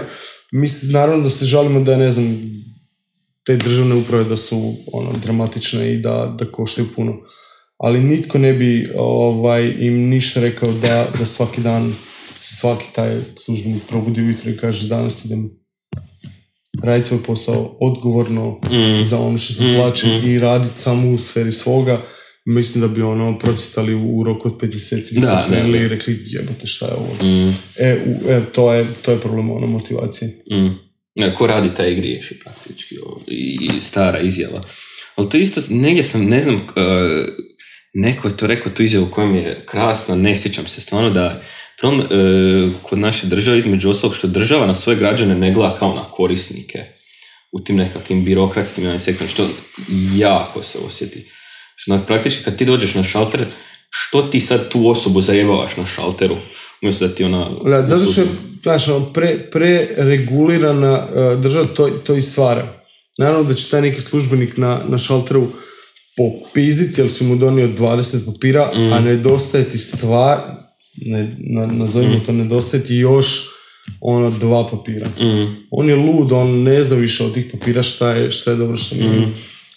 [0.52, 2.38] mi naravno da se žalimo da, ne znam,
[3.46, 7.16] te državne uprave da su ono, dramatične i da, da koštaju puno.
[7.78, 11.94] Ali nitko ne bi ovaj, im ništa rekao da, da svaki dan
[12.36, 15.50] svaki taj službenik probudi ujutro i kaže danas idem
[16.82, 18.60] raditi svoj posao odgovorno
[19.04, 22.02] za ono što se plaća i raditi samo u sferi svoga.
[22.44, 25.58] Mislim da bi ono procitali u roku od pet mjeseci bi Da, da.
[25.78, 27.14] i rekli jebote šta je ovo.
[27.22, 30.30] mm, E, u, e, to, je, to je problem ono motivacije.
[30.52, 30.86] mm.
[31.38, 34.62] Ko radi taj griješi praktički, ovo, i, i stara izjava.
[35.16, 36.62] Ali to isto, negdje sam, ne znam, uh,
[37.98, 41.42] neko je to rekao tu izjavu koja mi je krasna, ne sjećam se stvarno da
[41.80, 45.94] problem uh, kod naše države između ostalog što država na svoje građane ne gleda kao
[45.94, 46.84] na korisnike
[47.52, 49.48] u tim nekakvim birokratskim sektorima, što
[50.16, 51.30] jako se osjeti.
[51.76, 53.44] Što praktički kad ti dođeš na šalter,
[53.90, 56.36] što ti sad tu osobu zajebavaš na šalteru?
[56.82, 57.50] Umjesto da ti ona...
[57.64, 58.26] Da, zato što je
[58.62, 62.72] znaš, ono, pre, preregulirana e, država to, to i stvara.
[63.18, 65.48] Naravno da će taj neki službenik na, na šalteru
[66.16, 70.38] popizditi jer si mu donio 20 papira, a nedostaje ti stvar,
[70.96, 73.26] ne, na, nazovimo to, nedostaje ti još
[74.00, 75.06] ono dva papira.
[75.08, 78.56] Mm, On je lud, on ne zna više od tih papira šta je, šta je
[78.56, 79.28] dobro, šta nije.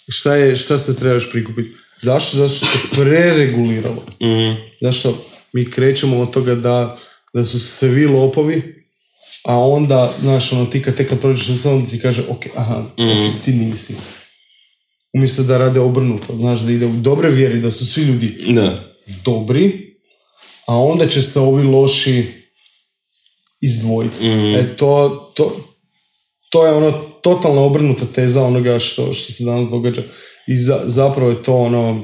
[0.08, 1.76] Šta, je, šta se treba još prikupiti.
[2.02, 2.36] Zašto?
[2.36, 4.04] Zato što se prereguliralo.
[4.22, 6.96] mm, Zašto mi krećemo od toga da,
[7.34, 8.84] da su svi lopovi,
[9.44, 13.44] a onda, znaš, ono, ti kad tek kad prođeš onda ti kaže, ok, aha, ok,
[13.44, 13.94] ti nisi.
[15.14, 18.84] Umjesto da rade obrnuto, znaš, da ide u dobre vjeri, da su svi ljudi da.
[19.24, 19.94] dobri,
[20.66, 22.24] a onda će se ovi loši
[23.60, 24.26] izdvojiti.
[24.26, 25.70] E, to, to,
[26.50, 26.90] to je ono
[27.22, 30.02] totalno obrnuta teza onoga što, što se danas događa.
[30.46, 32.02] I za, zapravo je to ono uh,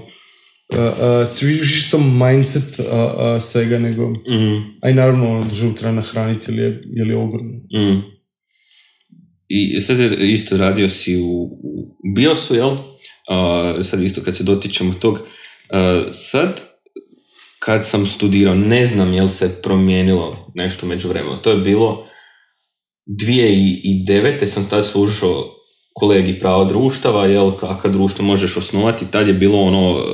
[1.95, 6.59] uh, mindset uh, uh, svega nego Mm, a i naravno ono, državu treba nahraniti jer
[6.59, 7.53] je, jer je ogromno.
[7.74, 8.16] mm.
[9.49, 12.77] I sad je isto radio si u, u BIOS-u, jel?
[13.28, 15.20] A, sad isto kad se dotičemo tog,
[15.70, 16.62] a, sad
[17.59, 21.36] kad sam studirao, ne znam jel se promijenilo nešto među vremenu.
[21.43, 22.07] To je bilo
[23.07, 24.47] 2009.
[24.47, 25.57] sam tad slušao
[25.94, 30.05] kolegi prava društava, jel, kakva društvo možeš osnovati, tad je bilo ono,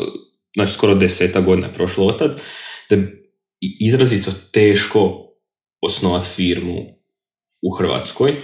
[0.55, 2.43] znači skoro deseta godina je prošlo od tad,
[2.91, 3.33] da je
[3.81, 5.29] izrazito teško
[5.81, 6.79] osnovati firmu
[7.63, 8.35] u Hrvatskoj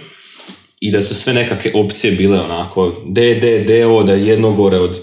[0.81, 4.53] i da su sve nekakve opcije bile onako D, D, D, o, da je jedno
[4.53, 4.99] gore od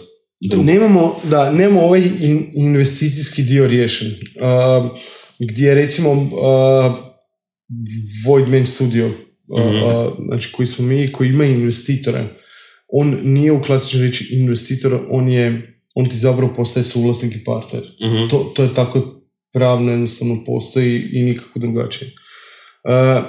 [0.50, 0.66] drugog.
[0.66, 4.08] Nemamo, da, nemamo ovaj in- investicijski dio riješen.
[4.08, 4.98] Uh,
[5.38, 6.94] gdje recimo uh,
[8.26, 9.62] Void Man Studio, uh,
[10.26, 12.24] znači koji smo mi, koji ima investitore,
[12.88, 17.82] on nije u klasičnoj riječi investitor, on je on ti zapravo postaje suvlasnik i partner.
[17.82, 18.28] Mhm.
[18.30, 19.22] To, to je tako
[19.52, 22.10] pravno jednostavno postoji i nikako drugačije.
[22.84, 23.24] Uh,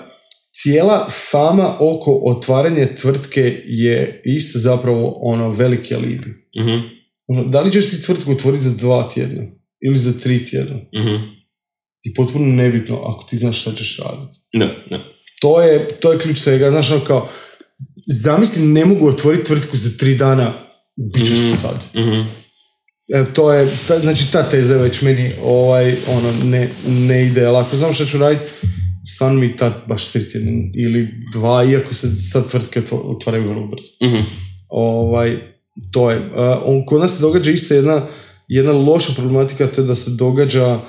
[0.54, 6.50] cijela fama oko otvaranja tvrtke je isto zapravo ono veliki alibi.
[6.60, 6.80] Mhm,
[7.28, 9.44] Ono, da li ćeš ti tvrtku otvoriti za dva tjedna
[9.82, 10.76] ili za tri tjedna?
[10.76, 11.16] mhm.
[12.04, 14.38] I potpuno nebitno ako ti znaš šta ćeš raditi.
[14.54, 15.00] Da, da.
[15.42, 16.72] To je, to je ključ svega.
[16.72, 17.30] Znaš, ono kao,
[18.24, 20.54] zamisli ne mogu otvoriti tvrtku za tri dana,
[21.14, 22.04] bit ćeš sad.
[22.04, 22.22] Mhm.
[23.14, 27.46] E, to je, ta, znači ta teza je već meni ovaj, ono, ne, ne ide,
[27.46, 28.46] ali ako znam šta ću raditi,
[29.16, 30.52] stvarno mi tad baš tri tjedna
[30.86, 33.90] ili dva, iako se sad tvrtke otvaraju vrlo brzo.
[34.04, 34.24] Mhm.
[34.70, 35.38] Ovaj,
[35.94, 36.18] to je.
[36.20, 36.26] Uh,
[36.66, 38.02] on, kod nas se događa isto jedna,
[38.48, 40.82] jedna loša problematika, to je da se događa uh,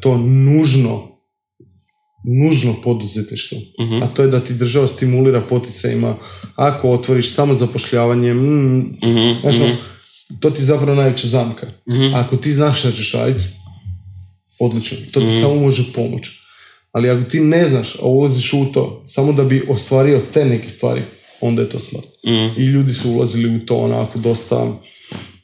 [0.00, 1.14] to nužno
[2.44, 3.58] nužno poduzetništvo.
[3.80, 4.02] Mhm.
[4.02, 6.16] A to je da ti država stimulira poticajima
[6.56, 9.40] ako otvoriš samo zapošljavanje, mm, Mhm.
[9.42, 9.76] znaš, ono,
[10.40, 11.66] to ti je zapravo najveća zamka.
[11.90, 12.14] Mhm.
[12.14, 13.44] Ako ti znaš šta ćeš raditi,
[14.60, 14.98] odlično.
[15.12, 16.43] To ti samo može pomoći.
[16.94, 20.68] Ali ako ti ne znaš, a ulaziš u to samo da bi ostvario te neke
[20.68, 21.02] stvari,
[21.40, 22.04] onda je to smrt.
[22.56, 24.72] I ljudi su ulazili u to onako dosta,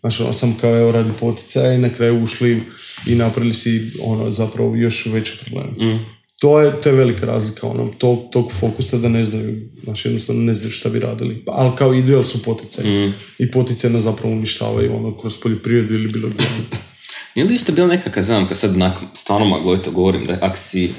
[0.01, 2.63] znaš, ono, sam kao evo radi poticaja i na kraju ušli
[3.07, 5.99] i napravili si ono zapravo još veće probleme.
[6.41, 10.43] To je, to je velika razlika ono, tog, tog fokusa da ne znaju, znači jednostavno
[10.43, 11.43] ne znaju šta bi radili.
[11.45, 12.89] Pa, ali kao ideal su poticaji.
[13.39, 16.47] I poticaje nas zapravo uništavaju ono, kroz poljoprivredu ili bilo gdje.
[17.35, 20.91] Nije li isto bila nekakva zamka, sad onak, stvarno maglovito govorim, da ako si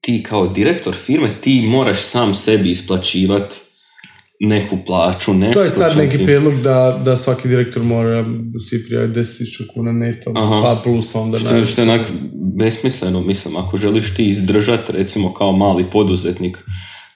[0.00, 3.54] ti kao direktor firme, ti moraš sam sebi isplaćivat
[4.40, 5.54] neku plaću, nešto.
[5.54, 8.24] To je sad neki prijedlog da, da svaki direktor mora
[8.68, 10.60] si prijaviti 10.000 kuna neto, Aha.
[10.62, 11.72] pa plus onda Što najviše.
[11.72, 12.06] što je onak
[12.58, 16.58] besmisleno, mislim, ako želiš ti izdržati, recimo, kao mali poduzetnik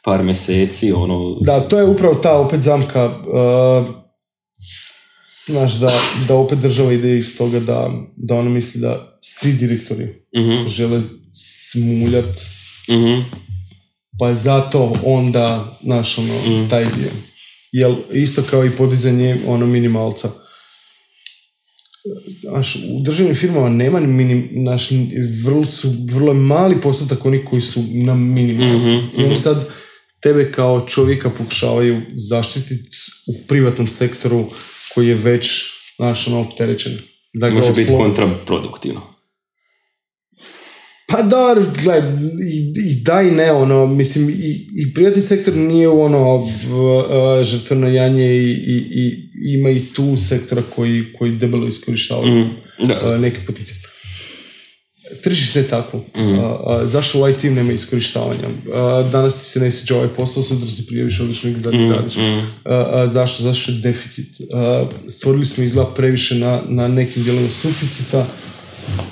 [0.05, 1.39] par mjeseci, ono...
[1.41, 3.95] Da, to je upravo ta opet zamka, uh,
[5.47, 10.29] znaš, da, da opet država ide iz toga da, da ona misli da svi direktori
[10.37, 11.01] Mhm, žele
[11.33, 12.41] smuljat,
[12.91, 13.21] mhm,
[14.19, 17.11] pa je zato onda, znaš, ono, taj dio.
[17.73, 20.31] Jel, isto kao i podizanje ono minimalca.
[22.41, 24.89] Znaš, u državnim firmama nema ni minim, znaš,
[25.45, 29.17] vrlo su, vrlo mali postotak onih koji su na minimalcu.
[29.19, 29.69] I oni sad
[30.21, 32.97] tebe kao čovjeka pokušavaju zaštititi
[33.27, 34.45] u privatnom sektoru
[34.95, 35.49] koji je već,
[35.97, 36.99] znaš, ono, opterećen.
[37.35, 39.18] Da Može biti kontraproduktivno.
[41.09, 42.11] Pa da, gledaj,
[42.45, 46.49] i, i da i ne, ono, mislim, i, i privatni sektor nije ono v-
[47.11, 52.47] a, žrtveno janje i, i, i ima i tu sektora koji, koji debelo iskorištavaju
[52.79, 53.01] Da.
[53.05, 53.79] a, neke potencijale.
[55.23, 56.01] Tržište je tako.
[56.15, 56.21] A,
[56.67, 58.49] a, zašto u IT nema iskorištavanja?
[58.75, 62.17] A, danas ti se ne sjeća ovaj posao, sutra se prijaviš, negdje da mm, radiš.
[62.17, 62.41] A,
[62.93, 63.43] a, zašto?
[63.43, 64.25] Zašto je deficit?
[64.55, 68.27] A, stvorili smo izgleda previše na, na nekim dijelovima suficita,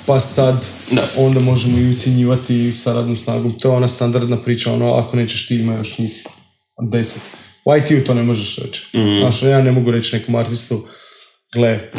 [0.05, 1.07] pa sad Da.
[1.17, 3.51] onda možemo i ucjenjivati sa radnom snagom.
[3.59, 6.23] To je ona standardna priča, ono, ako nećeš ti ima još njih
[6.91, 7.21] deset.
[7.65, 8.81] U IT-u to ne možeš reći.
[9.21, 10.87] Znaš, ja ne mogu reći nekom artistu,
[11.55, 11.89] gle,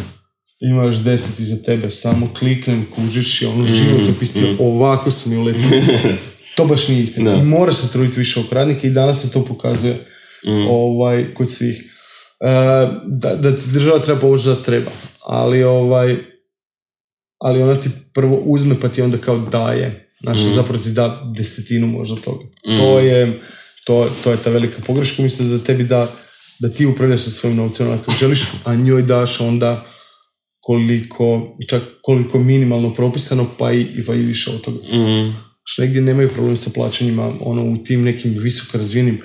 [0.61, 5.37] ima još deset iza tebe, samo kliknem, kužiš i ono životopis je ovako su mi
[5.37, 5.83] uletili.
[6.57, 7.37] to baš nije istina.
[7.37, 7.45] Da.
[7.45, 9.97] Moraš se truditi više oko radnika i danas se to pokazuje
[10.69, 11.95] ovaj, kod svih.
[12.41, 12.47] E,
[13.23, 14.91] da, da ti država treba pomoći da treba,
[15.27, 16.17] ali ovaj,
[17.39, 20.11] ali ona ti prvo uzme pa ti onda kao daje.
[20.21, 22.45] Znači, zapravo ti da desetinu možda toga.
[22.79, 23.39] To, je,
[23.87, 25.23] to, to je ta velika pogreška.
[25.23, 26.13] Mislim da tebi da,
[26.61, 29.87] da ti upravljaš sa svojim novcem onako želiš, a njoj daš onda
[30.61, 34.79] koliko, čak koliko minimalno propisano, pa i, pa i više od toga.
[34.79, 35.31] Mhm,
[35.65, 39.21] Što negdje nemaju problem sa plaćanjima, ono u tim nekim visoko razvijenim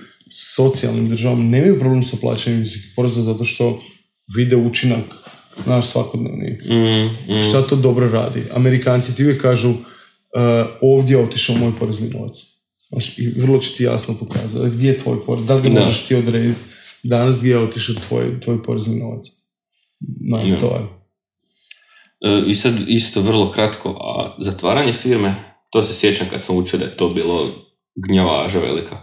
[0.56, 3.81] socijalnim državama nemaju problem sa plaćanjem visokih poreza zato što
[4.35, 5.03] vide učinak
[5.65, 6.59] naš svakodnevni.
[6.65, 8.43] mhm, Šta to dobro radi?
[8.53, 9.77] Amerikanci ti uvijek kažu uh,
[10.81, 12.31] ovdje je otišao moj porezni novac.
[12.89, 16.07] Znaš, I vrlo će ti jasno pokazati gdje je tvoj porez, da li ga možeš
[16.07, 16.59] ti odrediti
[17.03, 19.25] danas gdje je otišao tvoj, tvoj porezni novac.
[20.30, 20.57] Ma, Da.
[20.59, 20.81] to je.
[22.31, 25.35] E, I sad isto vrlo kratko, a zatvaranje firme,
[25.69, 27.49] to se sjećam kad sam učio da je to bilo
[28.07, 28.97] gnjavaža velika.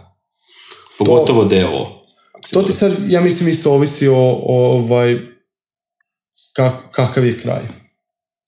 [0.97, 2.03] Pogotovo DO.
[2.33, 4.15] ako se To ti sad, ja mislim, isto ovisi o,
[4.45, 5.19] o ovaj,
[6.53, 7.61] ka- kakav je kraj.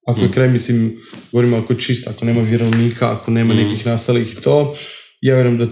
[0.07, 0.97] Ako je kraj, mislim,
[1.31, 4.75] govorimo ako je čist, ako nema vjerovnika, ako nema nekih nastalih i to,
[5.21, 5.67] ja vjerujem da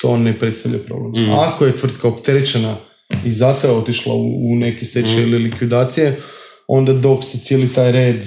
[0.00, 1.30] to ne predstavlja problem.
[1.30, 2.76] A ako je tvrtka opterećena
[3.24, 6.16] i zato je otišla u, u neki stečaj ili likvidacije,
[6.68, 8.24] onda dok se cijeli taj red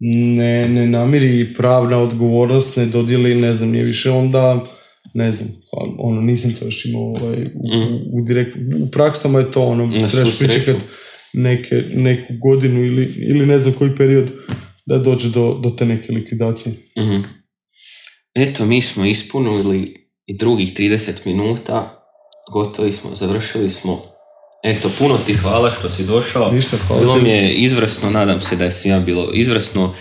[0.00, 4.64] ne, ne namiri i pravna odgovornost ne dodijeli, ne znam, nije više, onda
[5.14, 5.48] ne znam,
[5.98, 7.66] ono, nisam to još imao ovaj, u,
[8.16, 10.52] u, u, direkt, u praksama je to ono, trebaš svu sreću.
[10.52, 10.76] pričekat
[11.32, 14.30] neke, neku godinu ili, ili ne znam koji period
[14.86, 16.74] da dođe do, do te neke likvidacije.
[16.98, 17.22] Mhm.
[18.34, 22.04] Eto, mi smo ispunili i drugih 30 minuta,
[22.52, 24.02] gotovi smo, završili smo.
[24.62, 26.52] Eto, puno ti hvala što si došao.
[26.52, 29.94] Ništa, hvala Bilo mi je izvrsno, nadam se da je svima bilo izvrsno.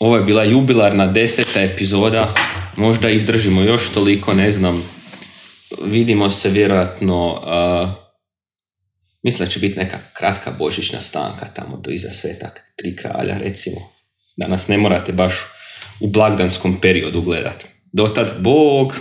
[0.00, 2.34] Ovo je bila jubilarna deseta epizoda,
[2.76, 4.84] možda izdržimo još toliko, ne znam.
[5.84, 7.40] Vidimo se vjerojatno,
[9.22, 13.80] mislim da će biti neka kratka božićna stanka tamo do iza svetak, tri kralja recimo.
[14.36, 15.34] Da nas ne morate baš
[16.00, 17.66] u blagdanskom periodu gledati.
[17.92, 18.94] Dotad, Bog!